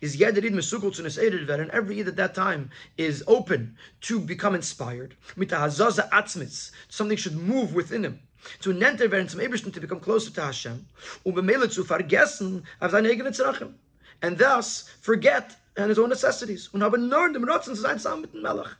is 0.01 0.17
Yederid 0.17 0.51
Mesukul 0.51 0.93
to 0.95 1.53
and 1.61 1.71
every 1.71 1.97
Yid 1.97 2.07
at 2.07 2.15
that 2.15 2.35
time 2.35 2.69
is 2.97 3.23
open 3.27 3.75
to 4.01 4.19
become 4.19 4.55
inspired. 4.55 5.15
Mitahazaza 5.37 6.09
Atzmitz, 6.09 6.71
something 6.89 7.17
should 7.17 7.35
move 7.35 7.73
within 7.73 8.03
him 8.03 8.19
To 8.61 8.73
nenter 8.73 9.09
werden 9.11 9.27
zum 9.27 9.39
Ebersten 9.39 9.73
to 9.73 9.79
become 9.79 9.99
closer 9.99 10.31
to 10.31 10.41
Hashem, 10.41 10.85
und 11.23 11.35
bemele 11.35 11.69
zu 11.69 11.83
vergessen 11.83 12.63
auf 12.79 12.91
seine 12.91 13.09
eigenen 13.09 13.33
Zerachim, 13.33 13.73
and 14.21 14.37
thus 14.37 14.89
forget 15.01 15.57
and 15.77 15.89
his 15.89 15.99
own 15.99 16.09
necessities. 16.09 16.69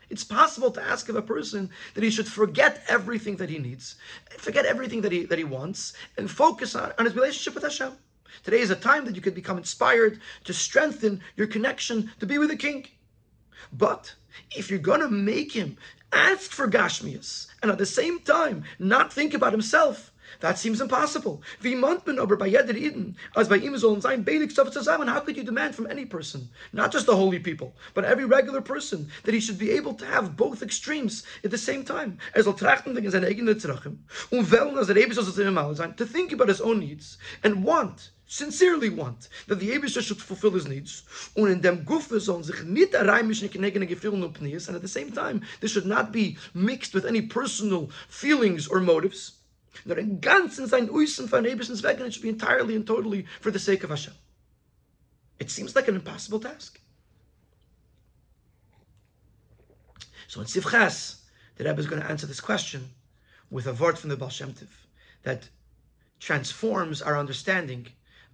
It's 0.10 0.24
possible 0.24 0.72
to 0.72 0.82
ask 0.82 1.10
of 1.10 1.16
a 1.18 1.22
person 1.22 1.70
that 1.93 2.03
he 2.03 2.10
should 2.10 2.28
forget 2.28 2.84
everything 2.88 3.36
that 3.38 3.49
he 3.49 3.60
needs, 3.60 3.95
forget 4.38 4.66
everything 4.66 5.01
that 5.01 5.12
he, 5.12 5.26
that 5.26 5.38
he 5.38 5.43
wants, 5.43 5.93
and 6.18 6.32
focus 6.32 6.74
on, 6.74 6.93
on 6.97 7.06
his 7.06 7.16
relationship 7.16 7.53
with 7.53 7.64
Hashem. 7.64 7.91
Today 8.44 8.60
is 8.60 8.72
a 8.72 8.76
time 8.76 9.06
that 9.06 9.16
you 9.16 9.22
could 9.22 9.36
become 9.36 9.58
inspired 9.58 10.20
to 10.44 10.54
strengthen 10.54 11.22
your 11.36 11.48
connection 11.48 12.12
to 12.20 12.26
be 12.26 12.38
with 12.38 12.50
the 12.50 12.56
King. 12.56 12.88
But 13.72 14.16
if 14.56 14.70
you're 14.70 14.80
going 14.80 15.02
to 15.02 15.10
make 15.10 15.54
him 15.54 15.78
ask 16.12 16.52
for 16.52 16.68
Gashmias 16.68 17.48
and 17.62 17.72
at 17.72 17.78
the 17.78 17.86
same 17.86 18.20
time 18.20 18.64
not 18.80 19.12
think 19.12 19.34
about 19.34 19.52
himself, 19.52 20.12
that 20.40 20.58
seems 20.58 20.82
impossible. 20.82 21.44
How 21.62 21.98
could 25.20 25.38
you 25.38 25.44
demand 25.44 25.76
from 25.76 25.88
any 25.88 26.06
person, 26.06 26.50
not 26.74 26.92
just 26.92 27.06
the 27.06 27.16
holy 27.16 27.40
people, 27.40 27.76
but 27.94 28.06
every 28.06 28.26
regular 28.26 28.62
person, 28.62 29.08
that 29.24 29.34
he 29.34 29.40
should 29.40 29.60
be 29.60 29.72
able 29.72 29.94
to 29.94 30.06
have 30.06 30.36
both 30.36 30.62
extremes 30.64 31.24
at 31.44 31.52
the 31.52 31.58
same 31.58 31.86
time? 31.86 32.18
To 32.36 32.44
think 36.06 36.32
about 36.32 36.48
his 36.48 36.62
own 36.62 36.80
needs 36.80 37.18
and 37.44 37.64
want 37.64 38.10
sincerely 38.28 38.89
want 38.89 39.30
that 39.47 39.59
the 39.59 39.69
Abisha 39.71 40.01
should 40.01 40.21
fulfill 40.21 40.51
his 40.51 40.67
needs. 40.67 41.03
In 41.36 41.61
dem 41.61 41.86
and 44.67 44.76
at 44.76 44.82
the 44.82 44.88
same 44.88 45.11
time, 45.11 45.41
this 45.59 45.71
should 45.71 45.86
not 45.86 46.11
be 46.11 46.38
mixed 46.53 46.93
with 46.93 47.05
any 47.05 47.21
personal 47.21 47.89
feelings 48.07 48.67
or 48.67 48.80
motives. 48.80 49.34
Nur 49.86 49.99
in 49.99 50.19
ganzen 50.19 50.67
sein 50.67 50.88
Uisen 50.88 51.28
von 51.28 51.43
Abishans 51.43 51.84
Weg, 51.84 51.97
and 51.97 52.07
it 52.07 52.13
should 52.13 52.23
be 52.23 52.30
entirely 52.30 52.76
and 52.76 52.88
totally 52.88 53.26
for 53.41 53.51
the 53.51 53.59
sake 53.59 53.84
of 53.84 53.89
Hashem. 53.89 54.13
It 55.39 55.51
seems 55.51 55.76
like 55.76 55.88
an 55.88 55.95
impossible 55.95 56.39
task. 56.39 56.80
So 60.28 60.39
in 60.39 60.47
Sivchas, 60.47 61.17
the 61.57 61.65
Rebbe 61.65 61.80
is 61.80 61.88
going 61.88 62.01
to 62.01 62.09
answer 62.09 62.26
this 62.26 62.39
question 62.39 62.89
with 63.51 63.67
a 63.67 63.73
word 63.73 63.99
from 63.99 64.09
the 64.09 64.17
Baal 64.17 64.30
Shem 64.30 64.53
Tov 64.53 64.67
that 65.23 65.49
transforms 66.19 67.01
our 67.01 67.17
understanding 67.17 67.88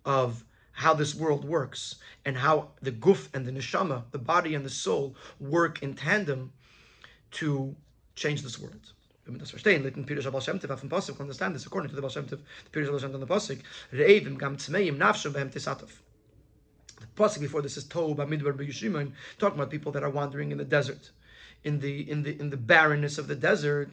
of 0.06 0.44
how 0.74 0.94
this 0.94 1.14
world 1.16 1.46
works 1.46 1.96
and 2.26 2.38
how 2.38 2.70
the 2.82 2.92
guf 2.92 3.28
and 3.34 3.46
the 3.46 3.52
neshama, 3.52 4.04
the 4.12 4.18
body 4.18 4.56
and 4.56 4.66
the 4.66 4.70
soul, 4.70 5.16
work 5.40 5.84
in 5.84 5.94
tandem 5.94 6.52
to 7.32 7.76
change 8.16 8.42
this 8.42 8.60
world. 8.60 8.94
Wenn 9.26 9.38
Pasuk, 10.90 11.20
understand 11.20 11.56
this, 11.56 11.66
according 11.66 11.90
to 11.90 11.96
the 11.96 12.02
the 12.02 12.08
Tov, 12.08 13.20
the 13.20 13.28
Pasuk, 13.28 13.62
gam. 14.40 14.58
The 17.00 17.08
Pasuk 17.16 17.40
before 17.40 17.62
this 17.62 17.78
is 17.78 17.84
Tob, 17.86 18.18
Amidbar, 18.18 18.54
B'Yushima, 18.54 19.12
talking 19.38 19.60
about 19.60 19.70
people 19.70 19.92
that 19.92 20.04
are 20.04 20.10
wandering 20.10 20.52
in 20.52 20.58
the 20.58 20.66
desert 20.66 21.12
in 21.64 21.80
the 21.80 22.10
in 22.10 22.24
the 22.24 22.40
in 22.40 22.50
the 22.50 22.58
barrenness 22.58 23.18
of 23.18 23.28
the 23.28 23.36
desert. 23.36 23.90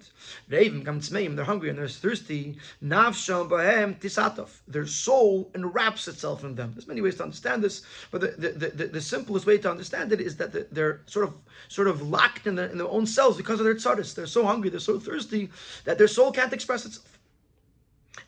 They're 0.48 0.70
hungry 0.70 1.68
and 1.68 1.78
they're 1.78 1.88
thirsty. 1.88 2.56
Their 2.80 4.86
soul 4.86 5.50
enwraps 5.54 6.08
itself 6.08 6.44
in 6.44 6.54
them. 6.54 6.72
There's 6.74 6.86
many 6.86 7.00
ways 7.00 7.16
to 7.16 7.24
understand 7.24 7.62
this, 7.62 7.82
but 8.10 8.20
the, 8.22 8.28
the, 8.28 8.70
the, 8.70 8.86
the 8.86 9.00
simplest 9.00 9.46
way 9.46 9.58
to 9.58 9.70
understand 9.70 10.12
it 10.12 10.20
is 10.20 10.36
that 10.36 10.74
they're 10.74 11.00
sort 11.06 11.26
of 11.26 11.34
sort 11.68 11.88
of 11.88 12.02
locked 12.02 12.46
in 12.46 12.54
their, 12.54 12.68
in 12.68 12.78
their 12.78 12.88
own 12.88 13.06
selves 13.06 13.36
because 13.36 13.60
of 13.60 13.64
their 13.64 13.74
tzaddis. 13.74 14.14
They're 14.14 14.26
so 14.26 14.46
hungry, 14.46 14.70
they're 14.70 14.80
so 14.80 14.98
thirsty 14.98 15.50
that 15.84 15.98
their 15.98 16.08
soul 16.08 16.32
can't 16.32 16.52
express 16.52 16.86
itself. 16.86 17.18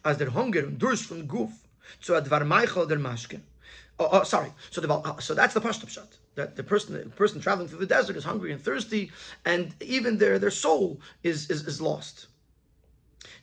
As 0.05 0.19
their 0.19 0.31
hunger 0.31 0.61
and 0.61 0.79
durst 0.79 1.05
from 1.05 1.27
goof 1.27 1.51
so 2.01 2.21
advar 2.21 2.43
meichel 2.43 2.89
der 2.89 2.97
mashke. 2.97 3.41
Oh, 4.01 4.09
oh, 4.13 4.23
sorry. 4.23 4.51
So 4.71 4.81
the 4.81 4.91
uh, 4.93 5.21
so 5.21 5.35
that's 5.35 5.53
the 5.53 5.61
pashtup 5.61 5.91
shot. 5.91 6.09
That 6.35 6.57
the 6.57 6.65
person 6.65 6.95
the 6.95 7.05
person 7.11 7.39
traveling 7.39 7.69
through 7.69 7.81
the 7.81 7.87
desert 7.87 8.17
is 8.17 8.25
hungry 8.25 8.51
and 8.51 8.61
thirsty, 8.61 9.13
and 9.45 9.75
even 9.81 10.17
their 10.17 10.39
their 10.39 10.51
soul 10.51 11.01
is 11.23 11.51
is, 11.51 11.67
is 11.67 11.83
lost. 11.83 12.29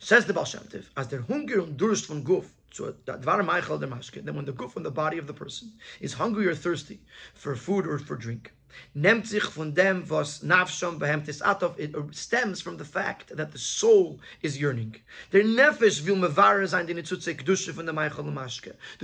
Says 0.00 0.26
the 0.26 0.34
Baal 0.34 0.44
Shem 0.44 0.66
as 0.96 1.08
their 1.08 1.22
hunger 1.22 1.60
and 1.60 1.76
durst 1.76 2.06
from 2.06 2.24
guf, 2.24 2.46
so. 2.70 2.94
Then 3.06 4.34
when 4.36 4.44
the 4.44 4.52
guf 4.52 4.76
and 4.76 4.84
the 4.84 4.90
body 4.90 5.18
of 5.18 5.26
the 5.26 5.34
person 5.34 5.72
is 6.00 6.12
hungry 6.14 6.46
or 6.46 6.54
thirsty 6.54 7.00
for 7.34 7.56
food 7.56 7.86
or 7.86 7.98
for 7.98 8.16
drink, 8.16 8.52
it 8.94 9.42
stems 12.14 12.60
from 12.60 12.76
the 12.76 12.84
fact 12.84 13.36
that 13.36 13.52
the 13.52 13.58
soul 13.58 14.20
is 14.42 14.60
yearning. 14.60 14.96
The 15.30 15.48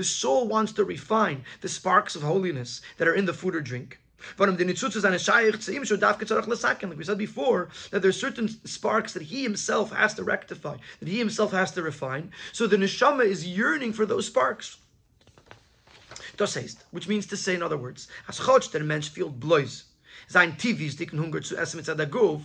soul 0.05 0.49
wants 0.49 0.73
to 0.73 0.85
refine 0.85 1.45
the 1.61 1.69
sparks 1.69 2.15
of 2.15 2.23
holiness 2.23 2.81
that 2.99 3.09
are 3.09 3.15
in 3.15 3.25
the 3.25 3.35
food 3.35 3.57
or 3.57 3.61
drink. 3.61 3.99
Like 4.39 4.59
we 6.99 7.05
said 7.05 7.19
before, 7.19 7.69
that 7.91 8.03
there's 8.03 8.21
certain 8.21 8.49
sparks 8.67 9.13
that 9.13 9.23
he 9.23 9.43
himself 9.43 9.93
has 9.93 10.15
to 10.15 10.25
rectify, 10.25 10.77
that 11.01 11.09
he 11.09 11.19
himself 11.19 11.53
has 11.53 11.73
to 11.73 11.83
refine. 11.83 12.31
So 12.53 12.67
the 12.67 12.77
neshama 12.77 13.25
is 13.25 13.47
yearning 13.47 13.93
for 13.93 14.07
those 14.07 14.27
sparks. 14.27 14.79
Das 16.37 16.57
heißt, 16.57 16.79
which 16.91 17.07
means 17.07 17.27
to 17.27 17.37
say 17.37 17.55
in 17.55 17.63
other 17.63 17.77
words, 17.77 18.09
as 18.29 18.39
der 18.69 18.83
Mensch 18.83 19.11
fehlt 19.11 19.39
blois, 19.39 19.85
sein 20.29 20.57
tivis 20.57 20.97
dicken 20.97 21.19
Hunger 21.19 21.41
zu 21.41 21.57
essen 21.57 21.77
mit 21.77 21.87
der 21.87 22.07
Guf, 22.07 22.43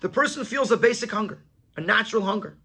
the 0.00 0.08
person 0.08 0.44
feels 0.44 0.70
a 0.70 0.76
basic 0.76 1.10
hunger, 1.10 1.38
a 1.76 1.80
natural 1.80 2.22
hunger, 2.22 2.56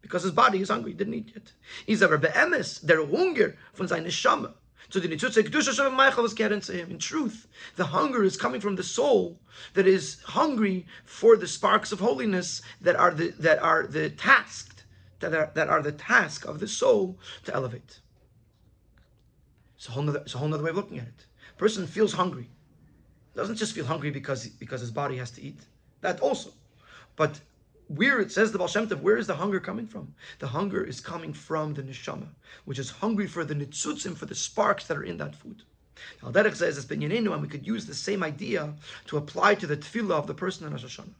because 0.00 0.22
his 0.22 0.32
body 0.32 0.60
is 0.60 0.70
hungry, 0.70 0.92
he 0.92 0.96
didn't 0.96 1.14
eat 1.14 1.32
yet. 1.34 1.52
Is 1.86 2.02
aber 2.02 2.18
beemes, 2.18 2.80
der 2.80 3.04
Hunger 3.06 3.54
von 3.74 3.86
seiner 3.86 4.10
Shamme, 4.10 4.54
so 4.88 5.00
the 5.00 5.08
Nitzutze 5.08 5.42
Kedusha 5.42 6.60
to 6.66 6.72
him. 6.72 6.90
In 6.90 6.98
truth, 6.98 7.46
the 7.76 7.86
hunger 7.86 8.22
is 8.22 8.36
coming 8.36 8.60
from 8.60 8.76
the 8.76 8.82
soul 8.82 9.40
that 9.74 9.86
is 9.86 10.20
hungry 10.24 10.86
for 11.04 11.36
the 11.36 11.46
sparks 11.46 11.92
of 11.92 12.00
holiness 12.00 12.62
that 12.80 12.96
are 12.96 13.12
the 13.12 13.30
that 13.38 13.58
are 13.60 13.86
the 13.86 14.10
tasked 14.10 14.84
that 15.20 15.34
are 15.34 15.50
that 15.54 15.68
are 15.68 15.82
the 15.82 15.92
task 15.92 16.44
of 16.44 16.60
the 16.60 16.68
soul 16.68 17.18
to 17.44 17.54
elevate. 17.54 18.00
It's 19.76 19.88
a 19.88 19.92
whole 19.92 20.02
nother, 20.02 20.20
it's 20.20 20.34
a 20.34 20.38
whole 20.38 20.48
nother 20.48 20.62
way 20.62 20.70
of 20.70 20.76
looking 20.76 20.98
at 20.98 21.06
it. 21.06 21.26
person 21.58 21.86
feels 21.86 22.12
hungry. 22.12 22.48
Doesn't 23.34 23.56
just 23.56 23.74
feel 23.74 23.84
hungry 23.84 24.10
because 24.10 24.46
because 24.46 24.80
his 24.80 24.90
body 24.90 25.16
has 25.16 25.30
to 25.32 25.42
eat. 25.42 25.60
That 26.00 26.20
also. 26.20 26.50
But 27.16 27.40
where 27.88 28.20
it 28.20 28.32
says 28.32 28.52
the 28.52 28.58
Baal 28.58 28.68
Shem 28.68 28.88
Tov, 28.88 29.00
where 29.00 29.16
is 29.16 29.26
the 29.26 29.36
hunger 29.36 29.60
coming 29.60 29.86
from? 29.86 30.14
The 30.38 30.46
hunger 30.48 30.82
is 30.82 31.00
coming 31.00 31.32
from 31.32 31.74
the 31.74 31.82
neshama, 31.82 32.28
which 32.64 32.78
is 32.78 32.90
hungry 32.90 33.26
for 33.26 33.44
the 33.44 33.54
nitzutzim, 33.54 34.16
for 34.16 34.26
the 34.26 34.34
sparks 34.34 34.86
that 34.86 34.96
are 34.96 35.02
in 35.02 35.18
that 35.18 35.34
food. 35.34 35.62
Now, 36.22 36.30
Derek 36.30 36.56
says 36.56 36.76
it's 36.76 36.86
binyanenu, 36.86 37.32
and 37.32 37.42
we 37.42 37.48
could 37.48 37.66
use 37.66 37.86
the 37.86 37.94
same 37.94 38.22
idea 38.22 38.74
to 39.06 39.16
apply 39.16 39.54
to 39.56 39.66
the 39.66 39.76
tefillah 39.76 40.14
of 40.14 40.26
the 40.26 40.34
person 40.34 40.66
in 40.66 40.72
Rosh 40.72 40.84
Hashanah. 40.84 41.14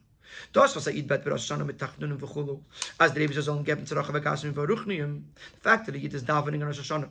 Das 0.53 0.75
was 0.75 0.87
er 0.87 1.01
bet 1.03 1.25
Rosh 1.25 1.49
Hashanah 1.49 1.65
mit 1.65 1.77
Tachnun 1.77 2.17
v'chulu, 2.17 2.59
as 2.99 3.13
the 3.13 3.21
Rebbe 3.21 3.33
v'ruchniim, 3.33 5.21
the 5.53 5.59
fact 5.61 5.85
that 5.85 5.95
he 5.95 6.07
is 6.07 6.23
davening 6.23 6.55
in 6.55 6.65
Rosh 6.65 6.79
Hashanah 6.79 7.09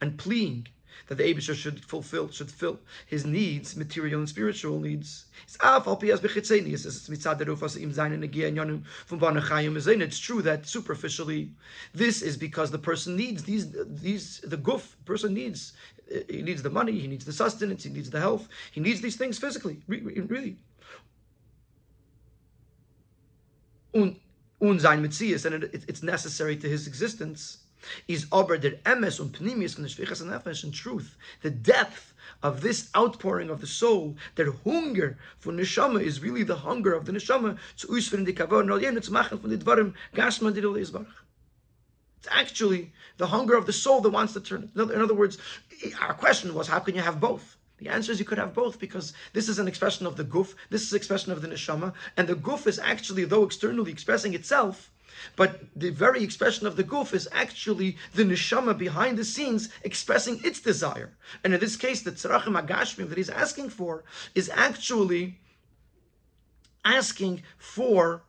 and 0.00 0.18
pleading 0.18 0.68
that 1.08 1.16
the 1.16 1.24
Abisha 1.24 1.54
should 1.54 1.84
fulfill, 1.84 2.28
should 2.30 2.50
fill 2.50 2.78
his 3.06 3.24
needs, 3.26 3.76
material 3.76 4.20
and 4.20 4.28
spiritual 4.28 4.80
needs. 4.80 5.26
It's 5.44 5.56
true 10.18 10.42
that 10.42 10.66
superficially, 10.66 11.50
this 11.94 12.22
is 12.22 12.36
because 12.36 12.70
the 12.70 12.78
person 12.78 13.16
needs 13.16 13.42
these, 13.44 13.66
these 13.86 14.40
the 14.40 14.56
goof 14.56 14.96
person 15.04 15.34
needs. 15.34 15.72
He 16.28 16.42
needs 16.42 16.62
the 16.62 16.70
money, 16.70 16.98
he 16.98 17.06
needs 17.06 17.24
the 17.24 17.32
sustenance, 17.32 17.84
he 17.84 17.90
needs 17.90 18.10
the 18.10 18.18
health, 18.18 18.48
he 18.72 18.80
needs 18.80 19.00
these 19.00 19.16
things 19.16 19.38
physically, 19.38 19.80
really. 19.86 20.56
And 23.92 24.16
it, 24.60 25.84
it's 25.88 26.02
necessary 26.02 26.56
to 26.56 26.68
his 26.68 26.86
existence 26.86 27.58
is 28.08 28.26
aber 28.30 28.58
der 28.58 28.78
emes 28.84 29.20
und 29.20 29.32
pnimius 29.32 29.74
von 29.74 29.84
der 29.84 29.90
shvichas 29.90 30.22
nefesh 30.22 30.64
in 30.64 30.72
truth 30.72 31.16
the 31.42 31.50
depth 31.50 32.14
of 32.42 32.60
this 32.60 32.88
outpouring 32.94 33.50
of 33.50 33.60
the 33.60 33.66
soul 33.66 34.16
der 34.36 34.52
hunger 34.64 35.16
von 35.38 35.56
neshama 35.56 36.00
is 36.00 36.22
really 36.22 36.42
the 36.42 36.56
hunger 36.56 36.94
of 36.94 37.06
the 37.06 37.12
neshama 37.12 37.56
zu 37.76 37.88
usfern 37.88 38.24
die 38.24 38.32
kavon 38.32 38.66
no 38.66 38.76
yen 38.76 39.00
zu 39.02 39.12
machen 39.12 39.38
von 39.38 39.50
den 39.50 39.60
dvarim 39.60 39.94
gashman 40.14 40.54
dir 40.54 40.62
lesbarach 40.62 41.20
it's 42.20 42.28
actually 42.30 42.92
the 43.16 43.26
hunger 43.26 43.56
of 43.56 43.64
the 43.64 43.72
soul 43.72 44.02
that 44.02 44.10
wants 44.10 44.34
to 44.34 44.40
turn. 44.40 44.70
In 44.74 45.00
other 45.00 45.14
words, 45.14 45.38
our 46.02 46.12
question 46.12 46.54
was, 46.54 46.68
how 46.68 46.78
can 46.78 46.94
you 46.94 47.00
have 47.00 47.18
both? 47.18 47.56
The 47.78 47.88
answer 47.88 48.12
is 48.12 48.18
you 48.18 48.26
could 48.26 48.36
have 48.36 48.52
both 48.52 48.78
because 48.78 49.14
this 49.32 49.48
is 49.48 49.58
an 49.58 49.66
expression 49.66 50.06
of 50.06 50.16
the 50.16 50.24
guf, 50.24 50.54
this 50.68 50.82
is 50.82 50.92
an 50.92 50.96
expression 50.96 51.32
of 51.32 51.40
the 51.40 51.48
neshama, 51.48 51.94
and 52.18 52.28
the 52.28 52.34
guf 52.34 52.66
is 52.66 52.78
actually, 52.78 53.24
though 53.24 53.44
externally 53.44 53.90
expressing 53.90 54.34
itself, 54.34 54.90
but 55.36 55.60
the 55.76 55.90
very 55.90 56.22
expression 56.22 56.66
of 56.66 56.76
the 56.76 56.82
goof 56.82 57.14
is 57.14 57.28
actually 57.32 57.96
the 58.14 58.24
neshama 58.24 58.76
behind 58.76 59.18
the 59.18 59.24
scenes 59.24 59.68
expressing 59.82 60.40
its 60.44 60.60
desire. 60.60 61.16
And 61.44 61.54
in 61.54 61.60
this 61.60 61.76
case, 61.76 62.02
the 62.02 62.12
tzarachim 62.12 62.60
agashmim 62.60 63.08
that 63.08 63.18
he's 63.18 63.30
asking 63.30 63.70
for 63.70 64.04
is 64.34 64.50
actually 64.52 65.38
asking 66.84 67.42
for 67.58 68.22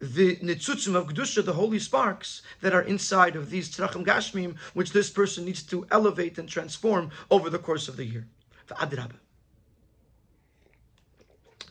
the 0.00 0.36
nitzutzim 0.36 0.94
of 0.94 1.08
Kedusha, 1.08 1.44
the 1.44 1.54
holy 1.54 1.78
sparks 1.78 2.42
that 2.60 2.72
are 2.72 2.82
inside 2.82 3.34
of 3.34 3.50
these 3.50 3.68
tzrachim 3.68 4.04
gashmim, 4.04 4.56
which 4.74 4.92
this 4.92 5.10
person 5.10 5.44
needs 5.44 5.62
to 5.64 5.86
elevate 5.90 6.38
and 6.38 6.48
transform 6.48 7.10
over 7.30 7.50
the 7.50 7.58
course 7.58 7.88
of 7.88 7.96
the 7.96 8.04
year. 8.04 8.26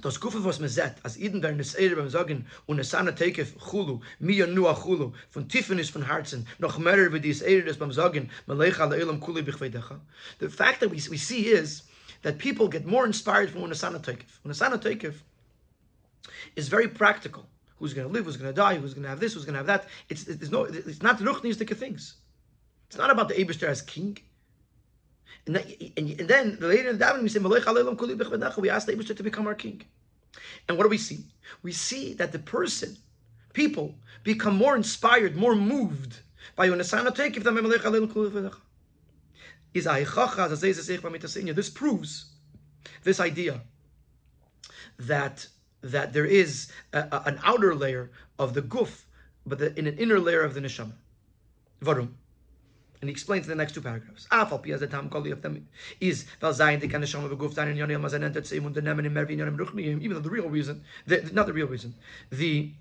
Das 0.07 0.21
was 0.21 0.59
man 0.61 0.69
sagt, 0.69 1.03
als 1.03 1.17
Iden 1.17 1.43
werden 1.43 1.59
es 1.59 1.75
beim 1.75 2.09
Sagen, 2.09 2.45
und 2.65 2.79
es 2.79 2.91
Tekef, 2.91 3.57
Chulu, 3.59 3.99
Chulu, 4.21 5.11
von 5.29 5.49
Tiffenis 5.49 5.89
von 5.89 6.03
Herzen, 6.03 6.47
noch 6.59 6.77
mehr 6.77 7.11
wie 7.11 7.19
dies 7.19 7.39
des 7.39 7.75
beim 7.75 7.91
Sagen, 7.91 8.29
ala 8.47 8.95
Elam 8.95 9.19
Kuli. 9.19 9.43
The 9.43 10.49
fact 10.49 10.79
that 10.79 10.91
we, 10.91 11.01
we 11.09 11.17
see 11.17 11.47
is 11.47 11.83
that 12.21 12.37
people 12.37 12.69
get 12.69 12.85
more 12.85 13.05
inspired 13.05 13.51
from 13.51 13.63
Unasana 13.63 13.99
Tekef. 13.99 14.39
Unasana 14.45 14.81
Tekef 14.81 15.15
is 16.55 16.69
very 16.69 16.87
practical. 16.87 17.45
Who's 17.77 17.93
going 17.93 18.07
to 18.07 18.13
live? 18.13 18.23
Who's 18.23 18.37
going 18.37 18.49
to 18.49 18.55
die? 18.55 18.75
Who's 18.77 18.93
going 18.93 19.03
to 19.03 19.09
have 19.09 19.19
this? 19.19 19.33
Who's 19.33 19.43
going 19.43 19.55
to 19.55 19.59
have 19.59 19.67
that? 19.67 19.87
It's, 20.07 20.25
it's 20.25 20.49
no. 20.49 20.63
It's 20.63 21.03
not 21.03 21.19
ruchnistic 21.19 21.75
things. 21.75 22.15
It's 22.87 22.97
not 22.97 23.11
about 23.11 23.27
the 23.27 23.35
Abishter 23.35 23.67
as 23.67 23.81
king. 23.81 24.17
And, 25.45 25.55
that, 25.55 25.65
and, 25.97 26.19
and, 26.19 26.29
then 26.29 26.57
later 26.59 26.89
in 26.89 26.97
the 26.97 27.05
davening 27.05 27.23
we 27.23 27.29
say, 27.29 27.39
we 27.39 28.69
ask 28.69 28.87
the 28.87 28.93
Abishter 28.93 29.15
to 29.15 29.23
become 29.23 29.47
our 29.47 29.55
king. 29.55 29.81
And 30.67 30.77
what 30.77 30.83
do 30.83 30.89
we 30.89 30.97
see? 30.97 31.25
We 31.63 31.71
see 31.71 32.13
that 32.13 32.31
the 32.31 32.39
person, 32.39 32.97
people, 33.53 33.95
become 34.23 34.55
more 34.55 34.75
inspired, 34.75 35.35
more 35.35 35.55
moved 35.55 36.19
by 36.55 36.67
This 41.55 41.69
proves 41.69 42.25
this 43.03 43.19
idea 43.19 43.61
that 44.99 45.47
that 45.81 46.11
there 46.13 46.25
is 46.25 46.71
a, 46.91 46.99
a, 46.99 47.23
an 47.27 47.39
outer 47.43 47.75
layer 47.75 48.09
of 48.39 48.53
the 48.53 48.61
guf, 48.61 49.03
but 49.45 49.59
the, 49.59 49.77
in 49.77 49.85
an 49.87 49.97
inner 49.97 50.19
layer 50.19 50.41
of 50.41 50.53
the 50.53 50.59
neshama. 50.59 50.93
Varum. 51.81 52.13
And 53.01 53.09
he 53.09 53.11
explains 53.11 53.45
in 53.45 53.49
the 53.49 53.55
next 53.55 53.73
two 53.73 53.81
paragraphs. 53.81 54.27
Afal 54.31 54.63
pi 54.63 54.75
the 54.75 54.87
tam 54.87 55.09
koli 55.09 55.31
of 55.31 55.45
is 55.99 56.25
val 56.41 56.53
zayin 56.53 56.79
de 56.79 56.87
kaneshama 56.87 57.29
beguf 57.29 57.53
zayin 57.53 57.71
in 57.71 57.77
yonim 57.77 58.01
seimun 58.01 58.73
de 58.73 58.81
nemen 58.81 59.05
in 59.05 59.13
mervin 59.13 59.39
yonim 59.39 59.57
ruchniim. 59.57 60.01
Even 60.01 60.13
though 60.13 60.19
the 60.19 60.29
real 60.29 60.49
reason, 60.49 60.83
the, 61.05 61.29
not 61.33 61.45
the 61.45 61.53
real 61.53 61.67
reason, 61.67 61.93
the 62.31 62.71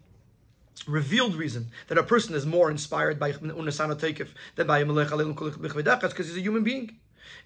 revealed 0.86 1.34
reason 1.34 1.66
that 1.88 1.98
a 1.98 2.02
person 2.02 2.34
is 2.34 2.46
more 2.46 2.70
inspired 2.70 3.18
by 3.18 3.32
unasana 3.32 3.98
teikif 3.98 4.28
than 4.56 4.66
by 4.66 4.84
melech 4.84 5.08
alilum 5.08 5.34
kulich 5.34 5.60
because 6.00 6.28
he's 6.28 6.36
a 6.36 6.40
human 6.40 6.62
being 6.62 6.98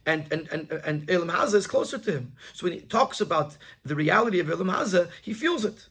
and 0.07 0.27
and 0.33 0.49
and 0.51 0.71
and 0.71 1.11
Elam 1.11 1.29
Haza 1.29 1.55
is 1.55 1.66
closer 1.66 1.99
to 1.99 2.12
him. 2.12 2.33
So 2.53 2.64
when 2.64 2.73
he 2.73 2.81
talks 2.81 3.21
about 3.21 3.57
the 3.85 3.95
reality 3.95 4.41
of 4.41 4.51
Elam 4.51 4.68
Haza, 4.68 5.11
he 5.23 5.35
feels 5.35 5.64
it. 5.64 5.89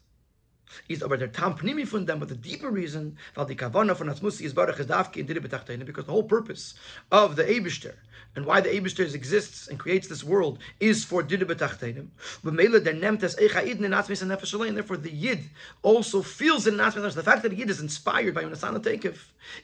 Is 0.87 1.03
aber 1.03 1.17
der 1.17 1.31
Tam 1.31 1.55
Pnimi 1.55 1.85
von 1.85 2.05
them, 2.05 2.19
but 2.19 2.29
the 2.29 2.35
deeper 2.35 2.69
reason, 2.69 3.17
weil 3.35 3.45
die 3.45 3.55
Kavana 3.55 3.95
von 3.95 4.09
Atzmusi 4.09 4.41
is 4.41 4.53
Baruch 4.53 4.79
is 4.79 4.87
Davki 4.87 5.17
in 5.17 5.25
Dire 5.25 5.39
because 5.39 6.05
the 6.05 6.11
whole 6.11 6.23
purpose 6.23 6.75
of 7.11 7.35
the 7.35 7.43
Eibishter 7.43 7.93
and 8.35 8.45
why 8.45 8.61
the 8.61 8.69
Eibishter 8.69 9.13
exists 9.13 9.67
and 9.67 9.79
creates 9.79 10.07
this 10.07 10.23
world 10.23 10.59
is 10.79 11.03
for 11.03 11.23
Dire 11.23 11.39
Betachtenim. 11.39 12.07
But 12.43 12.53
Mela 12.53 12.79
der 12.79 12.93
nemt 12.93 13.23
es 13.23 13.35
Eicha 13.35 13.65
Iden 13.65 13.85
in 13.85 13.91
Atzmis 13.91 14.21
and 14.21 14.31
Nefesh 14.31 14.67
and 14.67 14.77
therefore 14.77 14.97
the 14.97 15.11
Yid 15.11 15.49
also 15.81 16.21
feels 16.21 16.67
in 16.67 16.75
Atzmis 16.75 17.15
The 17.15 17.23
fact 17.23 17.43
that 17.43 17.49
the 17.49 17.55
Yid 17.55 17.69
is 17.69 17.79
inspired 17.79 18.35
by 18.35 18.43
Yonasana 18.43 18.79
Tekef 18.79 19.17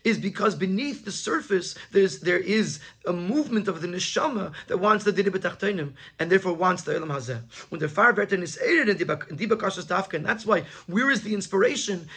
is 0.03 0.17
because 0.17 0.55
beneath 0.55 1.05
the 1.05 1.11
surface 1.11 1.75
there's 1.91 2.19
there 2.19 2.39
is 2.39 2.79
a 3.05 3.13
movement 3.13 3.67
of 3.67 3.81
the 3.81 3.87
neshama 3.87 4.51
that 4.67 4.77
wants 4.77 5.03
the 5.03 5.11
Dire 5.11 5.31
Betachtenim 5.31 5.93
and 6.19 6.31
therefore 6.31 6.53
wants 6.53 6.83
the 6.83 6.95
Elam 6.95 7.09
Hazeh. 7.09 7.41
When 7.69 7.79
the 7.79 7.87
far 7.87 8.13
Verten 8.13 8.41
is 8.41 8.59
aided 8.59 8.89
in 8.89 9.07
Dibakashas 9.07 9.85
Dafka, 9.85 10.13
and 10.13 10.25
that's 10.25 10.45
why 10.45 10.63
where 10.95 11.11
is 11.11 11.23
the 11.23 11.33
inspiration 11.33 12.07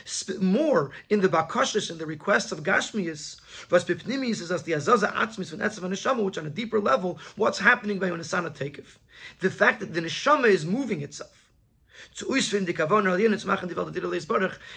more 0.40 0.92
in 1.10 1.20
the 1.20 1.28
bakashas 1.28 1.90
and 1.90 1.98
the 1.98 2.06
requests 2.06 2.52
of 2.52 2.62
Gashmias? 2.62 3.40
Vas 3.68 3.82
bipnimis 3.82 4.40
is 4.40 4.52
as 4.52 4.62
the 4.62 4.70
azaza 4.70 5.12
atzmis 5.14 5.50
from 5.50 5.58
etzav 5.58 5.80
neshama, 5.80 6.22
which 6.22 6.38
on 6.38 6.46
a 6.46 6.50
deeper 6.50 6.78
level, 6.78 7.18
what's 7.34 7.58
happening 7.58 7.98
by 7.98 8.08
Yonisana 8.08 8.56
Tekef? 8.56 8.98
The 9.40 9.50
fact 9.50 9.80
that 9.80 9.94
the 9.94 10.00
neshama 10.00 10.46
is 10.46 10.64
moving 10.64 11.02
itself 11.02 11.50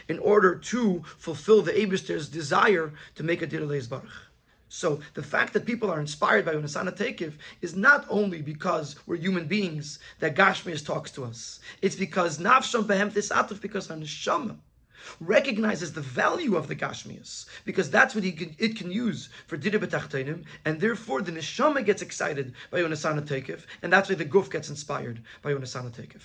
in 0.09 0.19
order 0.19 0.55
to 0.55 1.03
fulfill 1.19 1.61
the 1.61 1.71
Abishter's 1.71 2.27
desire 2.27 2.91
to 3.13 3.21
make 3.21 3.43
a 3.43 3.47
Diraleis 3.47 3.87
Baruch. 3.87 4.30
So 4.73 5.01
the 5.15 5.21
fact 5.21 5.51
that 5.51 5.65
people 5.65 5.91
are 5.91 5.99
inspired 5.99 6.45
by 6.45 6.55
Unasana 6.55 6.95
Tekiv 6.95 7.33
is 7.61 7.75
not 7.75 8.05
only 8.09 8.41
because 8.41 8.95
we're 9.05 9.17
human 9.17 9.45
beings 9.45 9.99
that 10.19 10.33
Gashmias 10.33 10.85
talks 10.85 11.11
to 11.11 11.25
us. 11.25 11.59
It's 11.81 11.97
because 11.97 12.37
Nafsham 12.37 12.85
Behem 12.85 13.11
Tisatuf, 13.11 13.59
because 13.59 13.91
our 13.91 13.97
neshama 13.97 14.55
recognizes 15.19 15.91
the 15.91 15.99
value 15.99 16.55
of 16.55 16.69
the 16.69 16.75
Gashmias, 16.77 17.47
because 17.65 17.91
that's 17.91 18.15
what 18.15 18.23
can, 18.23 18.55
it 18.59 18.77
can 18.77 18.89
use 18.89 19.27
for 19.45 19.57
Dida 19.57 20.45
and 20.63 20.79
therefore 20.79 21.21
the 21.21 21.33
neshama 21.33 21.83
gets 21.83 22.01
excited 22.01 22.53
by 22.69 22.79
Unasana 22.79 23.27
Tekiv, 23.27 23.65
and 23.81 23.91
that's 23.91 24.07
why 24.07 24.15
the 24.15 24.23
Guf 24.23 24.49
gets 24.49 24.69
inspired 24.69 25.21
by 25.41 25.51
Unasana 25.51 25.91
Tekiv. 25.91 26.21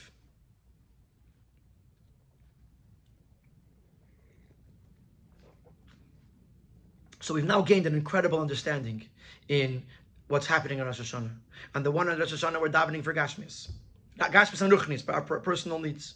So 7.26 7.34
we've 7.34 7.44
now 7.44 7.60
gained 7.60 7.86
an 7.86 7.94
incredible 7.96 8.38
understanding 8.38 9.04
in 9.48 9.82
what's 10.28 10.46
happening 10.46 10.80
on 10.80 10.86
Rosh 10.86 11.00
Hashanah. 11.00 11.34
And 11.74 11.84
the 11.84 11.90
one 11.90 12.08
on 12.08 12.20
Rosh 12.20 12.32
Hashanah, 12.32 12.60
we're 12.60 12.68
davening 12.68 13.02
for 13.02 13.12
Gashmis. 13.12 13.68
Not 14.16 14.30
Gashmis 14.30 14.62
and 14.62 14.72
Ruchnis, 14.72 15.04
but 15.04 15.16
our 15.16 15.22
personal 15.22 15.80
needs. 15.80 16.14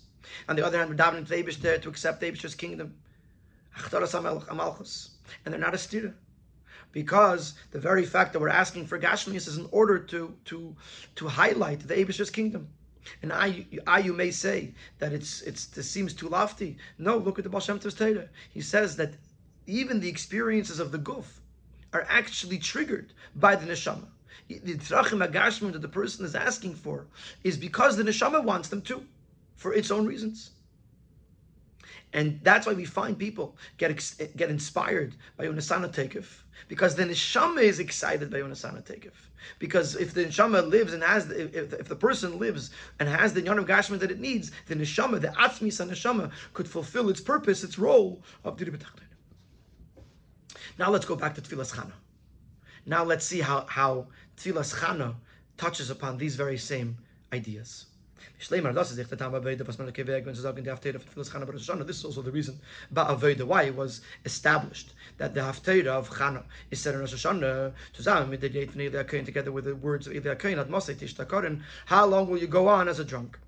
On 0.48 0.54
the 0.54 0.64
other 0.64 0.78
hand, 0.78 0.88
we're 0.88 0.94
davening 0.94 1.26
to 1.26 1.34
Eibishter 1.34 1.82
to 1.82 1.88
accept 1.88 2.22
Eibishter's 2.22 2.54
kingdom. 2.54 2.94
And 3.82 3.92
they're 3.92 5.58
not 5.58 5.74
a 5.74 5.78
stira. 5.78 6.14
Because 6.92 7.54
the 7.72 7.80
very 7.80 8.06
fact 8.06 8.32
that 8.32 8.38
we're 8.38 8.48
asking 8.48 8.86
for 8.86 8.96
Gashmis 8.96 9.48
is 9.48 9.56
in 9.56 9.66
order 9.72 9.98
to, 9.98 10.32
to, 10.44 10.76
to 11.16 11.26
highlight 11.26 11.88
the 11.88 11.94
Eibishter's 11.94 12.30
kingdom. 12.30 12.68
And 13.22 13.32
I, 13.32 13.66
I, 13.84 13.98
you 13.98 14.12
may 14.12 14.30
say 14.30 14.74
that 15.00 15.12
it's, 15.12 15.42
it's, 15.42 15.66
this 15.66 15.90
seems 15.90 16.14
too 16.14 16.28
lofty. 16.28 16.76
No, 16.98 17.16
look 17.16 17.38
at 17.38 17.42
the 17.42 17.50
Baal 17.50 17.60
Shem. 17.60 17.80
He 18.50 18.60
says 18.60 18.94
that 18.94 19.14
even 19.70 20.00
the 20.00 20.08
experiences 20.08 20.80
of 20.80 20.92
the 20.92 20.98
guf 20.98 21.24
are 21.92 22.06
actually 22.08 22.58
triggered 22.58 23.12
by 23.34 23.56
the 23.56 23.66
neshama. 23.66 24.06
The 24.48 24.76
tzrachim 24.76 25.26
agashmim 25.26 25.72
that 25.72 25.82
the 25.82 25.88
person 25.88 26.24
is 26.24 26.34
asking 26.34 26.74
for 26.74 27.06
is 27.44 27.56
because 27.56 27.96
the 27.96 28.02
neshama 28.02 28.42
wants 28.42 28.68
them 28.68 28.82
to, 28.82 29.04
for 29.56 29.72
its 29.74 29.90
own 29.90 30.06
reasons. 30.06 30.50
And 32.12 32.40
that's 32.42 32.66
why 32.66 32.72
we 32.72 32.84
find 32.84 33.16
people 33.16 33.56
get 33.78 33.90
get 34.36 34.50
inspired 34.50 35.14
by 35.36 35.46
Unasana 35.46 35.92
Tekef, 35.92 36.26
because 36.66 36.96
the 36.96 37.04
neshama 37.04 37.62
is 37.62 37.78
excited 37.78 38.30
by 38.30 38.38
Unasana 38.38 38.82
Tekef. 38.82 39.12
Because 39.58 39.94
if 39.94 40.12
the 40.12 40.24
neshama 40.24 40.68
lives 40.68 40.92
and 40.92 41.02
has, 41.02 41.30
if, 41.30 41.72
if 41.72 41.88
the 41.88 41.96
person 41.96 42.38
lives 42.38 42.70
and 42.98 43.08
has 43.08 43.32
the 43.32 43.46
of 43.46 43.64
gashma 43.64 43.98
that 44.00 44.10
it 44.10 44.18
needs, 44.18 44.50
the 44.66 44.74
neshama, 44.74 45.20
the 45.20 45.28
atzmis 45.28 45.86
neshama, 45.86 46.32
could 46.52 46.68
fulfill 46.68 47.08
its 47.08 47.20
purpose, 47.20 47.62
its 47.62 47.78
role 47.78 48.22
of 48.44 48.56
Diri 48.56 48.76
now 50.78 50.90
let's 50.90 51.06
go 51.06 51.16
back 51.16 51.34
to 51.34 51.40
Tfilas 51.40 51.74
Chana. 51.74 51.92
Now 52.86 53.04
let's 53.04 53.24
see 53.24 53.40
how, 53.40 53.66
how 53.68 54.06
Tfilas 54.36 54.74
Chana 54.74 55.14
touches 55.56 55.90
upon 55.90 56.18
these 56.18 56.36
very 56.36 56.56
same 56.58 56.96
ideas. 57.32 57.86
This 58.38 58.50
is 58.50 58.54
also 62.04 62.22
the 62.22 62.30
reason 62.30 62.60
why 63.46 63.62
it 63.62 63.76
was 63.76 64.00
established 64.24 64.94
that 65.18 65.34
the 65.34 65.40
Haftarah 65.40 65.86
of 65.86 66.10
Chana 66.10 66.44
is 66.70 66.80
said 66.80 66.94
in 66.94 67.00
Rosh 67.00 67.14
Hashanah 67.14 67.72
together 69.24 69.52
with 69.52 69.64
the 69.64 69.76
words 69.76 70.06
of 70.06 70.38
Kain 70.38 71.64
How 71.86 72.06
long 72.06 72.30
will 72.30 72.38
you 72.38 72.46
go 72.46 72.68
on 72.68 72.88
as 72.88 72.98
a 72.98 73.04
drunk? 73.04 73.38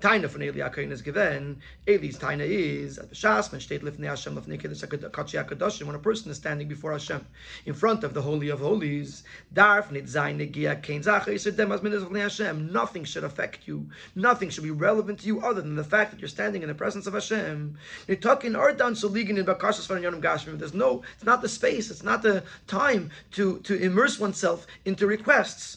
Taina 0.00 0.28
von 0.28 0.42
Eli 0.42 0.60
Akain 0.60 0.90
is 0.92 1.02
given. 1.02 1.60
Eli's 1.86 2.18
Taina 2.18 2.46
is 2.46 2.98
at 2.98 3.10
the 3.10 3.14
Shas, 3.14 3.52
when 3.52 3.60
steht 3.60 3.82
lifnei 3.82 4.06
Hashem 4.06 4.34
lifnei 4.34 4.58
HaKadosh 4.58 5.44
HaKadoshim, 5.44 5.84
when 5.84 5.94
a 5.94 5.98
person 5.98 6.30
is 6.30 6.38
standing 6.38 6.68
before 6.68 6.92
Hashem, 6.92 7.26
in 7.66 7.74
front 7.74 8.02
of 8.02 8.14
the 8.14 8.22
Holy 8.22 8.48
of 8.48 8.60
Holies, 8.60 9.24
darf 9.52 9.90
nit 9.90 10.06
zayin 10.06 10.38
negia 10.38 10.82
kein 10.82 11.02
zacha, 11.02 11.26
yisur 11.26 11.54
dem 11.54 11.70
as 11.70 11.80
minis 11.80 12.18
Hashem, 12.18 12.72
nothing 12.72 13.04
should 13.04 13.24
affect 13.24 13.68
you, 13.68 13.90
nothing 14.14 14.48
should 14.48 14.64
be 14.64 14.70
relevant 14.70 15.20
to 15.20 15.26
you 15.26 15.40
other 15.42 15.60
than 15.60 15.76
the 15.76 15.84
fact 15.84 16.12
that 16.12 16.20
you're 16.20 16.28
standing 16.28 16.62
in 16.62 16.68
the 16.68 16.74
presence 16.74 17.06
of 17.06 17.12
Hashem. 17.12 17.76
Talking 18.22 18.56
Ardan 18.56 18.94
Soligin 18.94 19.36
in 19.36 19.44
Bakashas 19.44 19.86
Van 19.86 20.02
Yonim 20.02 20.22
Gashmim, 20.22 20.58
there's 20.58 20.72
no, 20.72 21.02
it's 21.14 21.24
not 21.24 21.42
the 21.42 21.48
space, 21.48 21.90
it's 21.90 22.02
not 22.02 22.22
the 22.22 22.42
time 22.66 23.10
to, 23.32 23.58
to 23.60 23.74
immerse 23.76 24.18
oneself 24.18 24.66
into 24.86 25.06
requests 25.06 25.76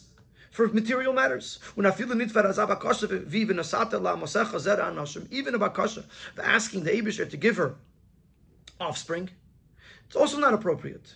for 0.53 0.67
material 0.67 1.11
matters. 1.13 1.59
When 1.73 1.85
even 1.87 3.59
a 3.59 3.63
bakasha, 5.59 6.03
asking 6.41 6.83
the 6.83 6.91
Abisher 6.91 7.27
to 7.29 7.37
give 7.37 7.57
her 7.57 7.75
offspring, 8.79 9.31
it's 10.05 10.15
also 10.15 10.37
not 10.37 10.53
appropriate. 10.53 11.15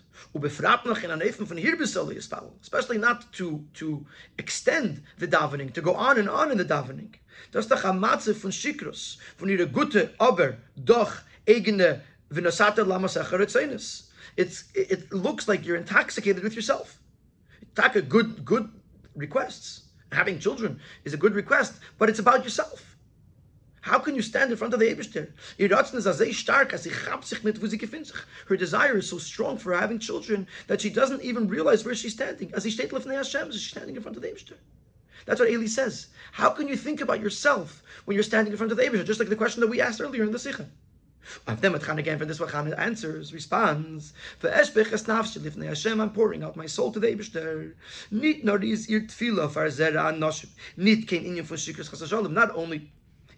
Especially 2.62 2.98
not 2.98 3.32
to, 3.34 3.64
to 3.76 4.06
extend 4.40 5.04
the 5.20 5.28
davening, 5.28 5.72
to 5.74 5.82
go 5.82 5.94
on 5.94 6.18
and 6.18 6.30
on 6.30 6.52
in 6.52 6.58
the 6.58 6.66
davening. 6.66 7.14
Das 7.52 7.68
von 7.68 8.02
von 8.42 8.52
gute, 9.72 10.10
aber 10.20 10.58
doch 10.84 11.22
eigene 11.46 12.02
Vinasata 12.32 12.84
Lamasacharetzenis. 12.84 14.08
It's 14.36 14.64
it 14.74 15.14
looks 15.14 15.48
like 15.48 15.64
you're 15.64 15.78
intoxicated 15.78 16.44
with 16.44 16.56
yourself. 16.56 17.00
Take 17.76 17.96
a 17.96 18.02
good 18.02 18.44
good 18.44 18.72
requests. 19.18 19.84
Having 20.12 20.40
children 20.40 20.80
is 21.04 21.14
a 21.14 21.18
good 21.18 21.36
request, 21.36 21.74
but 21.98 22.10
it's 22.10 22.20
about 22.20 22.44
yourself. 22.44 22.96
How 23.82 24.00
can 24.00 24.16
you 24.16 24.22
stand 24.22 24.52
in 24.52 24.58
front 24.58 24.74
of 24.74 24.80
the 24.80 24.86
Eberster? 24.94 25.32
Her 28.48 28.58
desire 28.58 28.98
is 28.98 29.10
so 29.10 29.18
strong 29.18 29.58
for 29.58 29.74
having 29.74 30.00
children 30.00 30.48
that 30.68 30.82
she 30.82 30.90
doesn't 30.90 31.24
even 31.24 31.48
realize 31.48 31.86
where 31.86 31.96
she's 31.96 32.14
standing. 32.14 32.54
As 32.54 32.64
she's 32.64 32.74
standing 32.74 33.96
in 33.96 34.02
front 34.02 34.18
of 34.18 34.22
the 34.22 34.28
Eberster. 34.28 34.58
That's 35.26 35.40
what 35.40 35.50
Eli 35.50 35.68
says. 35.68 36.08
How 36.34 36.50
can 36.50 36.68
you 36.68 36.76
think 36.76 37.02
about 37.02 37.22
yourself 37.22 37.82
when 38.06 38.16
you're 38.16 38.24
standing 38.24 38.52
in 38.52 38.58
front 38.58 38.72
of 38.72 38.78
the 38.78 38.84
Eberster? 38.84 39.06
Just 39.06 39.20
like 39.20 39.30
the 39.30 39.36
question 39.36 39.62
that 39.62 39.68
we 39.68 39.82
asked 39.82 40.02
earlier 40.02 40.24
in 40.24 40.32
the 40.32 40.40
Sikha. 40.40 40.70
Of 41.46 41.62
them, 41.62 41.78
Chan 41.80 42.00
again 42.00 42.18
for 42.18 42.26
this 42.26 42.40
Chan 42.40 42.74
answers, 42.74 43.34
responds, 43.34 44.14
Hashem, 44.42 46.02
I'm 46.02 46.12
pouring 46.12 46.44
out 46.44 46.56
my 46.56 46.66
soul 46.68 46.92
to 46.92 47.00
the 47.00 47.08
Eibishter. 47.08 47.74
Nit 48.12 48.44
nor 48.44 48.64
is 48.64 48.90
ir 48.90 49.02
tefillah 49.02 49.52
for 49.52 49.68
zera 49.68 50.18
noshim. 50.18 50.50
Nit 50.78 51.08
kein 51.08 51.24
inyan 51.26 51.46
for 51.46 51.56
shikras 51.56 51.90
chasashalim. 51.90 52.32
Not 52.32 52.56
only 52.56 52.90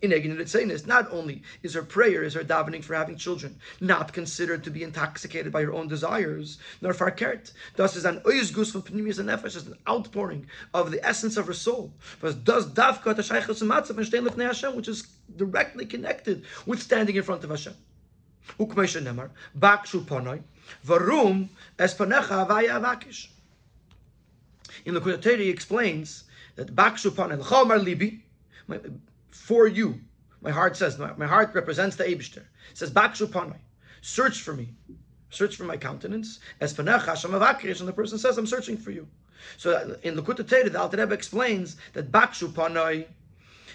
in 0.01 0.11
Egin 0.11 0.87
not 0.87 1.11
only 1.11 1.43
is 1.61 1.73
her 1.73 1.83
prayer, 1.83 2.23
is 2.23 2.33
her 2.33 2.43
davening 2.43 2.83
for 2.83 2.95
having 2.95 3.17
children, 3.17 3.59
not 3.81 4.13
considered 4.13 4.63
to 4.63 4.71
be 4.71 4.83
intoxicated 4.83 5.51
by 5.51 5.63
her 5.63 5.73
own 5.73 5.87
desires, 5.87 6.57
nor 6.81 6.93
farkert. 6.93 7.51
Thus 7.75 7.95
is 7.95 8.05
an 8.05 8.21
oizgus 8.21 8.71
from 8.71 8.83
pneumius 8.83 9.19
and 9.19 9.29
nefesh, 9.29 9.57
is 9.57 9.67
an 9.67 9.77
outpouring 9.87 10.47
of 10.73 10.91
the 10.91 11.05
essence 11.05 11.35
of 11.37 11.47
her 11.47 11.53
soul. 11.53 11.91
But 12.21 12.43
does 12.43 12.67
davka 12.67 14.31
and 14.31 14.41
Hashem, 14.41 14.75
which 14.75 14.87
is 14.87 15.07
directly 15.35 15.85
connected 15.85 16.45
with 16.65 16.81
standing 16.81 17.15
in 17.15 17.23
front 17.23 17.43
of 17.43 17.49
Hashem. 17.49 17.75
Ukmesha 18.59 19.03
nemar, 19.03 19.29
bakshu 19.57 20.01
ponoi, 20.05 20.41
varum 20.85 21.49
espanecha 21.77 22.47
avaya 22.47 22.79
avakish. 22.79 23.27
In 24.85 24.93
the 24.93 25.01
Torah, 25.01 25.37
he 25.37 25.49
explains 25.49 26.23
that 26.55 26.73
bakshu 26.73 27.11
ponoi, 27.11 27.37
l'chomar 27.37 27.83
libi, 27.83 28.21
for 29.49 29.65
you. 29.65 29.99
My 30.41 30.51
heart 30.51 30.77
says, 30.77 30.99
my, 30.99 31.11
my 31.17 31.25
heart 31.25 31.55
represents 31.55 31.95
the 31.95 32.03
Eibishter. 32.03 32.43
It 32.69 32.75
says, 32.75 32.91
bakshu 32.91 33.25
ponoi, 33.25 33.57
search 34.01 34.41
for 34.41 34.53
me. 34.53 34.69
Search 35.31 35.55
for 35.55 35.63
my 35.63 35.75
countenance. 35.75 36.39
Hashem 36.61 36.85
avakish, 36.85 37.79
and 37.79 37.89
the 37.89 37.93
person 37.93 38.19
says, 38.19 38.37
I'm 38.37 38.45
searching 38.45 38.77
for 38.77 38.91
you. 38.91 39.07
So 39.57 39.71
uh, 39.71 39.95
in 40.03 40.15
Likkutei 40.15 40.47
Torah, 40.47 40.69
the 40.69 40.79
Alter 40.79 40.97
Rebbe 40.97 41.15
explains 41.15 41.77
that 41.93 42.11
bakshu 42.11 42.49
ponoi, 42.49 43.07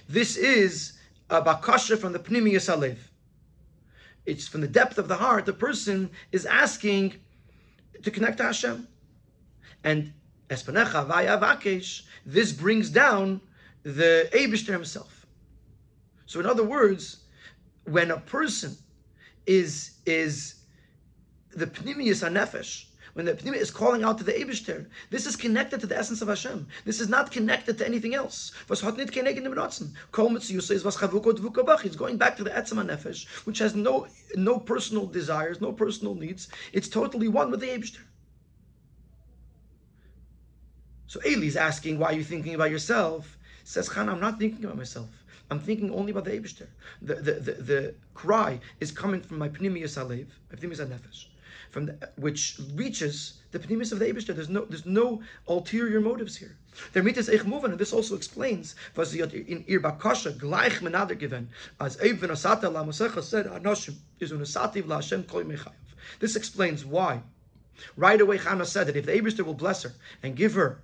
this 0.09 0.37
is 0.37 0.93
a 1.29 1.43
bakasha 1.43 1.99
from 1.99 2.13
the 2.13 2.21
pnimiyas 2.21 2.73
alev. 2.73 2.99
It's 4.27 4.47
from 4.47 4.61
the 4.61 4.69
depth 4.69 4.99
of 4.99 5.09
the 5.09 5.17
heart. 5.17 5.45
The 5.45 5.53
person 5.53 6.09
is 6.31 6.47
asking 6.47 7.15
to 8.05 8.13
connect 8.13 8.37
to 8.37 8.45
Hashem, 8.45 8.87
and 9.83 10.13
espanecha 10.51 11.05
vaya 11.09 11.37
vakesh. 11.37 12.03
This 12.25 12.53
brings 12.53 12.91
down 12.91 13.41
the 13.83 14.29
Eibushter 14.33 14.73
himself. 14.73 15.14
So, 16.27 16.41
in 16.41 16.47
other 16.47 16.65
words, 16.65 17.19
when 17.85 18.11
a 18.11 18.19
person 18.19 18.77
is 19.47 19.99
is 20.07 20.55
the 21.51 21.67
pnimiyas 21.67 22.23
nefesh 22.33 22.87
when 23.15 23.27
the 23.27 23.35
Pnimit 23.35 23.57
is 23.57 23.71
calling 23.71 24.03
out 24.03 24.19
to 24.19 24.25
the 24.25 24.33
Ebishter, 24.33 24.87
this 25.11 25.25
is 25.25 25.37
connected 25.37 25.81
to 25.81 25.87
the 25.87 25.97
essence 25.97 26.21
of 26.21 26.29
Hashem. 26.29 26.67
This 26.85 27.01
is 27.01 27.09
not 27.09 27.31
connected 27.31 27.79
to 27.79 27.87
anything 27.87 28.15
else. 28.15 28.53
He's 28.69 28.83
going 28.83 28.99
back 28.99 29.07
to 32.37 32.45
the 32.45 32.51
Etzema 32.51 32.85
Nefesh, 32.85 33.27
which 33.47 33.59
has 33.59 33.75
no, 33.75 34.07
no 34.35 34.59
personal 34.59 35.07
desires, 35.07 35.61
no 35.61 35.73
personal 35.73 36.17
needs. 36.17 36.49
It's 36.73 36.89
totally 36.89 37.29
one 37.29 37.53
with 37.53 37.61
the 37.61 37.69
Ebishter. 37.69 38.01
So 41.07 41.21
Eli 41.25 41.47
is 41.47 41.57
asking, 41.57 42.01
why 42.01 42.09
are 42.09 42.15
you 42.15 42.25
thinking 42.25 42.57
about 42.57 42.73
yourself? 42.73 43.39
Says 43.63 43.89
Chana, 43.89 44.11
I'm 44.11 44.21
not 44.21 44.41
thinking 44.41 44.65
about 44.65 44.77
myself. 44.77 45.09
I'm 45.51 45.61
thinking 45.61 45.91
only 45.93 46.11
about 46.13 46.25
the 46.25 46.33
Ebishter. 46.33 46.67
The, 47.03 47.15
the, 47.17 47.33
the, 47.33 47.53
the 47.53 47.95
cry 48.15 48.61
is 48.81 48.91
coming 48.91 49.21
from 49.21 49.39
my 49.39 49.49
Pnimiyas 49.49 49.97
Alev, 49.99 50.27
my 50.51 50.57
Pnimiyas 50.59 50.87
Nefesh 50.87 51.27
from 51.75 51.87
the, 51.87 52.09
which 52.17 52.61
reaches 52.75 53.41
the 53.51 53.59
pnimis 53.59 53.91
of 53.91 53.99
the 53.99 54.07
Eibishter. 54.07 54.35
There's 54.35 54.49
no 54.49 54.65
there's 54.65 54.87
no 54.87 55.23
ulterior 55.49 56.01
motives 56.01 56.37
here. 56.37 56.57
There 56.93 57.03
mitas 57.03 57.29
eich 57.29 57.45
moven, 57.45 57.73
and 57.73 57.79
this 57.79 57.93
also 57.93 58.15
explains 58.15 58.77
was 58.97 59.13
in 59.15 59.65
bakasha 59.65 60.39
gleich 60.39 60.81
menader 60.81 61.17
given 61.17 61.49
as 61.81 62.01
even 62.03 62.31
asata 62.31 62.73
la 62.73 62.85
mosecha 62.85 63.23
said 63.23 63.47
anoshim 63.47 63.97
is 64.21 64.31
unasativ 64.33 64.87
la 64.87 64.97
Hashem 64.97 65.25
kol 65.25 65.43
mechayev. 65.43 65.73
This 66.21 66.37
explains 66.37 66.85
why. 66.85 67.23
Right 67.97 68.21
away, 68.21 68.39
Chana 68.39 68.65
said 68.65 68.87
that 68.87 68.97
if 68.97 69.07
the 69.07 69.13
Eibishter 69.13 69.45
will 69.45 69.55
bless 69.55 69.83
her 69.83 69.93
and 70.23 70.37
give 70.37 70.55
her 70.55 70.81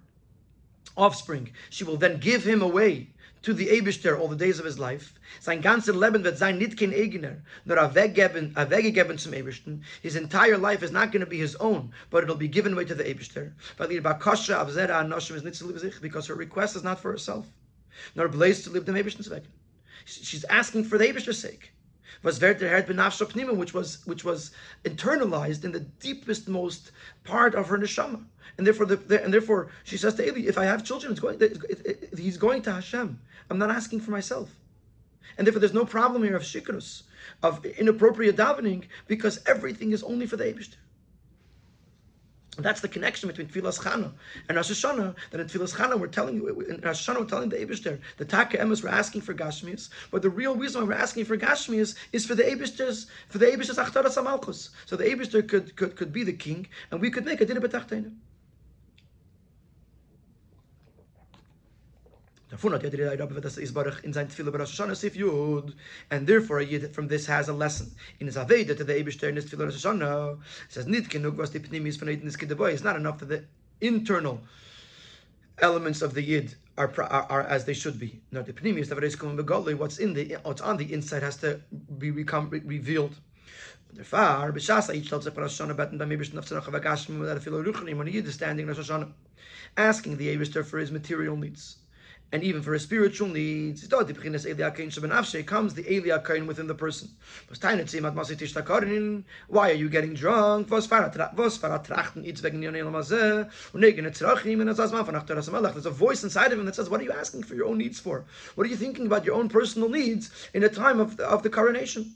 offspring, 0.97 1.53
she 1.71 1.85
will 1.85 1.97
then 1.97 2.19
give 2.19 2.43
him 2.43 2.63
away 2.63 3.11
to 3.43 3.55
the 3.55 3.69
Eibishter 3.69 4.19
all 4.19 4.29
the 4.29 4.37
days 4.37 4.59
of 4.59 4.65
his 4.65 4.79
life. 4.79 5.15
Sein 5.41 5.63
ganzes 5.63 5.95
Leben 5.95 6.23
wird 6.23 6.37
sein 6.37 6.59
nicht 6.59 6.77
kein 6.77 6.93
eigener, 6.93 7.43
nor 7.65 7.79
a 7.79 7.87
er 7.87 7.95
weggeben, 7.95 8.53
a 8.55 8.67
weggegeben 8.67 9.19
zum 9.19 9.33
Eibishter. 9.33 9.81
His 10.03 10.17
entire 10.17 10.59
life 10.59 10.83
is 10.83 10.91
not 10.91 11.11
going 11.11 11.21
to 11.21 11.27
be 11.27 11.39
his 11.39 11.57
own, 11.57 11.93
but 12.11 12.23
it'll 12.23 12.37
be 12.37 12.49
given 12.49 12.75
away 12.75 12.85
to 12.85 12.95
the 12.95 13.05
Eibishter. 13.05 13.53
Because 16.03 16.27
her 16.27 16.35
request 16.35 16.77
is 16.77 16.85
not 16.85 17.01
for 17.01 17.11
herself, 17.11 17.47
nor 18.15 18.29
blaze 18.29 18.63
to 18.65 18.71
live 18.71 18.85
the 18.85 18.93
Eibishter's 18.93 19.31
weg. 19.31 19.45
She's 20.05 20.45
asking 20.45 20.85
for 20.85 20.99
the 20.99 21.07
Eibishter's 21.07 21.39
sake. 21.39 21.73
Was 22.23 22.41
Werter 22.41 22.69
Herd 22.69 22.87
benafsho 22.87 23.57
which 23.57 23.73
was 23.73 24.05
which 24.05 24.25
was 24.25 24.51
internalized 24.85 25.65
in 25.65 25.73
the 25.73 25.81
deepest, 25.81 26.49
most 26.49 26.91
part 27.25 27.55
of 27.55 27.69
her 27.69 27.79
neshama, 27.79 28.27
and 28.61 28.67
therefore, 28.67 28.85
the, 28.85 29.25
and 29.25 29.33
therefore, 29.33 29.69
she 29.85 29.97
says 29.97 30.13
to 30.17 30.23
Eli, 30.23 30.47
"If 30.47 30.59
I 30.59 30.67
have 30.67 30.85
children, 30.85 31.13
it's 31.13 31.21
going, 31.21 31.41
it, 31.41 31.57
it, 31.71 31.87
it, 31.87 32.19
he's 32.19 32.37
going 32.37 32.61
to 32.65 32.73
Hashem. 32.75 33.19
I'm 33.49 33.57
not 33.57 33.71
asking 33.71 34.01
for 34.01 34.11
myself." 34.11 34.55
And 35.39 35.47
therefore, 35.47 35.61
there's 35.61 35.73
no 35.73 35.87
problem 35.87 36.25
here 36.25 36.37
of 36.37 36.43
shikrus, 36.43 37.05
of 37.43 37.65
inappropriate 37.65 38.37
davening, 38.37 38.85
because 39.07 39.41
everything 39.47 39.93
is 39.93 40.03
only 40.03 40.27
for 40.27 40.37
the 40.37 40.45
Eibushter. 40.45 40.77
That's 42.59 42.83
the 42.83 42.89
connection 42.89 43.29
between 43.29 43.47
Tfilas 43.47 43.81
Chana 43.81 44.13
and 44.51 44.57
Rosh 44.57 44.71
Hashanah. 44.71 45.15
That 45.31 45.41
in 45.41 45.47
Tfilas 45.47 45.75
Chana 45.75 45.99
we're 45.99 46.09
telling 46.09 46.37
in 46.37 46.81
Rosh 46.83 47.09
Hashanah 47.09 47.21
we're 47.21 47.25
telling 47.25 47.49
the 47.49 47.57
Eibushter, 47.57 47.99
the 48.19 48.27
Taka 48.27 48.59
Emes 48.59 48.83
we're 48.83 48.91
asking 48.91 49.23
for 49.23 49.33
Gashmias, 49.33 49.89
but 50.11 50.21
the 50.21 50.29
real 50.29 50.55
reason 50.55 50.83
why 50.83 50.89
we're 50.89 51.01
asking 51.01 51.25
for 51.25 51.39
Gashmias 51.39 51.95
is 52.13 52.27
for 52.27 52.35
the 52.35 52.43
Eibushter's, 52.43 53.07
for 53.31 53.39
the 53.39 53.47
Eibushter's 53.47 53.79
Achtaras 53.79 54.23
Amalchus. 54.23 54.69
So 54.85 54.97
the 54.97 55.05
Eibushter 55.05 55.49
could, 55.49 55.75
could, 55.77 55.97
could 55.97 56.13
be 56.13 56.25
the 56.25 56.35
king, 56.35 56.67
and 56.91 57.01
we 57.01 57.11
could 57.11 57.25
make 57.25 57.41
a 57.41 57.47
Dinah 57.47 57.63
B'Tachteinu. 57.63 58.11
in 58.11 58.11
sein 58.11 58.19
Sif 62.11 62.39
Yud, 62.39 62.40
and 62.53 62.59
therefore 66.27 66.59
a 66.59 66.65
Yid 66.65 66.93
from 66.93 67.07
this 67.07 67.27
has 67.27 67.49
a 67.49 67.53
lesson 67.53 67.93
in 68.19 68.27
his 68.27 68.37
Aveda 68.37 68.77
to 68.77 68.83
the 68.83 68.93
Eibishter 68.93 69.29
in 69.29 69.37
his 69.37 69.47
Tefillah 69.47 69.67
Rosh 69.67 69.87
Hashanah. 69.87 70.39
Says, 70.69 70.87
the. 72.47 72.65
It's 72.65 72.83
not 72.83 72.97
enough 72.97 73.21
that 73.21 73.29
the 73.29 73.45
internal 73.81 74.41
elements 75.61 76.03
of 76.03 76.15
the 76.15 76.23
Yid 76.23 76.57
are, 76.77 76.93
are, 77.01 77.43
as 77.43 77.67
they 77.67 77.73
should 77.73 78.01
be. 78.01 78.21
No, 78.33 78.43
the 78.43 78.53
the 78.53 79.17
Kum 79.17 79.37
what's 79.79 79.99
in 79.99 80.15
the, 80.15 80.37
what's 80.43 80.61
on 80.61 80.77
the 80.77 80.93
inside 80.93 81.23
has 81.23 81.37
to 81.39 81.61
be 81.99 82.11
revealed. 82.11 83.15
Therefore, 83.93 84.53
b'shasa 84.53 84.93
each 84.97 85.09
tells 85.09 85.25
a 85.27 85.31
Rosh 85.31 85.61
Hashanah 85.61 85.77
beten 85.77 85.99
b'mei 85.99 86.19
b'shnaf 86.19 86.49
tzarach 86.49 86.65
havagashim 86.65 87.21
without 87.21 87.37
a 87.37 87.41
filo 87.41 87.63
ruchnim 87.63 87.97
when 87.97 88.09
a 88.09 88.11
Yid 88.11 88.27
is 88.27 88.35
standing 88.35 88.67
in 88.69 88.75
Rosh 88.75 88.91
Hashanah, 88.91 89.13
asking 89.77 90.17
the 90.17 90.37
Eibishter 90.37 90.65
for 90.65 90.79
his 90.79 90.91
material 90.91 91.37
needs 91.37 91.77
and 92.33 92.43
even 92.45 92.63
for 92.63 92.73
his 92.73 92.83
spiritual 92.83 93.29
needs. 93.29 93.87
Comes 93.89 95.75
the 95.75 95.93
Eli 95.93 96.41
within 96.47 96.67
the 96.67 96.75
person. 96.75 97.09
Why 99.49 99.71
are 99.71 99.75
you 99.75 99.89
getting 99.89 100.15
drunk? 100.15 100.69
There's 100.69 100.87
a 105.87 105.91
voice 105.91 106.25
inside 106.25 106.53
of 106.53 106.59
him 106.59 106.67
that 106.67 106.75
says, 106.75 106.89
What 106.89 107.01
are 107.01 107.05
you 107.05 107.13
asking 107.13 107.43
for 107.43 107.55
your 107.55 107.67
own 107.67 107.79
needs 107.79 107.99
for? 107.99 108.25
What 108.55 108.67
are 108.67 108.71
you 108.71 108.77
thinking 108.77 109.07
about 109.07 109.25
your 109.25 109.35
own 109.35 109.49
personal 109.49 109.89
needs 109.89 110.31
in 110.55 110.63
a 110.63 110.69
time 110.69 111.01
of 111.01 111.17
the, 111.17 111.25
of 111.25 111.43
the 111.43 111.51
coronation? 111.51 112.15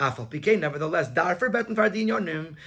Nevertheless, 0.00 1.08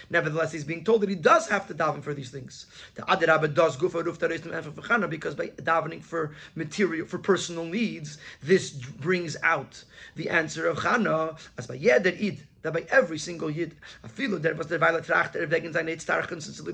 Nevertheless, 0.10 0.52
he's 0.52 0.64
being 0.64 0.84
told 0.84 1.02
that 1.02 1.10
he 1.10 1.16
does 1.16 1.50
have 1.50 1.68
to 1.68 1.74
daven 1.74 2.04
for 2.04 2.14
these 2.14 2.30
things. 2.30 2.68
The 2.94 3.02
Adirabba 3.02 3.54
does 3.54 3.76
go 3.76 3.90
for 3.90 4.04
because 5.10 5.34
by 5.36 5.48
davening 5.48 6.04
for 6.04 6.36
material, 6.56 7.08
for 7.08 7.18
personal 7.18 7.66
needs, 7.66 8.20
this 8.44 8.70
brings 8.72 9.36
out 9.42 9.84
the 10.16 10.30
answer 10.30 10.68
of 10.68 10.78
Chana 10.78 11.38
as 11.58 11.66
by 11.66 11.78
Yeder 11.78 12.16
Id 12.22 12.48
that 12.64 12.74
by 12.74 12.86
every 12.90 13.18
single 13.18 13.52
yid, 13.52 13.76
der 14.18 14.56
was 14.56 14.68
der 14.68 14.80
trachter 14.80 15.50
wegen 15.52 15.74
seine 15.74 15.98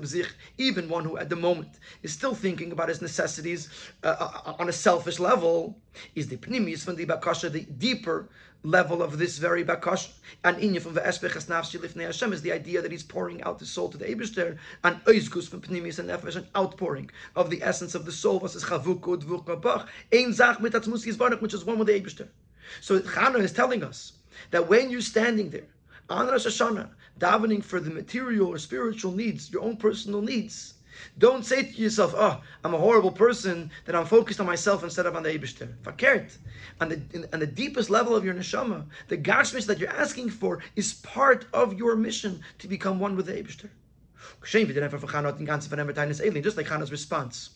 sich, 0.06 0.28
even 0.56 0.88
one 0.88 1.04
who 1.04 1.16
at 1.16 1.28
the 1.28 1.36
moment 1.36 1.78
is 2.02 2.12
still 2.12 2.34
thinking 2.34 2.72
about 2.72 2.88
his 2.88 3.02
necessities 3.02 3.68
uh, 4.04 4.16
uh 4.18 4.54
on 4.58 4.68
a 4.68 4.72
selfish 4.72 5.18
level, 5.18 5.76
is 6.14 6.28
the 6.28 6.36
pnimis 6.36 6.84
from 6.84 6.96
the 6.96 7.04
bakasha, 7.04 7.50
the 7.50 7.62
deeper 7.78 8.28
level 8.62 9.02
of 9.02 9.18
this 9.18 9.38
very 9.38 9.64
bakash. 9.64 10.10
And 10.44 10.56
inya 10.58 10.80
from 10.80 10.94
the 10.94 11.00
espeches 11.00 11.46
nafshi 11.46 11.80
lifnei 11.80 12.06
Hashem 12.06 12.32
is 12.32 12.42
the 12.42 12.52
idea 12.52 12.82
that 12.82 12.92
he's 12.92 13.02
pouring 13.02 13.42
out 13.42 13.58
the 13.58 13.66
soul 13.66 13.88
to 13.88 13.98
the 13.98 14.04
Eibishter, 14.04 14.58
and 14.84 15.04
oizgus 15.04 15.48
from 15.48 15.60
pnimis 15.60 15.98
and 15.98 16.08
nefesh, 16.08 16.36
an 16.36 16.46
outpouring 16.56 17.10
of 17.34 17.50
the 17.50 17.62
essence 17.62 17.96
of 17.96 18.04
the 18.04 18.12
soul, 18.12 18.38
was 18.38 18.54
is 18.54 18.64
chavuku 18.64 19.22
dvuk 19.22 19.60
bach, 19.60 19.88
ein 20.12 20.32
zach 20.32 20.60
mit 20.60 20.72
atzmus 20.72 21.40
which 21.40 21.54
is 21.54 21.64
one 21.64 21.78
with 21.78 21.88
the 21.88 22.00
Eibishter. 22.00 22.28
So 22.80 23.00
Chana 23.00 23.40
is 23.40 23.52
telling 23.52 23.82
us 23.82 24.12
that 24.52 24.68
when 24.68 24.90
you're 24.90 25.00
standing 25.00 25.50
there, 25.50 25.66
on 26.10 26.26
Rosh 26.26 26.46
Hashanah, 26.46 26.90
davening 27.18 27.62
for 27.62 27.78
the 27.78 27.90
material 27.90 28.48
or 28.48 28.58
spiritual 28.58 29.12
needs, 29.12 29.50
your 29.50 29.62
own 29.62 29.76
personal 29.76 30.20
needs. 30.20 30.74
Don't 31.18 31.46
say 31.46 31.62
to 31.62 31.72
yourself, 31.72 32.14
oh, 32.16 32.42
I'm 32.64 32.74
a 32.74 32.78
horrible 32.78 33.12
person, 33.12 33.70
that 33.86 33.94
I'm 33.94 34.04
focused 34.04 34.40
on 34.40 34.46
myself 34.46 34.82
instead 34.82 35.06
of 35.06 35.16
on 35.16 35.22
the 35.22 35.30
Eibishter. 35.30 35.72
Fakert. 35.82 36.36
On 36.80 36.88
the, 36.88 37.00
in, 37.12 37.26
on 37.32 37.40
the 37.40 37.46
deepest 37.46 37.88
level 37.90 38.14
of 38.16 38.24
your 38.24 38.34
neshama, 38.34 38.84
the 39.08 39.16
gashmish 39.16 39.66
that 39.66 39.78
you're 39.78 39.88
asking 39.88 40.30
for 40.30 40.58
is 40.76 40.94
part 40.94 41.46
of 41.54 41.78
your 41.78 41.96
mission 41.96 42.42
to 42.58 42.68
become 42.68 42.98
one 42.98 43.16
with 43.16 43.26
the 43.26 43.32
Eibishter. 43.32 43.70
Just 46.42 46.56
like 46.56 46.66
Chana's 46.66 46.90
response 46.90 47.50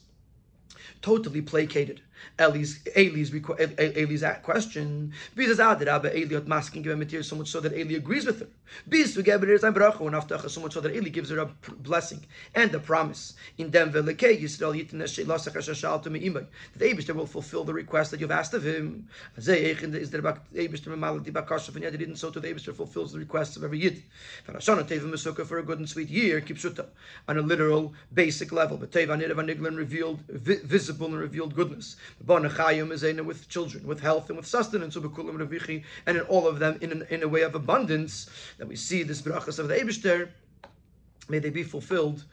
totally 1.05 1.43
placated 1.43 2.01
Eli's 2.39 2.81
Eli's, 2.97 3.33
Eli's 3.33 4.25
question. 4.43 5.13
Because 5.35 5.59
Adirabba 5.59 6.15
Eli 6.15 6.37
at 6.37 6.47
masking 6.47 6.83
give 6.83 6.99
material 6.99 7.25
so 7.25 7.37
much 7.37 7.49
so 7.49 7.61
that 7.61 7.73
Eli 7.73 7.95
agrees 7.95 8.27
with 8.27 8.41
her. 8.41 8.49
Bis 8.89 9.15
to 9.15 9.23
bracha 9.23 10.07
and 10.07 10.15
after 10.15 10.49
so 10.49 10.61
much 10.61 10.75
so 10.75 10.81
that 10.81 10.95
Eli 10.95 11.11
gives 11.11 11.31
her 11.31 11.39
a 11.39 11.51
blessing 11.79 12.25
and 12.55 12.75
a 12.75 12.79
promise. 12.79 13.35
In 13.59 13.71
them 13.71 13.93
velekei 13.93 14.41
Yisrael 14.43 14.75
yitin 14.75 15.03
shelasach 15.03 15.55
shashal 15.55 16.03
to 16.03 16.11
meimay. 16.11 16.47
The 16.77 16.87
Eibushter 16.87 17.15
will 17.15 17.27
fulfill 17.27 17.65
the 17.65 17.75
request 17.75 18.11
that 18.11 18.21
you've 18.21 18.31
asked 18.31 18.55
of 18.55 18.65
him. 18.65 19.09
Azay 19.39 19.79
didn't 21.99 22.17
so 22.17 22.31
to 22.31 22.41
the 22.41 22.49
Eibushter 22.49 22.75
fulfills 22.75 23.13
the 23.13 23.19
requests 23.19 23.57
of 23.57 23.65
every 23.65 23.79
yid. 23.81 24.03
For 24.45 25.59
a 25.59 25.63
good 25.63 25.79
and 25.79 25.89
sweet 25.89 26.09
year 26.09 26.41
kipshuta 26.41 26.87
on 27.29 27.39
a 27.39 27.43
literal 27.43 27.95
basic 28.13 28.53
level. 28.53 28.77
But 28.77 28.91
teva 28.91 29.17
nidav 29.21 29.37
niglin 29.37 29.77
revealed 29.77 30.21
visible 30.29 31.07
and 31.07 31.19
revealed 31.19 31.55
goodness 31.55 31.97
with 32.21 33.49
children, 33.49 33.87
with 33.87 34.01
health, 34.01 34.29
and 34.29 34.37
with 34.37 34.47
sustenance, 34.47 34.97
and 34.97 36.17
in 36.17 36.21
all 36.23 36.47
of 36.47 36.59
them 36.59 36.79
in, 36.81 36.93
an, 36.93 37.07
in 37.11 37.23
a 37.23 37.29
way 37.29 37.43
of 37.43 37.55
abundance, 37.55 38.29
that 38.59 38.69
we 38.69 38.77
see 38.77 39.03
this 39.03 39.23
brachas 39.23 39.59
of 39.59 39.69
the 39.69 39.75
Eibishter, 39.75 40.31
may 41.29 41.39
they 41.39 41.51
be 41.51 41.63
fulfilled. 41.63 42.25